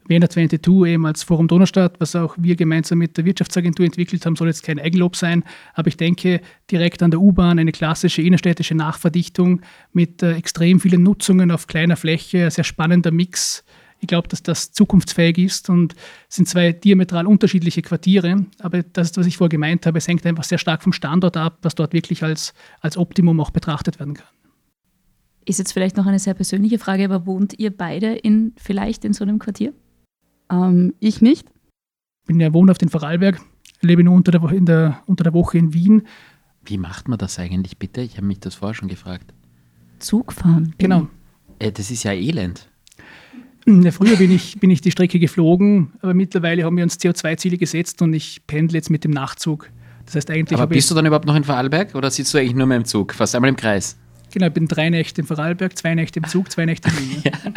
Vienna 0.09 0.27
22 0.27 0.87
eben 0.87 1.05
als 1.05 1.21
Forum 1.21 1.47
Donaustadt, 1.47 1.99
was 1.99 2.15
auch 2.15 2.35
wir 2.39 2.55
gemeinsam 2.55 2.97
mit 2.97 3.15
der 3.15 3.25
Wirtschaftsagentur 3.25 3.85
entwickelt 3.85 4.25
haben, 4.25 4.35
soll 4.35 4.47
jetzt 4.47 4.63
kein 4.63 4.79
Eigenlob 4.79 5.15
sein. 5.15 5.43
Aber 5.75 5.87
ich 5.87 5.97
denke, 5.97 6.41
direkt 6.71 7.03
an 7.03 7.11
der 7.11 7.21
U-Bahn 7.21 7.59
eine 7.59 7.71
klassische 7.71 8.23
innerstädtische 8.23 8.73
Nachverdichtung 8.73 9.61
mit 9.93 10.23
äh, 10.23 10.33
extrem 10.33 10.79
vielen 10.79 11.03
Nutzungen 11.03 11.51
auf 11.51 11.67
kleiner 11.67 11.95
Fläche, 11.95 12.45
ein 12.45 12.51
sehr 12.51 12.63
spannender 12.63 13.11
Mix. 13.11 13.63
Ich 13.99 14.07
glaube, 14.07 14.27
dass 14.29 14.41
das 14.41 14.71
zukunftsfähig 14.71 15.37
ist 15.37 15.69
und 15.69 15.93
sind 16.27 16.47
zwei 16.47 16.71
diametral 16.71 17.27
unterschiedliche 17.27 17.83
Quartiere. 17.83 18.45
Aber 18.59 18.81
das, 18.81 19.15
was 19.15 19.27
ich 19.27 19.37
vorher 19.37 19.49
gemeint 19.49 19.85
habe, 19.85 19.99
es 19.99 20.07
hängt 20.07 20.25
einfach 20.25 20.43
sehr 20.43 20.57
stark 20.57 20.81
vom 20.81 20.93
Standort 20.93 21.37
ab, 21.37 21.59
was 21.61 21.75
dort 21.75 21.93
wirklich 21.93 22.23
als, 22.23 22.53
als 22.81 22.97
Optimum 22.97 23.39
auch 23.39 23.51
betrachtet 23.51 23.99
werden 23.99 24.15
kann. 24.15 24.27
Ist 25.45 25.59
jetzt 25.59 25.73
vielleicht 25.73 25.97
noch 25.97 26.05
eine 26.07 26.19
sehr 26.19 26.33
persönliche 26.33 26.79
Frage, 26.79 27.05
aber 27.05 27.27
wohnt 27.27 27.59
ihr 27.59 27.75
beide 27.75 28.13
in, 28.13 28.53
vielleicht 28.57 29.05
in 29.05 29.13
so 29.13 29.23
einem 29.23 29.37
Quartier? 29.37 29.73
Ähm, 30.51 30.93
ich 30.99 31.21
nicht. 31.21 31.47
Ich 32.21 32.27
bin 32.27 32.39
ja 32.39 32.53
wohnhaft 32.53 32.81
in 32.81 32.89
Vorarlberg, 32.89 33.39
lebe 33.81 34.03
nur 34.03 34.13
unter 34.13 34.31
der, 34.31 34.43
in 34.51 34.65
der, 34.65 35.01
unter 35.05 35.23
der 35.23 35.33
Woche 35.33 35.57
in 35.57 35.73
Wien. 35.73 36.03
Wie 36.63 36.77
macht 36.77 37.07
man 37.07 37.17
das 37.17 37.39
eigentlich 37.39 37.77
bitte? 37.77 38.01
Ich 38.01 38.17
habe 38.17 38.27
mich 38.27 38.39
das 38.39 38.55
vorher 38.55 38.75
schon 38.75 38.87
gefragt. 38.87 39.33
Zug 39.99 40.33
fahren. 40.33 40.73
Genau. 40.77 41.07
Äh, 41.59 41.71
das 41.71 41.91
ist 41.91 42.03
ja 42.03 42.13
elend. 42.13 42.69
Ja, 43.65 43.91
früher 43.91 44.15
bin 44.15 44.31
ich, 44.31 44.59
bin 44.59 44.71
ich 44.71 44.81
die 44.81 44.91
Strecke 44.91 45.19
geflogen, 45.19 45.91
aber 46.01 46.13
mittlerweile 46.13 46.63
haben 46.63 46.77
wir 46.77 46.83
uns 46.83 46.97
CO2-Ziele 46.99 47.57
gesetzt 47.57 48.01
und 48.01 48.13
ich 48.13 48.45
pendle 48.47 48.77
jetzt 48.77 48.89
mit 48.89 49.03
dem 49.03 49.11
Nachtzug. 49.11 49.69
Das 50.05 50.15
heißt 50.15 50.31
eigentlich. 50.31 50.57
Aber 50.59 50.67
bist 50.67 50.89
du 50.89 50.95
dann 50.95 51.05
überhaupt 51.05 51.25
noch 51.25 51.35
in 51.35 51.43
Vorarlberg 51.43 51.93
oder 51.93 52.09
sitzt 52.09 52.33
du 52.33 52.39
eigentlich 52.39 52.55
nur 52.55 52.65
mehr 52.65 52.77
im 52.77 52.85
Zug? 52.85 53.13
Fast 53.13 53.35
einmal 53.35 53.49
im 53.49 53.55
Kreis? 53.55 53.97
Genau, 54.31 54.47
ich 54.47 54.53
bin 54.53 54.67
drei 54.67 54.89
Nächte 54.89 55.21
in 55.21 55.27
Vorarlberg, 55.27 55.77
zwei 55.77 55.95
Nächte 55.95 56.19
im 56.19 56.27
Zug, 56.27 56.51
zwei 56.51 56.65
Nächte 56.65 56.89
in 56.89 56.97
Wien. 56.97 57.21
ja. 57.23 57.31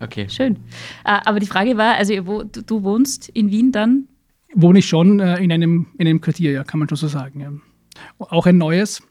Okay. 0.00 0.28
Schön. 0.30 0.56
Äh, 1.04 1.20
aber 1.24 1.40
die 1.40 1.46
Frage 1.46 1.76
war, 1.76 1.96
also 1.96 2.26
wo, 2.26 2.42
du 2.42 2.82
wohnst 2.82 3.28
in 3.28 3.50
Wien 3.50 3.70
dann? 3.70 4.08
Wohne 4.54 4.78
ich 4.78 4.86
schon 4.86 5.20
äh, 5.20 5.36
in, 5.42 5.52
einem, 5.52 5.88
in 5.98 6.08
einem 6.08 6.22
Quartier, 6.22 6.52
ja, 6.52 6.64
kann 6.64 6.80
man 6.80 6.88
schon 6.88 6.96
so 6.96 7.06
sagen. 7.06 7.40
Ja. 7.40 7.52
Auch 8.18 8.46
ein 8.46 8.56
neues, 8.56 9.02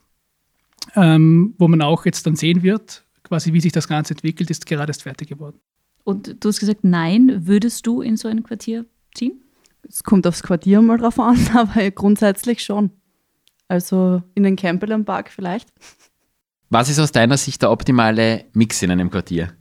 ähm, 0.95 1.53
wo 1.59 1.67
man 1.67 1.81
auch 1.83 2.05
jetzt 2.05 2.25
dann 2.25 2.35
sehen 2.35 2.63
wird, 2.63 3.05
quasi 3.23 3.53
wie 3.53 3.61
sich 3.61 3.71
das 3.71 3.87
Ganze 3.87 4.15
entwickelt, 4.15 4.49
ist 4.49 4.65
gerade 4.65 4.89
erst 4.89 5.03
fertig 5.03 5.29
geworden. 5.29 5.59
Und 6.03 6.43
du 6.43 6.49
hast 6.49 6.59
gesagt, 6.59 6.83
nein, 6.83 7.45
würdest 7.45 7.85
du 7.85 8.01
in 8.01 8.17
so 8.17 8.27
ein 8.27 8.41
Quartier 8.43 8.85
ziehen? 9.13 9.43
Es 9.87 10.03
kommt 10.03 10.25
aufs 10.27 10.43
Quartier 10.43 10.81
mal 10.81 10.97
drauf 10.97 11.19
an, 11.19 11.37
aber 11.53 11.91
grundsätzlich 11.91 12.63
schon. 12.63 12.91
Also 13.67 14.23
in 14.33 14.43
den 14.43 14.55
Campbell 14.55 14.97
Park 15.03 15.29
vielleicht. 15.29 15.71
Was 16.71 16.87
ist 16.87 16.99
aus 16.99 17.11
deiner 17.11 17.37
Sicht 17.37 17.63
der 17.63 17.71
optimale 17.71 18.45
Mix 18.53 18.83
in 18.83 18.91
einem 18.91 19.09
Quartier? 19.09 19.53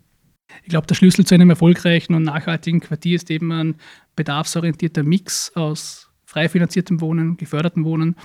Ich 0.62 0.68
glaube, 0.68 0.87
der 0.87 0.94
Schlüssel 0.94 1.25
zu 1.25 1.35
einem 1.35 1.49
erfolgreichen 1.49 2.14
und 2.14 2.25
nachhaltigen 2.25 2.81
Quartier 2.81 3.16
ist 3.16 3.31
eben 3.31 3.51
ein 3.51 3.77
bedarfsorientierter 4.14 5.03
Mix 5.03 5.53
aus 5.55 6.11
frei 6.27 6.51
finanziertem 6.51 7.01
Wohnen, 7.01 7.38
gefördertem 7.38 7.85
Wohnen 7.85 8.16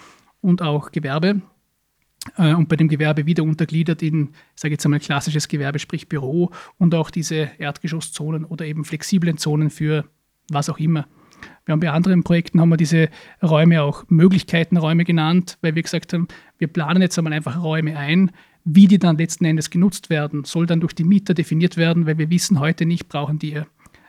und 0.41 0.62
auch 0.62 0.91
Gewerbe. 0.91 1.41
Äh, 2.38 2.54
und 2.56 2.67
bei 2.67 2.76
dem 2.76 2.89
Gewerbe 2.89 3.26
wieder 3.26 3.43
untergliedert 3.43 4.02
in, 4.02 4.34
sage 4.56 4.74
ich 4.74 4.78
jetzt 4.78 4.86
einmal, 4.86 5.00
klassisches 5.00 5.48
Gewerbe, 5.48 5.80
sprich 5.80 6.10
Büro 6.10 6.52
und 6.78 6.93
auch 6.93 7.10
diese 7.10 7.52
Erdgeschosszonen 7.58 8.43
oder 8.43 8.65
eben 8.65 8.84
flexiblen 8.84 9.38
Zonen 9.38 9.69
für 9.69 10.04
was 10.50 10.69
auch 10.69 10.80
immer. 10.80 11.08
Wir 11.65 11.72
haben 11.72 11.80
bei 11.80 11.91
anderen 11.91 12.24
Projekten 12.24 12.60
haben 12.60 12.69
wir 12.69 12.78
diese 12.78 13.10
Räume 13.41 13.82
auch 13.82 14.04
Möglichkeitenräume 14.10 15.06
genannt, 15.06 15.58
weil 15.62 15.76
wir 15.76 15.84
gesagt 15.84 16.12
haben, 16.12 16.28
wir 16.58 16.67
planen 16.67 17.02
jetzt 17.02 17.17
einmal 17.17 17.34
einfach 17.34 17.62
Räume 17.62 17.98
ein, 17.98 18.32
wie 18.65 18.88
die 18.88 18.99
dann 18.99 19.17
letzten 19.17 19.45
Endes 19.45 19.69
genutzt 19.69 20.10
werden, 20.10 20.43
soll 20.45 20.65
dann 20.65 20.80
durch 20.80 20.93
die 20.93 21.04
Mieter 21.04 21.34
definiert 21.34 21.78
werden, 21.78 22.06
weil 22.06 22.17
wir 22.17 22.30
wissen 22.30 22.60
heute 22.60 22.86
nicht, 22.86 23.10
brauchen 23.10 23.39
die 23.39 23.62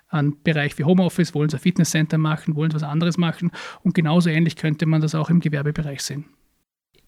einen 0.08 0.42
Bereich 0.42 0.74
für 0.74 0.84
Homeoffice, 0.84 1.34
wollen 1.34 1.48
sie 1.48 1.56
ein 1.56 1.60
Fitnesscenter 1.60 2.18
machen, 2.18 2.54
wollen 2.54 2.70
sie 2.70 2.76
was 2.76 2.82
anderes 2.84 3.18
machen. 3.18 3.50
Und 3.82 3.94
genauso 3.94 4.30
ähnlich 4.30 4.56
könnte 4.56 4.86
man 4.86 5.00
das 5.00 5.14
auch 5.14 5.28
im 5.28 5.40
Gewerbebereich 5.40 6.02
sehen. 6.02 6.26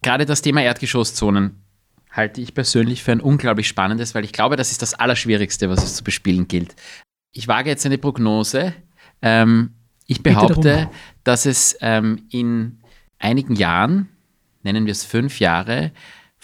Gerade 0.03 0.27
das 0.27 0.43
Thema 0.43 0.63
Erdgeschosszonen 0.63 1.63
halte 2.11 2.41
ich 2.41 2.55
persönlich 2.55 3.03
für 3.03 3.13
ein 3.13 3.21
unglaublich 3.21 3.69
spannendes, 3.69 4.15
weil 4.15 4.25
ich 4.25 4.33
glaube, 4.33 4.57
das 4.57 4.73
ist 4.73 4.83
das 4.83 4.95
Allerschwierigste, 4.95 5.69
was 5.69 5.85
es 5.85 5.97
zu 5.97 6.05
bespielen 6.05 6.49
gilt. 6.49 6.75
Ich 7.33 7.47
wage 7.47 7.71
jetzt 7.71 7.87
eine 7.87 7.99
Prognose. 7.99 8.75
Ähm, 9.23 9.75
ich 10.07 10.23
behaupte, 10.23 10.89
dass 11.25 11.47
es 11.47 11.77
ähm, 11.81 12.27
in 12.31 12.81
einigen 13.19 13.55
Jahren, 13.55 14.09
nennen 14.63 14.87
wir 14.87 14.93
es 14.93 15.05
fünf 15.05 15.41
Jahre, 15.41 15.93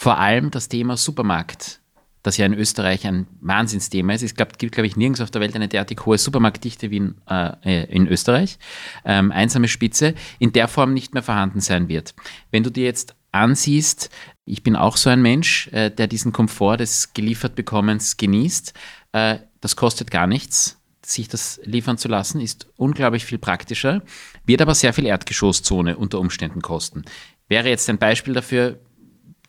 vor 0.02 0.18
allem 0.18 0.50
das 0.50 0.68
Thema 0.68 0.96
Supermarkt, 0.96 1.80
das 2.24 2.36
ja 2.36 2.44
in 2.44 2.54
Österreich 2.54 3.06
ein 3.06 3.28
Wahnsinnsthema 3.40 4.14
ist. 4.14 4.24
Es 4.24 4.34
gibt, 4.34 4.58
glaube 4.58 4.88
ich, 4.88 4.96
nirgends 4.96 5.20
auf 5.20 5.30
der 5.30 5.40
Welt 5.40 5.54
eine 5.54 5.68
derartig 5.68 6.04
hohe 6.04 6.18
Supermarktdichte 6.18 6.90
wie 6.90 6.96
in, 6.96 7.14
äh, 7.30 7.84
in 7.84 8.08
Österreich. 8.08 8.58
Ähm, 9.04 9.30
einsame 9.30 9.68
Spitze, 9.68 10.16
in 10.40 10.50
der 10.50 10.66
Form 10.66 10.92
nicht 10.92 11.14
mehr 11.14 11.22
vorhanden 11.22 11.60
sein 11.60 11.88
wird. 11.88 12.16
Wenn 12.50 12.64
du 12.64 12.70
dir 12.70 12.82
jetzt 12.82 13.14
ansiehst, 13.30 14.10
ich 14.44 14.64
bin 14.64 14.74
auch 14.74 14.96
so 14.96 15.08
ein 15.08 15.22
Mensch, 15.22 15.68
äh, 15.68 15.88
der 15.88 16.08
diesen 16.08 16.32
Komfort 16.32 16.78
des 16.78 17.12
Geliefertbekommens 17.14 18.16
genießt. 18.16 18.74
Äh, 19.12 19.38
das 19.60 19.76
kostet 19.76 20.10
gar 20.10 20.26
nichts 20.26 20.82
sich 21.04 21.28
das 21.28 21.60
liefern 21.64 21.98
zu 21.98 22.08
lassen, 22.08 22.40
ist 22.40 22.68
unglaublich 22.76 23.24
viel 23.24 23.38
praktischer, 23.38 24.02
wird 24.46 24.62
aber 24.62 24.74
sehr 24.74 24.92
viel 24.92 25.06
Erdgeschosszone 25.06 25.96
unter 25.96 26.20
Umständen 26.20 26.62
kosten. 26.62 27.04
Wäre 27.48 27.68
jetzt 27.68 27.90
ein 27.90 27.98
Beispiel 27.98 28.34
dafür, 28.34 28.78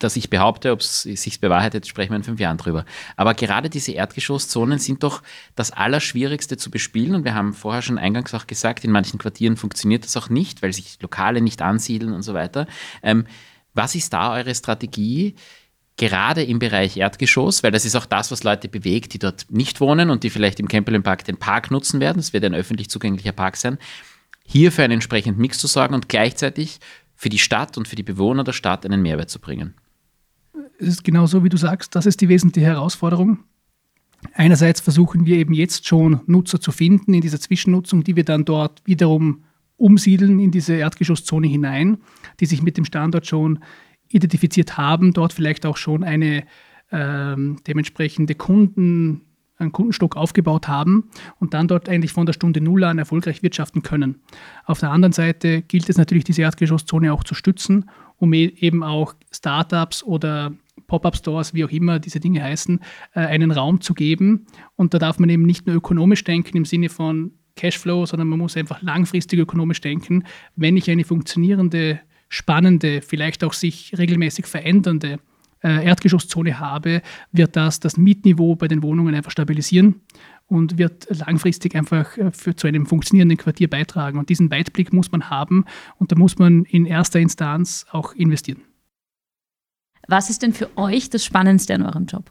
dass 0.00 0.16
ich 0.16 0.28
behaupte, 0.28 0.72
ob 0.72 0.80
es 0.80 1.02
sich 1.02 1.40
bewahrheitet, 1.40 1.86
sprechen 1.86 2.10
wir 2.10 2.16
in 2.16 2.24
fünf 2.24 2.40
Jahren 2.40 2.56
drüber. 2.56 2.84
Aber 3.16 3.34
gerade 3.34 3.70
diese 3.70 3.92
Erdgeschosszonen 3.92 4.78
sind 4.78 5.02
doch 5.02 5.22
das 5.54 5.70
Allerschwierigste 5.70 6.56
zu 6.56 6.70
bespielen. 6.70 7.14
Und 7.14 7.24
wir 7.24 7.34
haben 7.34 7.54
vorher 7.54 7.82
schon 7.82 7.98
eingangs 7.98 8.34
auch 8.34 8.46
gesagt, 8.46 8.84
in 8.84 8.90
manchen 8.90 9.18
Quartieren 9.18 9.56
funktioniert 9.56 10.04
das 10.04 10.16
auch 10.16 10.28
nicht, 10.28 10.62
weil 10.62 10.72
sich 10.72 10.98
Lokale 11.00 11.40
nicht 11.40 11.62
ansiedeln 11.62 12.12
und 12.12 12.22
so 12.22 12.34
weiter. 12.34 12.66
Ähm, 13.02 13.26
was 13.72 13.94
ist 13.94 14.12
da 14.12 14.32
eure 14.32 14.54
Strategie? 14.54 15.36
Gerade 15.96 16.42
im 16.42 16.58
Bereich 16.58 16.96
Erdgeschoss, 16.96 17.62
weil 17.62 17.70
das 17.70 17.84
ist 17.84 17.94
auch 17.94 18.06
das, 18.06 18.32
was 18.32 18.42
Leute 18.42 18.68
bewegt, 18.68 19.14
die 19.14 19.20
dort 19.20 19.46
nicht 19.48 19.80
wohnen 19.80 20.10
und 20.10 20.24
die 20.24 20.30
vielleicht 20.30 20.58
im 20.58 20.66
Campbell 20.66 21.00
Park 21.02 21.24
den 21.24 21.36
Park 21.36 21.70
nutzen 21.70 22.00
werden. 22.00 22.16
Das 22.16 22.32
wird 22.32 22.44
ein 22.44 22.54
öffentlich 22.54 22.90
zugänglicher 22.90 23.30
Park 23.30 23.56
sein. 23.56 23.78
Hier 24.44 24.72
für 24.72 24.82
einen 24.82 24.94
entsprechenden 24.94 25.40
Mix 25.40 25.58
zu 25.58 25.68
sorgen 25.68 25.94
und 25.94 26.08
gleichzeitig 26.08 26.80
für 27.14 27.28
die 27.28 27.38
Stadt 27.38 27.78
und 27.78 27.86
für 27.86 27.94
die 27.94 28.02
Bewohner 28.02 28.42
der 28.42 28.52
Stadt 28.52 28.84
einen 28.84 29.00
Mehrwert 29.00 29.30
zu 29.30 29.38
bringen 29.38 29.74
es 30.78 30.88
ist 30.88 31.04
genau 31.04 31.26
so, 31.26 31.44
wie 31.44 31.48
du 31.48 31.56
sagst, 31.56 31.94
das 31.94 32.06
ist 32.06 32.20
die 32.20 32.28
wesentliche 32.28 32.68
Herausforderung. 32.68 33.38
Einerseits 34.32 34.80
versuchen 34.80 35.26
wir 35.26 35.36
eben 35.36 35.52
jetzt 35.52 35.86
schon 35.86 36.20
Nutzer 36.26 36.60
zu 36.60 36.72
finden 36.72 37.12
in 37.14 37.20
dieser 37.20 37.40
Zwischennutzung, 37.40 38.04
die 38.04 38.16
wir 38.16 38.24
dann 38.24 38.44
dort 38.44 38.82
wiederum 38.84 39.44
umsiedeln 39.76 40.40
in 40.40 40.50
diese 40.50 40.74
Erdgeschosszone 40.74 41.46
hinein, 41.46 41.98
die 42.40 42.46
sich 42.46 42.62
mit 42.62 42.76
dem 42.76 42.84
Standort 42.84 43.26
schon 43.26 43.58
identifiziert 44.08 44.78
haben, 44.78 45.12
dort 45.12 45.32
vielleicht 45.32 45.66
auch 45.66 45.76
schon 45.76 46.04
eine 46.04 46.44
ähm, 46.92 47.56
dementsprechende 47.66 48.34
Kunden, 48.34 49.22
einen 49.56 49.72
Kundenstock 49.72 50.16
aufgebaut 50.16 50.68
haben 50.68 51.10
und 51.38 51.54
dann 51.54 51.68
dort 51.68 51.88
eigentlich 51.88 52.12
von 52.12 52.26
der 52.26 52.32
Stunde 52.32 52.60
Null 52.60 52.84
an 52.84 52.98
erfolgreich 52.98 53.42
wirtschaften 53.42 53.82
können. 53.82 54.20
Auf 54.64 54.80
der 54.80 54.90
anderen 54.90 55.12
Seite 55.12 55.62
gilt 55.62 55.88
es 55.88 55.98
natürlich, 55.98 56.24
diese 56.24 56.42
Erdgeschosszone 56.42 57.12
auch 57.12 57.24
zu 57.24 57.34
stützen, 57.34 57.90
um 58.18 58.32
e-, 58.32 58.52
eben 58.58 58.82
auch 58.82 59.14
Startups 59.32 60.02
oder 60.02 60.52
Pop-up-Stores, 60.86 61.54
wie 61.54 61.64
auch 61.64 61.70
immer 61.70 61.98
diese 61.98 62.20
Dinge 62.20 62.42
heißen, 62.42 62.80
äh, 63.14 63.20
einen 63.20 63.50
Raum 63.50 63.80
zu 63.80 63.94
geben. 63.94 64.46
Und 64.76 64.94
da 64.94 64.98
darf 64.98 65.18
man 65.18 65.28
eben 65.28 65.44
nicht 65.44 65.66
nur 65.66 65.76
ökonomisch 65.76 66.24
denken 66.24 66.56
im 66.56 66.64
Sinne 66.64 66.88
von 66.88 67.32
Cashflow, 67.56 68.06
sondern 68.06 68.28
man 68.28 68.38
muss 68.38 68.56
einfach 68.56 68.82
langfristig 68.82 69.38
ökonomisch 69.38 69.80
denken. 69.80 70.24
Wenn 70.56 70.76
ich 70.76 70.90
eine 70.90 71.04
funktionierende, 71.04 72.00
spannende, 72.28 73.00
vielleicht 73.00 73.44
auch 73.44 73.52
sich 73.52 73.96
regelmäßig 73.96 74.46
verändernde 74.46 75.20
äh, 75.62 75.84
Erdgeschosszone 75.84 76.58
habe, 76.58 77.00
wird 77.32 77.56
das 77.56 77.80
das 77.80 77.96
Mietniveau 77.96 78.56
bei 78.56 78.68
den 78.68 78.82
Wohnungen 78.82 79.14
einfach 79.14 79.30
stabilisieren 79.30 80.00
und 80.46 80.78
wird 80.78 81.06
langfristig 81.10 81.74
einfach 81.74 82.16
äh, 82.16 82.30
für, 82.32 82.54
zu 82.54 82.66
einem 82.66 82.86
funktionierenden 82.86 83.38
Quartier 83.38 83.68
beitragen. 83.68 84.18
Und 84.18 84.28
diesen 84.28 84.50
Weitblick 84.50 84.92
muss 84.92 85.10
man 85.10 85.30
haben 85.30 85.64
und 85.98 86.12
da 86.12 86.16
muss 86.16 86.38
man 86.38 86.64
in 86.64 86.86
erster 86.86 87.20
Instanz 87.20 87.86
auch 87.90 88.12
investieren. 88.14 88.62
Was 90.06 90.30
ist 90.30 90.42
denn 90.42 90.52
für 90.52 90.76
euch 90.76 91.08
das 91.10 91.24
Spannendste 91.24 91.74
an 91.74 91.82
eurem 91.82 92.06
Job? 92.06 92.30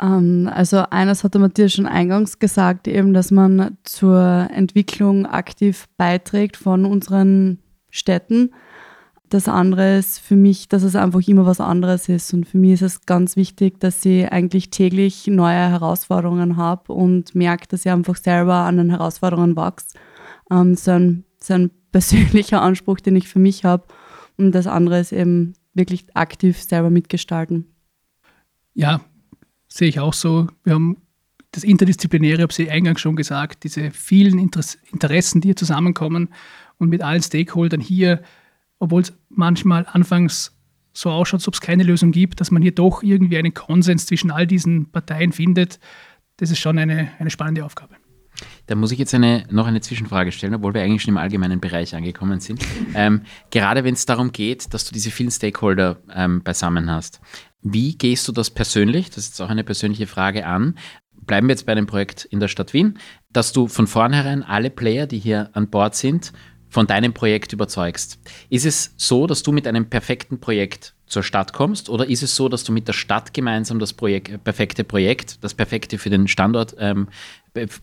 Ähm, 0.00 0.50
also 0.52 0.84
eines 0.90 1.24
hat 1.24 1.34
der 1.34 1.40
Matthias 1.40 1.72
schon 1.72 1.86
eingangs 1.86 2.38
gesagt, 2.38 2.88
eben, 2.88 3.14
dass 3.14 3.30
man 3.30 3.78
zur 3.84 4.48
Entwicklung 4.52 5.26
aktiv 5.26 5.86
beiträgt 5.96 6.56
von 6.56 6.84
unseren 6.84 7.58
Städten. 7.90 8.52
Das 9.30 9.46
andere 9.46 9.98
ist 9.98 10.20
für 10.20 10.36
mich, 10.36 10.68
dass 10.68 10.82
es 10.82 10.96
einfach 10.96 11.20
immer 11.26 11.44
was 11.44 11.60
anderes 11.60 12.08
ist. 12.08 12.32
Und 12.32 12.46
für 12.46 12.58
mich 12.58 12.72
ist 12.72 12.82
es 12.82 13.06
ganz 13.06 13.36
wichtig, 13.36 13.78
dass 13.80 14.04
ich 14.04 14.30
eigentlich 14.32 14.70
täglich 14.70 15.26
neue 15.26 15.70
Herausforderungen 15.70 16.56
habe 16.56 16.92
und 16.92 17.34
merke, 17.34 17.66
dass 17.68 17.84
ich 17.84 17.92
einfach 17.92 18.16
selber 18.16 18.54
an 18.54 18.78
den 18.78 18.90
Herausforderungen 18.90 19.56
wachse. 19.56 19.98
Ähm, 20.50 20.76
so, 20.76 20.92
ein, 20.92 21.24
so 21.40 21.54
ein 21.54 21.70
persönlicher 21.92 22.62
Anspruch, 22.62 23.00
den 23.00 23.16
ich 23.16 23.28
für 23.28 23.38
mich 23.38 23.64
habe. 23.64 23.84
Und 24.36 24.52
das 24.52 24.66
andere 24.66 25.00
ist 25.00 25.12
eben 25.12 25.54
wirklich 25.74 26.06
aktiv 26.14 26.60
selber 26.62 26.90
mitgestalten. 26.90 27.66
Ja, 28.74 29.00
sehe 29.68 29.88
ich 29.88 30.00
auch 30.00 30.14
so. 30.14 30.46
Wir 30.64 30.74
haben 30.74 30.96
das 31.52 31.64
Interdisziplinäre, 31.64 32.42
habe 32.42 32.52
ich 32.56 32.70
eingangs 32.70 33.00
schon 33.00 33.16
gesagt, 33.16 33.64
diese 33.64 33.90
vielen 33.90 34.38
Interessen, 34.38 35.40
die 35.40 35.48
hier 35.48 35.56
zusammenkommen 35.56 36.28
und 36.78 36.88
mit 36.88 37.02
allen 37.02 37.22
Stakeholdern 37.22 37.80
hier 37.80 38.22
obwohl 38.78 39.02
es 39.02 39.12
manchmal 39.28 39.86
anfangs 39.90 40.56
so 40.92 41.10
ausschaut, 41.10 41.40
als 41.40 41.48
ob 41.48 41.54
es 41.54 41.60
keine 41.60 41.84
Lösung 41.84 42.10
gibt, 42.10 42.40
dass 42.40 42.50
man 42.50 42.62
hier 42.62 42.74
doch 42.74 43.02
irgendwie 43.02 43.38
einen 43.38 43.54
Konsens 43.54 44.06
zwischen 44.06 44.30
all 44.30 44.46
diesen 44.46 44.90
Parteien 44.90 45.32
findet, 45.32 45.78
das 46.38 46.50
ist 46.50 46.58
schon 46.58 46.78
eine, 46.78 47.10
eine 47.18 47.30
spannende 47.30 47.64
Aufgabe. 47.64 47.96
Da 48.66 48.74
muss 48.74 48.92
ich 48.92 48.98
jetzt 48.98 49.14
eine, 49.14 49.44
noch 49.50 49.66
eine 49.66 49.80
Zwischenfrage 49.80 50.30
stellen, 50.30 50.54
obwohl 50.54 50.74
wir 50.74 50.82
eigentlich 50.82 51.02
schon 51.02 51.14
im 51.14 51.18
allgemeinen 51.18 51.60
Bereich 51.60 51.94
angekommen 51.94 52.40
sind. 52.40 52.64
Ähm, 52.94 53.22
gerade 53.50 53.84
wenn 53.84 53.94
es 53.94 54.06
darum 54.06 54.32
geht, 54.32 54.72
dass 54.72 54.84
du 54.84 54.92
diese 54.92 55.10
vielen 55.10 55.30
Stakeholder 55.30 55.98
ähm, 56.14 56.42
beisammen 56.42 56.90
hast, 56.90 57.20
wie 57.62 57.96
gehst 57.96 58.28
du 58.28 58.32
das 58.32 58.50
persönlich, 58.50 59.08
das 59.08 59.18
ist 59.18 59.28
jetzt 59.30 59.40
auch 59.40 59.50
eine 59.50 59.64
persönliche 59.64 60.06
Frage 60.06 60.46
an, 60.46 60.76
bleiben 61.12 61.48
wir 61.48 61.52
jetzt 61.52 61.66
bei 61.66 61.72
einem 61.72 61.86
Projekt 61.86 62.24
in 62.24 62.40
der 62.40 62.48
Stadt 62.48 62.72
Wien, 62.72 62.98
dass 63.32 63.52
du 63.52 63.66
von 63.66 63.86
vornherein 63.86 64.42
alle 64.42 64.70
Player, 64.70 65.06
die 65.06 65.18
hier 65.18 65.50
an 65.54 65.68
Bord 65.68 65.94
sind, 65.94 66.32
von 66.68 66.86
deinem 66.86 67.12
Projekt 67.12 67.52
überzeugst. 67.52 68.18
Ist 68.50 68.66
es 68.66 68.94
so, 68.96 69.26
dass 69.26 69.42
du 69.42 69.52
mit 69.52 69.66
einem 69.66 69.88
perfekten 69.88 70.40
Projekt 70.40 70.94
zur 71.06 71.22
Stadt 71.22 71.52
kommst 71.52 71.88
oder 71.88 72.06
ist 72.06 72.22
es 72.22 72.36
so, 72.36 72.48
dass 72.48 72.64
du 72.64 72.72
mit 72.72 72.86
der 72.86 72.92
Stadt 72.92 73.32
gemeinsam 73.32 73.78
das 73.78 73.92
Projekt, 73.92 74.28
äh, 74.28 74.38
perfekte 74.38 74.84
Projekt, 74.84 75.42
das 75.42 75.54
perfekte 75.54 75.98
für 75.98 76.10
den 76.10 76.28
Standort 76.28 76.76
ähm, 76.78 77.08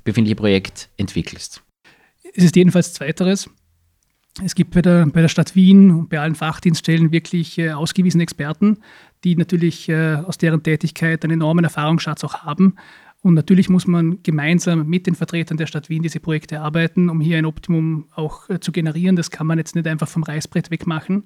befindliche 0.04 0.36
Projekt 0.36 0.90
entwickelst? 0.98 1.64
Es 2.34 2.44
ist 2.44 2.56
jedenfalls 2.56 2.94
Zweiteres. 2.94 3.50
Es 4.44 4.54
gibt 4.54 4.72
bei 4.72 4.82
der, 4.82 5.06
bei 5.06 5.22
der 5.22 5.30
Stadt 5.30 5.56
Wien 5.56 5.92
und 5.92 6.10
bei 6.10 6.20
allen 6.20 6.36
Fachdienststellen 6.36 7.12
wirklich 7.12 7.58
äh, 7.58 7.72
ausgewiesene 7.72 8.22
Experten, 8.22 8.80
die 9.24 9.36
natürlich 9.36 9.88
äh, 9.88 10.16
aus 10.16 10.38
deren 10.38 10.62
Tätigkeit 10.62 11.24
einen 11.24 11.36
enormen 11.36 11.64
Erfahrungsschatz 11.64 12.24
auch 12.24 12.44
haben 12.44 12.76
und 13.26 13.34
natürlich 13.34 13.70
muss 13.70 13.88
man 13.88 14.22
gemeinsam 14.22 14.86
mit 14.86 15.08
den 15.08 15.16
Vertretern 15.16 15.58
der 15.58 15.66
Stadt 15.66 15.90
Wien 15.90 16.04
diese 16.04 16.20
Projekte 16.20 16.62
arbeiten, 16.62 17.10
um 17.10 17.20
hier 17.20 17.40
ein 17.40 17.48
Optimum 17.48 18.06
auch 18.14 18.48
äh, 18.52 18.60
zu 18.60 18.72
generieren. 18.72 19.16
Das 19.16 19.32
kann 19.32 19.48
man 19.48 19.58
jetzt 19.58 19.74
nicht 19.74 19.88
einfach 19.88 20.08
vom 20.08 20.22
Reißbrett 20.22 20.70
wegmachen. 20.70 21.26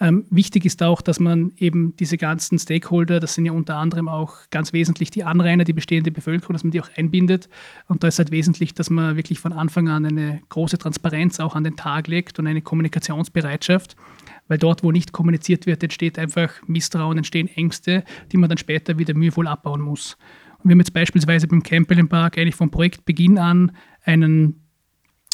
Ähm, 0.00 0.24
wichtig 0.30 0.64
ist 0.64 0.82
auch, 0.82 1.00
dass 1.00 1.20
man 1.20 1.52
eben 1.58 1.94
diese 1.94 2.18
ganzen 2.18 2.58
Stakeholder, 2.58 3.20
das 3.20 3.34
sind 3.34 3.46
ja 3.46 3.52
unter 3.52 3.76
anderem 3.76 4.08
auch 4.08 4.34
ganz 4.50 4.72
wesentlich 4.72 5.12
die 5.12 5.22
Anrainer, 5.22 5.62
die 5.62 5.72
bestehende 5.72 6.10
Bevölkerung, 6.10 6.54
dass 6.54 6.64
man 6.64 6.72
die 6.72 6.80
auch 6.80 6.90
einbindet. 6.96 7.48
Und 7.86 8.02
da 8.02 8.08
ist 8.08 8.18
halt 8.18 8.32
wesentlich, 8.32 8.74
dass 8.74 8.90
man 8.90 9.14
wirklich 9.14 9.38
von 9.38 9.52
Anfang 9.52 9.88
an 9.88 10.04
eine 10.04 10.40
große 10.48 10.76
Transparenz 10.76 11.38
auch 11.38 11.54
an 11.54 11.62
den 11.62 11.76
Tag 11.76 12.08
legt 12.08 12.40
und 12.40 12.48
eine 12.48 12.62
Kommunikationsbereitschaft. 12.62 13.94
Weil 14.48 14.58
dort, 14.58 14.82
wo 14.82 14.90
nicht 14.90 15.12
kommuniziert 15.12 15.66
wird, 15.66 15.84
entsteht 15.84 16.18
einfach 16.18 16.50
Misstrauen, 16.66 17.16
entstehen 17.16 17.46
Ängste, 17.46 18.02
die 18.32 18.38
man 18.38 18.48
dann 18.48 18.58
später 18.58 18.98
wieder 18.98 19.14
mühevoll 19.14 19.46
abbauen 19.46 19.82
muss. 19.82 20.16
Wir 20.64 20.72
haben 20.72 20.80
jetzt 20.80 20.92
beispielsweise 20.92 21.48
beim 21.48 21.62
Campbell 21.62 22.04
Park 22.04 22.38
eigentlich 22.38 22.54
vom 22.54 22.70
Projektbeginn 22.70 23.38
an 23.38 23.72
einen 24.04 24.62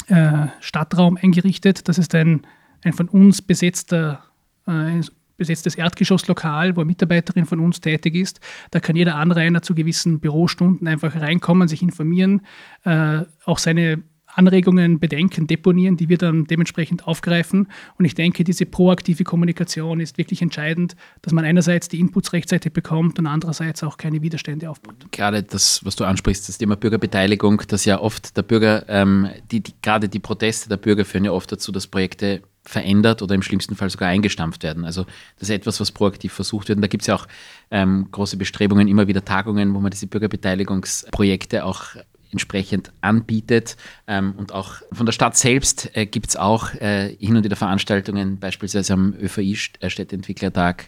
äh, 0.07 0.47
Stadtraum 0.59 1.17
eingerichtet. 1.21 1.87
Das 1.87 1.97
ist 1.97 2.15
ein, 2.15 2.41
ein 2.83 2.93
von 2.93 3.07
uns 3.09 3.41
besetzter, 3.41 4.23
äh, 4.67 5.01
besetztes 5.37 5.75
Erdgeschosslokal, 5.75 6.75
wo 6.75 6.81
eine 6.81 6.87
Mitarbeiterin 6.87 7.45
von 7.45 7.59
uns 7.59 7.79
tätig 7.79 8.15
ist. 8.15 8.39
Da 8.71 8.79
kann 8.79 8.95
jeder 8.95 9.15
Anrainer 9.15 9.61
zu 9.61 9.75
gewissen 9.75 10.19
Bürostunden 10.19 10.87
einfach 10.87 11.15
reinkommen, 11.15 11.67
sich 11.67 11.81
informieren, 11.81 12.41
äh, 12.83 13.21
auch 13.45 13.59
seine 13.59 14.03
Anregungen, 14.33 14.99
Bedenken 14.99 15.47
deponieren, 15.47 15.97
die 15.97 16.09
wir 16.09 16.17
dann 16.17 16.45
dementsprechend 16.45 17.07
aufgreifen. 17.07 17.67
Und 17.97 18.05
ich 18.05 18.15
denke, 18.15 18.43
diese 18.43 18.65
proaktive 18.65 19.23
Kommunikation 19.23 19.99
ist 19.99 20.17
wirklich 20.17 20.41
entscheidend, 20.41 20.95
dass 21.21 21.33
man 21.33 21.45
einerseits 21.45 21.89
die 21.89 21.99
Inputs 21.99 22.33
rechtzeitig 22.33 22.73
bekommt 22.73 23.19
und 23.19 23.27
andererseits 23.27 23.83
auch 23.83 23.97
keine 23.97 24.21
Widerstände 24.21 24.69
aufbaut. 24.69 24.95
Gerade 25.11 25.43
das, 25.43 25.83
was 25.83 25.95
du 25.95 26.05
ansprichst, 26.05 26.47
das 26.47 26.57
Thema 26.57 26.75
Bürgerbeteiligung, 26.75 27.63
das 27.67 27.85
ja 27.85 27.99
oft 27.99 28.37
der 28.37 28.43
Bürger, 28.43 28.85
ähm, 28.87 29.29
die, 29.51 29.61
die, 29.61 29.73
gerade 29.81 30.09
die 30.09 30.19
Proteste 30.19 30.69
der 30.69 30.77
Bürger 30.77 31.05
führen 31.05 31.25
ja 31.25 31.31
oft 31.31 31.51
dazu, 31.51 31.71
dass 31.71 31.87
Projekte 31.87 32.41
verändert 32.63 33.21
oder 33.21 33.33
im 33.33 33.41
schlimmsten 33.41 33.75
Fall 33.75 33.89
sogar 33.89 34.09
eingestampft 34.09 34.63
werden. 34.63 34.85
Also 34.85 35.05
das 35.39 35.49
ist 35.49 35.55
etwas, 35.55 35.79
was 35.79 35.91
proaktiv 35.91 36.33
versucht 36.33 36.67
wird. 36.67 36.77
Und 36.77 36.81
da 36.81 36.87
gibt 36.87 37.01
es 37.01 37.07
ja 37.07 37.15
auch 37.15 37.27
ähm, 37.71 38.07
große 38.11 38.37
Bestrebungen, 38.37 38.87
immer 38.87 39.07
wieder 39.07 39.25
Tagungen, 39.25 39.73
wo 39.73 39.79
man 39.79 39.91
diese 39.91 40.07
Bürgerbeteiligungsprojekte 40.07 41.65
auch 41.65 41.95
entsprechend 42.31 42.91
anbietet. 43.01 43.77
Ähm, 44.07 44.33
und 44.37 44.53
auch 44.53 44.75
von 44.91 45.05
der 45.05 45.13
Stadt 45.13 45.35
selbst 45.37 45.89
äh, 45.95 46.05
gibt 46.05 46.29
es 46.29 46.35
auch 46.35 46.73
äh, 46.75 47.15
hin 47.19 47.35
und 47.35 47.43
wieder 47.43 47.55
Veranstaltungen, 47.55 48.39
beispielsweise 48.39 48.93
am 48.93 49.13
ÖVI-Städteentwicklertag 49.19 50.83
äh, 50.83 50.87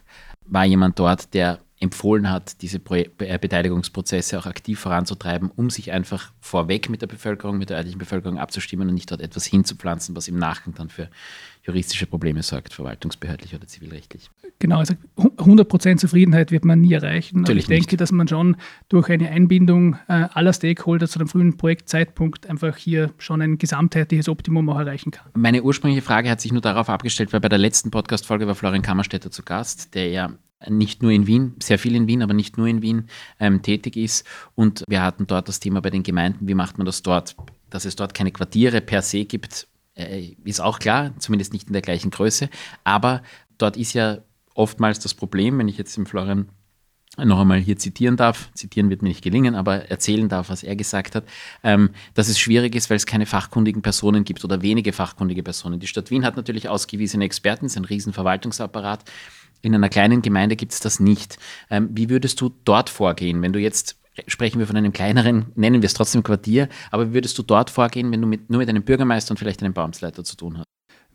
war 0.52 0.66
jemand 0.66 1.00
dort, 1.00 1.34
der 1.34 1.60
empfohlen 1.82 2.30
hat, 2.30 2.62
diese 2.62 2.80
Pro 2.80 2.96
äh, 2.96 3.08
Beteiligungsprozesse 3.40 4.38
auch 4.38 4.46
aktiv 4.46 4.80
voranzutreiben, 4.80 5.50
um 5.50 5.70
sich 5.70 5.92
einfach 5.92 6.32
vorweg 6.40 6.90
mit 6.90 7.02
der 7.02 7.08
Bevölkerung, 7.08 7.58
mit 7.58 7.72
der 7.72 7.78
örtlichen 7.78 7.98
Bevölkerung 7.98 8.38
abzustimmen 8.38 8.88
und 8.88 8.94
nicht 8.94 9.10
dort 9.10 9.20
etwas 9.20 9.46
hinzupflanzen, 9.46 10.16
was 10.16 10.28
im 10.28 10.38
Nachgang 10.38 10.76
dann 10.76 10.90
für 10.90 11.10
juristische 11.64 12.06
Probleme 12.06 12.44
sorgt, 12.44 12.74
verwaltungsbehördlich 12.74 13.56
oder 13.56 13.68
zivilrechtlich. 13.68 14.30
Genau, 14.60 14.78
also 14.78 14.94
100% 15.18 15.98
Zufriedenheit 15.98 16.52
wird 16.52 16.66
man 16.66 16.82
nie 16.82 16.94
erreichen. 16.94 17.42
Natürlich 17.42 17.66
Aber 17.66 17.74
ich 17.74 17.80
denke, 17.80 17.94
nicht. 17.94 18.02
dass 18.02 18.12
man 18.12 18.28
schon 18.28 18.58
durch 18.90 19.10
eine 19.10 19.30
Einbindung 19.30 19.96
äh, 20.08 20.28
aller 20.34 20.54
Stakeholder 20.54 21.08
zu 21.08 21.20
einem 21.20 21.28
frühen 21.28 21.58
Projektzeitpunkt 21.58 22.48
einfach 22.48 22.78
hier 22.78 23.12
schon 23.18 23.42
ein 23.42 23.58
gesamtheitliches 23.58 24.30
Optimum 24.30 24.70
auch 24.70 24.80
erreichen 24.80 25.10
kann. 25.10 25.30
Meine 25.36 25.64
ursprüngliche 25.64 26.04
Frage 26.04 26.30
hat 26.30 26.42
sich 26.42 26.52
nur 26.52 26.62
darauf 26.62 26.90
abgestellt, 26.90 27.34
weil 27.34 27.40
bei 27.40 27.50
der 27.50 27.58
letzten 27.58 27.90
Podcast-Folge 27.90 28.46
war 28.46 28.54
Florian 28.54 28.84
Kammerstädter 28.84 29.32
zu 29.32 29.42
Gast, 29.42 29.96
der 29.96 30.10
ja 30.10 30.32
nicht 30.70 31.02
nur 31.02 31.12
in 31.12 31.28
Wien, 31.28 31.56
sehr 31.62 31.80
viel 31.80 31.96
in 31.96 32.08
Wien, 32.08 32.22
aber 32.22 32.34
nicht 32.34 32.58
nur 32.58 32.68
in 32.68 32.82
Wien 32.82 33.08
ähm, 33.40 33.62
tätig 33.62 33.98
ist. 33.98 34.26
Und 34.56 34.84
wir 34.88 35.02
hatten 35.02 35.28
dort 35.28 35.48
das 35.48 35.60
Thema 35.60 35.82
bei 35.82 35.90
den 35.90 36.04
Gemeinden, 36.04 36.48
wie 36.48 36.54
macht 36.54 36.78
man 36.78 36.86
das 36.86 37.02
dort, 37.02 37.36
dass 37.70 37.86
es 37.86 37.96
dort 37.96 38.14
keine 38.14 38.32
Quartiere 38.32 38.82
per 38.82 39.02
se 39.02 39.26
gibt, 39.26 39.68
äh, 39.96 40.36
ist 40.44 40.62
auch 40.62 40.80
klar, 40.80 41.14
zumindest 41.20 41.54
nicht 41.54 41.68
in 41.68 41.74
der 41.74 41.82
gleichen 41.82 42.12
Größe. 42.12 42.50
Aber 42.84 43.22
dort 43.58 43.78
ist 43.78 43.94
ja 43.94 44.20
oftmals 44.54 45.00
das 45.00 45.14
Problem, 45.14 45.58
wenn 45.58 45.68
ich 45.68 45.78
jetzt 45.78 45.98
im 45.98 46.06
Florian 46.06 46.50
noch 47.18 47.42
einmal 47.42 47.60
hier 47.60 47.78
zitieren 47.78 48.16
darf, 48.16 48.50
zitieren 48.54 48.90
wird 48.90 49.02
mir 49.02 49.10
nicht 49.10 49.24
gelingen, 49.24 49.54
aber 49.54 49.90
erzählen 49.90 50.30
darf, 50.30 50.50
was 50.50 50.64
er 50.64 50.78
gesagt 50.78 51.14
hat, 51.16 51.26
ähm, 51.62 51.90
dass 52.14 52.30
es 52.30 52.40
schwierig 52.40 52.74
ist, 52.74 52.90
weil 52.90 52.96
es 52.96 53.06
keine 53.06 53.26
fachkundigen 53.26 53.82
Personen 53.82 54.24
gibt 54.24 54.46
oder 54.46 54.62
wenige 54.62 54.94
fachkundige 54.94 55.44
Personen. 55.44 55.82
Die 55.82 55.88
Stadt 55.88 56.10
Wien 56.10 56.24
hat 56.24 56.38
natürlich 56.38 56.70
ausgewiesene 56.70 57.26
Experten, 57.26 57.66
ist 57.66 57.76
ein 57.76 57.84
riesen 57.84 58.14
Verwaltungsapparat. 58.14 59.04
In 59.62 59.76
einer 59.76 59.90
kleinen 59.90 60.22
Gemeinde 60.22 60.56
gibt 60.56 60.74
es 60.74 60.80
das 60.80 61.00
nicht. 61.00 61.38
Ähm, 61.70 61.90
wie 61.94 62.10
würdest 62.10 62.42
du 62.42 62.52
dort 62.64 62.90
vorgehen, 62.90 63.42
wenn 63.42 63.54
du 63.54 63.60
jetzt 63.60 63.98
sprechen 64.28 64.60
wir 64.60 64.68
von 64.68 64.76
einem 64.76 64.92
kleineren, 64.92 65.46
nennen 65.56 65.82
wir 65.82 65.88
es 65.88 65.94
trotzdem 65.94 66.22
Quartier, 66.24 66.68
aber 66.92 67.10
wie 67.10 67.14
würdest 67.14 67.38
du 67.38 67.44
dort 67.44 67.70
vorgehen, 67.70 68.12
wenn 68.12 68.22
du 68.22 68.28
mit, 68.28 68.50
nur 68.50 68.60
mit 68.60 68.70
einem 68.70 68.84
Bürgermeister 68.84 69.32
und 69.32 69.38
vielleicht 69.38 69.64
einem 69.64 69.74
Baumsleiter 69.74 70.24
zu 70.24 70.36
tun 70.36 70.58
hast? 70.58 70.66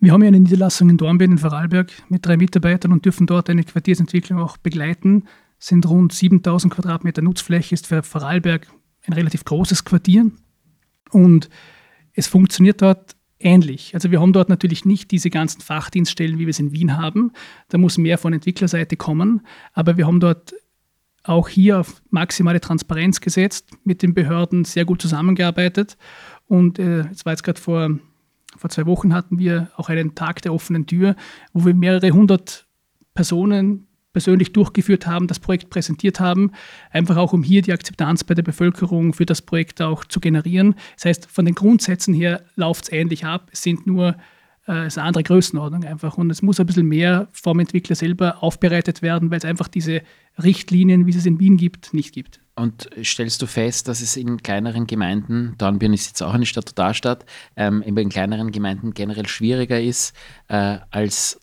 Wir 0.00 0.12
haben 0.12 0.22
ja 0.22 0.28
eine 0.28 0.40
Niederlassung 0.40 0.90
in 0.90 0.98
Dornbirn 0.98 1.32
in 1.32 1.38
Vorarlberg 1.38 1.90
mit 2.08 2.24
drei 2.24 2.36
Mitarbeitern 2.36 2.92
und 2.92 3.04
dürfen 3.04 3.26
dort 3.26 3.48
eine 3.48 3.64
Quartiersentwicklung 3.64 4.40
auch 4.40 4.56
begleiten. 4.58 5.24
Es 5.58 5.68
sind 5.68 5.86
rund 5.88 6.12
7000 6.12 6.72
Quadratmeter 6.72 7.22
Nutzfläche, 7.22 7.74
ist 7.74 7.86
für 7.86 8.02
Vorarlberg 8.02 8.66
ein 9.06 9.12
relativ 9.14 9.44
großes 9.44 9.84
Quartier 9.84 10.30
und 11.10 11.48
es 12.12 12.26
funktioniert 12.26 12.82
dort 12.82 13.15
ähnlich. 13.46 13.94
Also 13.94 14.10
wir 14.10 14.20
haben 14.20 14.32
dort 14.32 14.48
natürlich 14.48 14.84
nicht 14.84 15.10
diese 15.12 15.30
ganzen 15.30 15.60
Fachdienststellen, 15.60 16.38
wie 16.38 16.46
wir 16.46 16.50
es 16.50 16.58
in 16.58 16.72
Wien 16.72 16.96
haben. 16.96 17.32
Da 17.68 17.78
muss 17.78 17.96
mehr 17.96 18.18
von 18.18 18.32
Entwicklerseite 18.32 18.96
kommen, 18.96 19.46
aber 19.72 19.96
wir 19.96 20.06
haben 20.06 20.20
dort 20.20 20.54
auch 21.22 21.48
hier 21.48 21.80
auf 21.80 22.02
maximale 22.10 22.60
Transparenz 22.60 23.20
gesetzt, 23.20 23.70
mit 23.84 24.02
den 24.02 24.14
Behörden 24.14 24.64
sehr 24.64 24.84
gut 24.84 25.00
zusammengearbeitet. 25.00 25.96
Und 26.46 26.78
äh, 26.78 27.00
es 27.10 27.24
war 27.24 27.32
jetzt 27.32 27.42
gerade 27.42 27.60
vor, 27.60 27.98
vor 28.56 28.70
zwei 28.70 28.86
Wochen 28.86 29.14
hatten 29.14 29.38
wir 29.38 29.70
auch 29.76 29.88
einen 29.88 30.14
Tag 30.14 30.42
der 30.42 30.52
offenen 30.52 30.86
Tür, 30.86 31.16
wo 31.52 31.64
wir 31.64 31.74
mehrere 31.74 32.10
hundert 32.10 32.66
Personen 33.14 33.85
persönlich 34.16 34.54
durchgeführt 34.54 35.06
haben, 35.06 35.26
das 35.26 35.38
Projekt 35.38 35.68
präsentiert 35.68 36.20
haben, 36.20 36.52
einfach 36.90 37.18
auch 37.18 37.34
um 37.34 37.42
hier 37.42 37.60
die 37.60 37.74
Akzeptanz 37.74 38.24
bei 38.24 38.32
der 38.32 38.42
Bevölkerung 38.42 39.12
für 39.12 39.26
das 39.26 39.42
Projekt 39.42 39.82
auch 39.82 40.06
zu 40.06 40.20
generieren. 40.20 40.74
Das 40.94 41.04
heißt, 41.04 41.30
von 41.30 41.44
den 41.44 41.54
Grundsätzen 41.54 42.14
her 42.14 42.40
läuft 42.54 42.84
es 42.84 42.92
ähnlich 42.92 43.26
ab. 43.26 43.50
Es 43.52 43.60
sind 43.60 43.86
nur 43.86 44.16
äh, 44.66 44.86
ist 44.86 44.96
eine 44.96 45.06
andere 45.06 45.22
Größenordnung 45.22 45.84
einfach. 45.84 46.16
Und 46.16 46.30
es 46.30 46.40
muss 46.40 46.58
ein 46.58 46.64
bisschen 46.64 46.86
mehr 46.86 47.28
vom 47.30 47.60
Entwickler 47.60 47.94
selber 47.94 48.42
aufbereitet 48.42 49.02
werden, 49.02 49.30
weil 49.30 49.36
es 49.36 49.44
einfach 49.44 49.68
diese 49.68 50.00
Richtlinien, 50.42 51.04
wie 51.06 51.14
es 51.14 51.26
in 51.26 51.38
Wien 51.38 51.58
gibt, 51.58 51.92
nicht 51.92 52.14
gibt. 52.14 52.40
Und 52.54 52.88
stellst 53.04 53.42
du 53.42 53.46
fest, 53.46 53.86
dass 53.86 54.00
es 54.00 54.16
in 54.16 54.42
kleineren 54.42 54.86
Gemeinden, 54.86 55.56
Dornbirn 55.58 55.92
ist 55.92 56.06
jetzt 56.06 56.22
auch 56.22 56.32
eine 56.32 56.46
Statutarstadt, 56.46 57.26
ähm, 57.54 57.82
in 57.82 58.08
kleineren 58.08 58.50
Gemeinden 58.50 58.94
generell 58.94 59.26
schwieriger 59.26 59.78
ist 59.78 60.16
äh, 60.48 60.78
als 60.90 61.38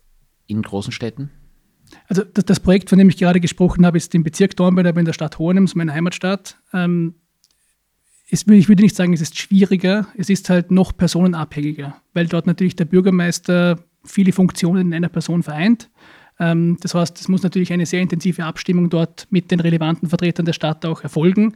in 0.48 0.64
großen 0.64 0.92
Städten? 0.92 1.30
Also 2.08 2.24
das, 2.24 2.46
das, 2.46 2.60
Projekt, 2.60 2.90
von 2.90 3.00
dem 3.00 3.10
ich 3.10 3.18
gerade 3.18 3.40
gesprochen 3.40 3.86
habe, 3.86 3.98
ist 3.98 4.14
im 4.16 4.24
Bezirk 4.24 4.56
Dornbirn, 4.56 4.88
aber 4.88 5.00
in 5.00 5.06
der 5.06 5.14
Stadt 5.14 5.40
Hohenems, 5.40 5.76
meine 5.76 5.94
Heimatstadt. 5.94 6.58
Ähm, 6.74 7.16
ist, 8.30 8.50
ich 8.50 8.68
würde 8.68 8.84
nicht 8.84 8.96
sagen, 8.96 9.14
es 9.14 9.22
ist 9.22 9.38
schwieriger, 9.38 10.08
es 10.18 10.30
ist 10.30 10.50
halt 10.50 10.72
noch 10.72 10.96
personenabhängiger, 10.96 11.96
weil 12.14 12.28
dort 12.28 12.48
natürlich 12.48 12.76
der 12.76 12.86
Bürgermeister 12.86 13.80
viele 14.04 14.32
Funktionen 14.32 14.88
in 14.88 14.94
einer 14.94 15.10
Person 15.10 15.44
vereint. 15.44 15.90
Ähm, 16.40 16.78
das 16.82 16.96
heißt, 16.96 17.20
es 17.20 17.28
muss 17.28 17.44
natürlich 17.44 17.72
eine 17.72 17.86
sehr 17.86 18.02
intensive 18.02 18.44
Abstimmung 18.44 18.90
dort 18.90 19.28
mit 19.30 19.52
den 19.52 19.60
relevanten 19.60 20.10
Vertretern 20.10 20.46
der 20.46 20.54
Stadt 20.54 20.86
auch 20.86 21.02
erfolgen. 21.02 21.56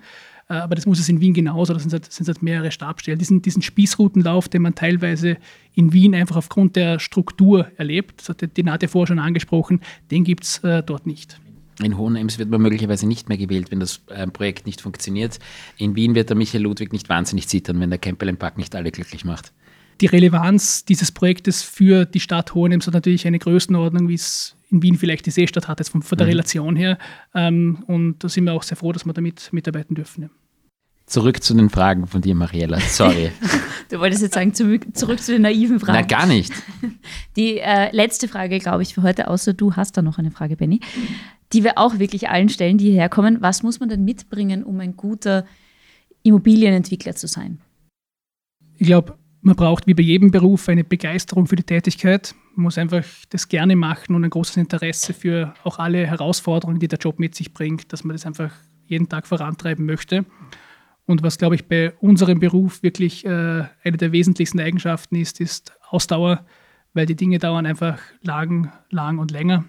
Äh, 0.49 0.53
aber 0.53 0.75
das 0.75 0.85
muss 0.85 0.99
es 0.99 1.09
in 1.09 1.19
Wien 1.19 1.33
genauso, 1.33 1.73
das 1.73 1.83
sind 1.83 1.93
halt, 1.93 2.11
sind 2.11 2.27
halt 2.27 2.41
mehrere 2.41 2.71
Stabstellen. 2.71 3.19
Diesen, 3.19 3.41
diesen 3.41 3.61
Spießrutenlauf, 3.61 4.49
den 4.49 4.61
man 4.61 4.75
teilweise 4.75 5.37
in 5.73 5.93
Wien 5.93 6.15
einfach 6.15 6.37
aufgrund 6.37 6.75
der 6.75 6.99
Struktur 6.99 7.67
erlebt, 7.77 8.21
das 8.21 8.29
hat 8.29 8.57
die 8.57 8.63
Nate 8.63 8.87
vorher 8.87 9.07
schon 9.07 9.19
angesprochen, 9.19 9.81
den 10.11 10.23
gibt 10.23 10.43
es 10.43 10.63
äh, 10.63 10.83
dort 10.83 11.05
nicht. 11.05 11.39
In 11.83 11.97
Hohenems 11.97 12.39
wird 12.39 12.49
man 12.49 12.61
möglicherweise 12.61 13.07
nicht 13.07 13.29
mehr 13.29 13.37
gewählt, 13.37 13.69
wenn 13.69 13.79
das 13.79 14.01
äh, 14.07 14.25
Projekt 14.27 14.65
nicht 14.65 14.81
funktioniert. 14.81 15.37
In 15.77 15.95
Wien 15.95 16.15
wird 16.15 16.29
der 16.29 16.35
Michael 16.35 16.63
Ludwig 16.63 16.91
nicht 16.91 17.07
wahnsinnig 17.07 17.47
zittern, 17.47 17.79
wenn 17.79 17.91
der 17.91 17.99
Kempelenpack 17.99 18.57
nicht 18.57 18.75
alle 18.75 18.91
glücklich 18.91 19.25
macht. 19.25 19.53
Die 20.01 20.07
Relevanz 20.07 20.85
dieses 20.85 21.11
Projektes 21.11 21.63
für 21.63 22.05
die 22.05 22.19
Stadt 22.19 22.53
Hohenems 22.55 22.87
hat 22.87 22.93
natürlich 22.93 23.27
eine 23.27 23.39
Größenordnung, 23.39 24.07
wie 24.07 24.15
es 24.15 24.56
in 24.69 24.81
Wien 24.81 24.97
vielleicht 24.97 25.25
die 25.25 25.31
Seestadt 25.31 25.67
hat, 25.67 25.79
jetzt 25.79 25.89
von, 25.89 26.01
von 26.01 26.17
der 26.17 26.27
mhm. 26.27 26.31
Relation 26.31 26.75
her. 26.75 26.97
Ähm, 27.33 27.83
und 27.87 28.23
da 28.23 28.29
sind 28.29 28.45
wir 28.45 28.53
auch 28.53 28.63
sehr 28.63 28.77
froh, 28.77 28.91
dass 28.91 29.05
wir 29.05 29.13
damit 29.13 29.49
mitarbeiten 29.51 29.95
dürfen. 29.95 30.23
Ja. 30.23 30.29
Zurück 31.05 31.41
zu 31.41 31.53
den 31.53 31.69
Fragen 31.69 32.05
von 32.05 32.21
dir, 32.21 32.35
Mariella. 32.35 32.81
Sorry. 32.81 33.31
du 33.89 33.99
wolltest 33.99 34.21
jetzt 34.21 34.33
sagen, 34.33 34.53
zurück, 34.53 34.85
zurück 34.93 35.21
zu 35.21 35.31
den 35.31 35.43
naiven 35.43 35.79
Fragen. 35.79 35.99
Na, 36.01 36.05
gar 36.05 36.25
nicht. 36.25 36.51
Die 37.37 37.59
äh, 37.59 37.95
letzte 37.95 38.27
Frage, 38.27 38.59
glaube 38.59 38.83
ich, 38.83 38.93
für 38.93 39.03
heute, 39.03 39.29
außer 39.29 39.53
du 39.53 39.75
hast 39.75 39.95
da 39.95 40.01
noch 40.01 40.17
eine 40.17 40.31
Frage, 40.31 40.57
Benny, 40.57 40.81
die 41.53 41.63
wir 41.63 41.77
auch 41.77 41.97
wirklich 41.97 42.29
allen 42.29 42.49
stellen, 42.49 42.77
die 42.77 42.91
hierher 42.91 43.07
kommen. 43.07 43.37
Was 43.39 43.63
muss 43.63 43.79
man 43.79 43.87
denn 43.87 44.03
mitbringen, 44.03 44.65
um 44.65 44.81
ein 44.81 44.97
guter 44.97 45.45
Immobilienentwickler 46.23 47.15
zu 47.15 47.27
sein? 47.27 47.61
Ich 48.77 48.87
glaube, 48.87 49.17
man 49.39 49.55
braucht 49.55 49.87
wie 49.87 49.93
bei 49.93 50.03
jedem 50.03 50.31
Beruf 50.31 50.67
eine 50.67 50.83
Begeisterung 50.83 51.47
für 51.47 51.55
die 51.55 51.63
Tätigkeit. 51.63 52.35
Man 52.57 52.63
muss 52.63 52.79
einfach 52.79 53.05
das 53.29 53.49
gerne 53.49 53.75
machen 53.75 54.15
und 54.15 54.23
ein 54.23 54.31
großes 54.31 54.57
Interesse 54.57 55.13
für 55.13 55.53
auch 55.63 55.77
alle 55.77 56.07
Herausforderungen, 56.07 56.79
die 56.79 56.87
der 56.87 56.97
Job 56.97 57.19
mit 57.19 57.35
sich 57.35 57.53
bringt, 57.53 57.93
dass 57.93 58.03
man 58.03 58.15
das 58.15 58.25
einfach 58.25 58.51
jeden 58.87 59.07
Tag 59.07 59.27
vorantreiben 59.27 59.85
möchte. 59.85 60.25
Und 61.05 61.21
was, 61.21 61.37
glaube 61.37 61.53
ich, 61.53 61.67
bei 61.67 61.93
unserem 61.99 62.39
Beruf 62.39 62.81
wirklich 62.81 63.23
äh, 63.27 63.65
eine 63.83 63.97
der 63.97 64.11
wesentlichsten 64.11 64.59
Eigenschaften 64.59 65.17
ist, 65.17 65.39
ist 65.39 65.71
Ausdauer, 65.87 66.47
weil 66.95 67.05
die 67.05 67.15
Dinge 67.15 67.37
dauern 67.37 67.67
einfach 67.67 67.99
lang, 68.23 68.73
lang 68.89 69.19
und 69.19 69.29
länger. 69.29 69.65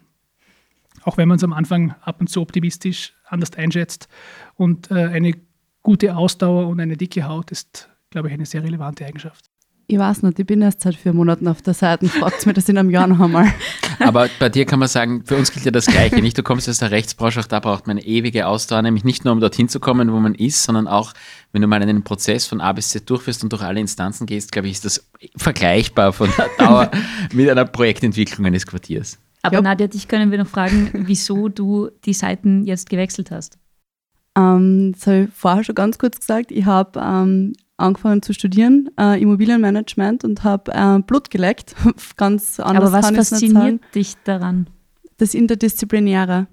Auch 1.02 1.18
wenn 1.18 1.28
man 1.28 1.36
es 1.36 1.44
am 1.44 1.52
Anfang 1.52 1.94
ab 2.00 2.20
und 2.20 2.30
zu 2.30 2.40
optimistisch 2.40 3.12
anders 3.26 3.52
einschätzt. 3.54 4.08
Und 4.54 4.90
äh, 4.90 4.94
eine 4.94 5.34
gute 5.82 6.16
Ausdauer 6.16 6.66
und 6.68 6.80
eine 6.80 6.96
dicke 6.96 7.28
Haut 7.28 7.50
ist, 7.50 7.90
glaube 8.08 8.28
ich, 8.28 8.34
eine 8.34 8.46
sehr 8.46 8.64
relevante 8.64 9.04
Eigenschaft. 9.04 9.50
Ich 9.90 9.98
weiß 9.98 10.22
nicht, 10.22 10.38
ich 10.38 10.44
bin 10.44 10.60
erst 10.60 10.82
seit 10.82 10.96
vier 10.96 11.14
Monaten 11.14 11.48
auf 11.48 11.62
der 11.62 11.72
Seite. 11.72 12.10
Fragt 12.10 12.44
mir 12.44 12.52
das 12.52 12.68
in 12.68 12.76
einem 12.76 12.90
Jahr 12.90 13.06
noch 13.06 13.20
einmal. 13.20 13.50
Aber 14.00 14.28
bei 14.38 14.50
dir 14.50 14.66
kann 14.66 14.78
man 14.78 14.86
sagen, 14.86 15.24
für 15.24 15.34
uns 15.34 15.50
gilt 15.50 15.64
ja 15.64 15.70
das 15.70 15.86
Gleiche. 15.86 16.20
Nicht, 16.20 16.36
du 16.36 16.42
kommst 16.42 16.68
aus 16.68 16.76
der 16.76 16.90
Rechtsbranche, 16.90 17.40
auch 17.40 17.46
da 17.46 17.58
braucht 17.58 17.86
man 17.86 17.96
eine 17.96 18.06
ewige 18.06 18.46
Ausdauer, 18.46 18.82
nämlich 18.82 19.04
nicht 19.04 19.24
nur 19.24 19.32
um 19.32 19.40
dorthin 19.40 19.70
zu 19.70 19.80
kommen, 19.80 20.12
wo 20.12 20.20
man 20.20 20.34
ist, 20.34 20.62
sondern 20.62 20.88
auch, 20.88 21.14
wenn 21.52 21.62
du 21.62 21.68
mal 21.68 21.80
einen 21.80 22.04
Prozess 22.04 22.46
von 22.46 22.60
A 22.60 22.74
bis 22.74 22.90
Z 22.90 23.08
durchführst 23.08 23.42
und 23.42 23.50
durch 23.50 23.62
alle 23.62 23.80
Instanzen 23.80 24.26
gehst, 24.26 24.52
glaube 24.52 24.68
ich, 24.68 24.74
ist 24.74 24.84
das 24.84 25.10
vergleichbar 25.38 26.12
von 26.12 26.28
der 26.36 26.50
Dauer 26.58 26.90
mit 27.32 27.48
einer 27.48 27.64
Projektentwicklung 27.64 28.44
eines 28.44 28.66
Quartiers. 28.66 29.18
Aber 29.40 29.54
ja. 29.56 29.62
Nadja, 29.62 29.86
dich 29.86 30.06
können 30.06 30.30
wir 30.30 30.36
noch 30.36 30.48
fragen, 30.48 30.90
wieso 31.06 31.48
du 31.48 31.88
die 32.04 32.12
Seiten 32.12 32.66
jetzt 32.66 32.90
gewechselt 32.90 33.30
hast. 33.30 33.56
Ähm, 34.36 34.92
das 34.92 35.06
habe 35.06 35.22
ich 35.22 35.28
vorher 35.34 35.64
schon 35.64 35.74
ganz 35.74 35.98
kurz 35.98 36.20
gesagt. 36.20 36.52
Ich 36.52 36.66
habe 36.66 37.00
ähm, 37.00 37.54
angefangen 37.78 38.22
zu 38.22 38.34
studieren, 38.34 38.90
äh, 38.98 39.20
Immobilienmanagement 39.22 40.24
und 40.24 40.44
habe 40.44 40.72
äh, 40.72 40.98
Blut 41.00 41.30
geleckt. 41.30 41.74
Ganz 42.16 42.60
anders 42.60 42.92
Aber 42.92 43.02
was 43.02 43.10
fasziniert 43.10 43.80
dich 43.94 44.14
daran? 44.24 44.68
Das 45.16 45.34
Interdisziplinäre. 45.34 46.48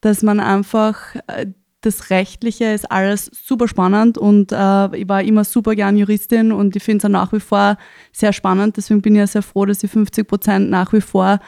Dass 0.00 0.22
man 0.22 0.40
einfach, 0.40 1.14
äh, 1.26 1.46
das 1.82 2.10
Rechtliche 2.10 2.66
ist 2.66 2.90
alles 2.90 3.30
super 3.32 3.66
spannend 3.66 4.16
und 4.16 4.52
äh, 4.52 4.96
ich 4.96 5.08
war 5.08 5.22
immer 5.22 5.44
super 5.44 5.74
gern 5.74 5.96
Juristin 5.96 6.52
und 6.52 6.76
ich 6.76 6.82
finde 6.82 6.98
es 6.98 7.04
auch 7.04 7.08
nach 7.10 7.32
wie 7.32 7.40
vor 7.40 7.76
sehr 8.12 8.32
spannend. 8.32 8.76
Deswegen 8.76 9.02
bin 9.02 9.14
ich 9.14 9.20
ja 9.20 9.26
sehr 9.26 9.42
froh, 9.42 9.66
dass 9.66 9.82
ich 9.82 9.90
50 9.90 10.26
Prozent 10.26 10.70
nach 10.70 10.92
wie 10.92 11.00
vor 11.00 11.40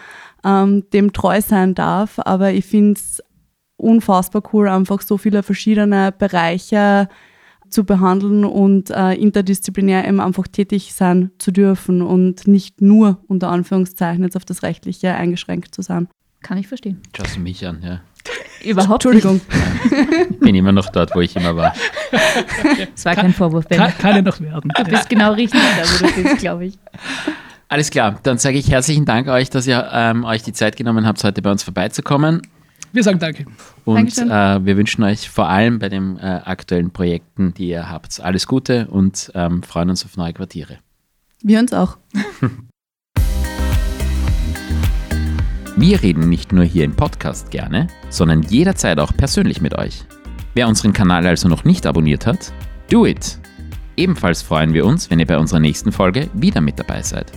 ähm, 0.45 0.89
dem 0.91 1.13
treu 1.13 1.41
sein 1.41 1.75
darf. 1.75 2.19
Aber 2.19 2.53
ich 2.53 2.65
finde 2.65 2.99
es 2.99 3.23
unfassbar 3.77 4.43
cool, 4.53 4.69
einfach 4.69 5.03
so 5.03 5.19
viele 5.19 5.43
verschiedene 5.43 6.13
Bereiche 6.13 7.09
zu 7.73 7.85
behandeln 7.85 8.45
und 8.45 8.91
äh, 8.91 9.15
interdisziplinär 9.15 10.07
eben 10.07 10.21
einfach 10.21 10.47
tätig 10.47 10.95
sein 10.95 11.31
zu 11.39 11.51
dürfen 11.51 12.03
und 12.03 12.47
nicht 12.47 12.81
nur 12.81 13.19
unter 13.29 13.49
Anführungszeichen 13.51 14.23
jetzt 14.25 14.37
auf 14.37 14.45
das 14.45 14.63
Rechtliche 14.63 15.15
eingeschränkt 15.15 15.75
zu 15.75 15.83
sein. 15.83 16.09
Kann 16.43 16.59
ich 16.59 16.69
verstehen. 16.69 17.01
Schaust 17.17 17.37
du 17.37 17.41
mich 17.41 17.67
an, 17.67 17.81
ja. 17.83 18.01
Überhaupt 18.65 19.05
Entschuldigung. 19.05 19.41
Ich 20.31 20.39
bin 20.39 20.55
immer 20.55 20.73
noch 20.73 20.89
dort, 20.91 21.15
wo 21.15 21.21
ich 21.21 21.35
immer 21.35 21.57
war. 21.57 21.75
Es 22.95 23.05
war 23.05 23.15
kein 23.15 23.33
Vorwurf, 23.33 23.67
Ben. 23.67 23.79
Kann, 23.79 23.93
kann 23.99 24.17
ja 24.17 24.23
noch 24.23 24.41
werden. 24.41 24.71
Du 24.77 24.85
bist 24.85 25.09
genau 25.09 25.33
richtig 25.33 25.61
da, 25.61 25.85
wo 25.85 26.07
du 26.07 26.23
bist, 26.23 26.39
glaube 26.39 26.67
ich. 26.67 26.79
Alles 27.69 27.91
klar, 27.91 28.21
dann 28.23 28.39
sage 28.39 28.59
ich 28.59 28.71
herzlichen 28.71 29.05
Dank 29.05 29.29
euch, 29.29 29.51
dass 29.51 29.67
ihr 29.67 29.89
ähm, 29.93 30.25
euch 30.25 30.43
die 30.43 30.53
Zeit 30.53 30.77
genommen 30.77 31.07
habt, 31.07 31.25
heute 31.25 31.43
bei 31.43 31.51
uns 31.51 31.63
vorbeizukommen. 31.63 32.43
Wir 32.93 33.03
sagen 33.03 33.19
danke. 33.19 33.47
Und 33.85 34.19
äh, 34.19 34.65
wir 34.65 34.77
wünschen 34.77 35.03
euch 35.03 35.31
vor 35.31 35.49
allem 35.49 35.79
bei 35.79 35.89
den 35.89 36.19
äh, 36.19 36.41
aktuellen 36.45 36.91
Projekten, 36.91 37.55
die 37.55 37.69
ihr 37.69 37.91
habt, 37.91 38.21
alles 38.21 38.47
Gute 38.47 38.87
und 38.89 39.33
ähm, 39.35 39.63
freuen 39.63 39.89
uns 39.91 40.05
auf 40.05 40.19
neue 40.19 40.35
Quartiere. 40.35 40.79
Wir 41.43 41.59
uns 41.59 41.73
auch. 41.73 41.97
Wir 45.75 46.03
reden 46.03 46.29
nicht 46.29 46.53
nur 46.53 46.65
hier 46.65 46.85
im 46.85 46.95
Podcast 46.95 47.51
gerne, 47.51 47.87
sondern 48.11 48.43
jederzeit 48.43 49.01
auch 49.01 49.17
persönlich 49.17 49.63
mit 49.63 49.77
euch. 49.79 50.05
Wer 50.53 50.69
unseren 50.69 50.93
Kanal 50.93 51.27
also 51.27 51.49
noch 51.49 51.65
nicht 51.65 51.87
abonniert 51.87 52.27
hat, 52.27 52.53
do 52.91 53.07
it! 53.07 53.39
Ebenfalls 53.97 54.43
freuen 54.43 54.75
wir 54.75 54.85
uns, 54.85 55.09
wenn 55.09 55.19
ihr 55.19 55.27
bei 55.27 55.39
unserer 55.39 55.61
nächsten 55.61 55.91
Folge 55.91 56.29
wieder 56.35 56.61
mit 56.61 56.79
dabei 56.79 57.01
seid. 57.01 57.33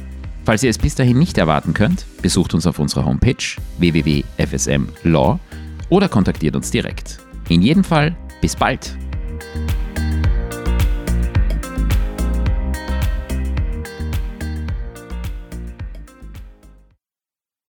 Falls 0.46 0.62
ihr 0.62 0.70
es 0.70 0.78
bis 0.78 0.94
dahin 0.94 1.18
nicht 1.18 1.40
erwarten 1.40 1.74
könnt, 1.74 2.06
besucht 2.22 2.54
uns 2.54 2.68
auf 2.68 2.78
unserer 2.78 3.06
Homepage 3.06 3.36
www.fsmlaw 3.80 5.40
oder 5.90 6.08
kontaktiert 6.08 6.56
uns 6.56 6.70
direkt. 6.70 7.18
In 7.50 7.64
jedem 7.64 7.84
Fall, 7.84 8.16
bis 8.42 8.56
bald! 8.56 8.96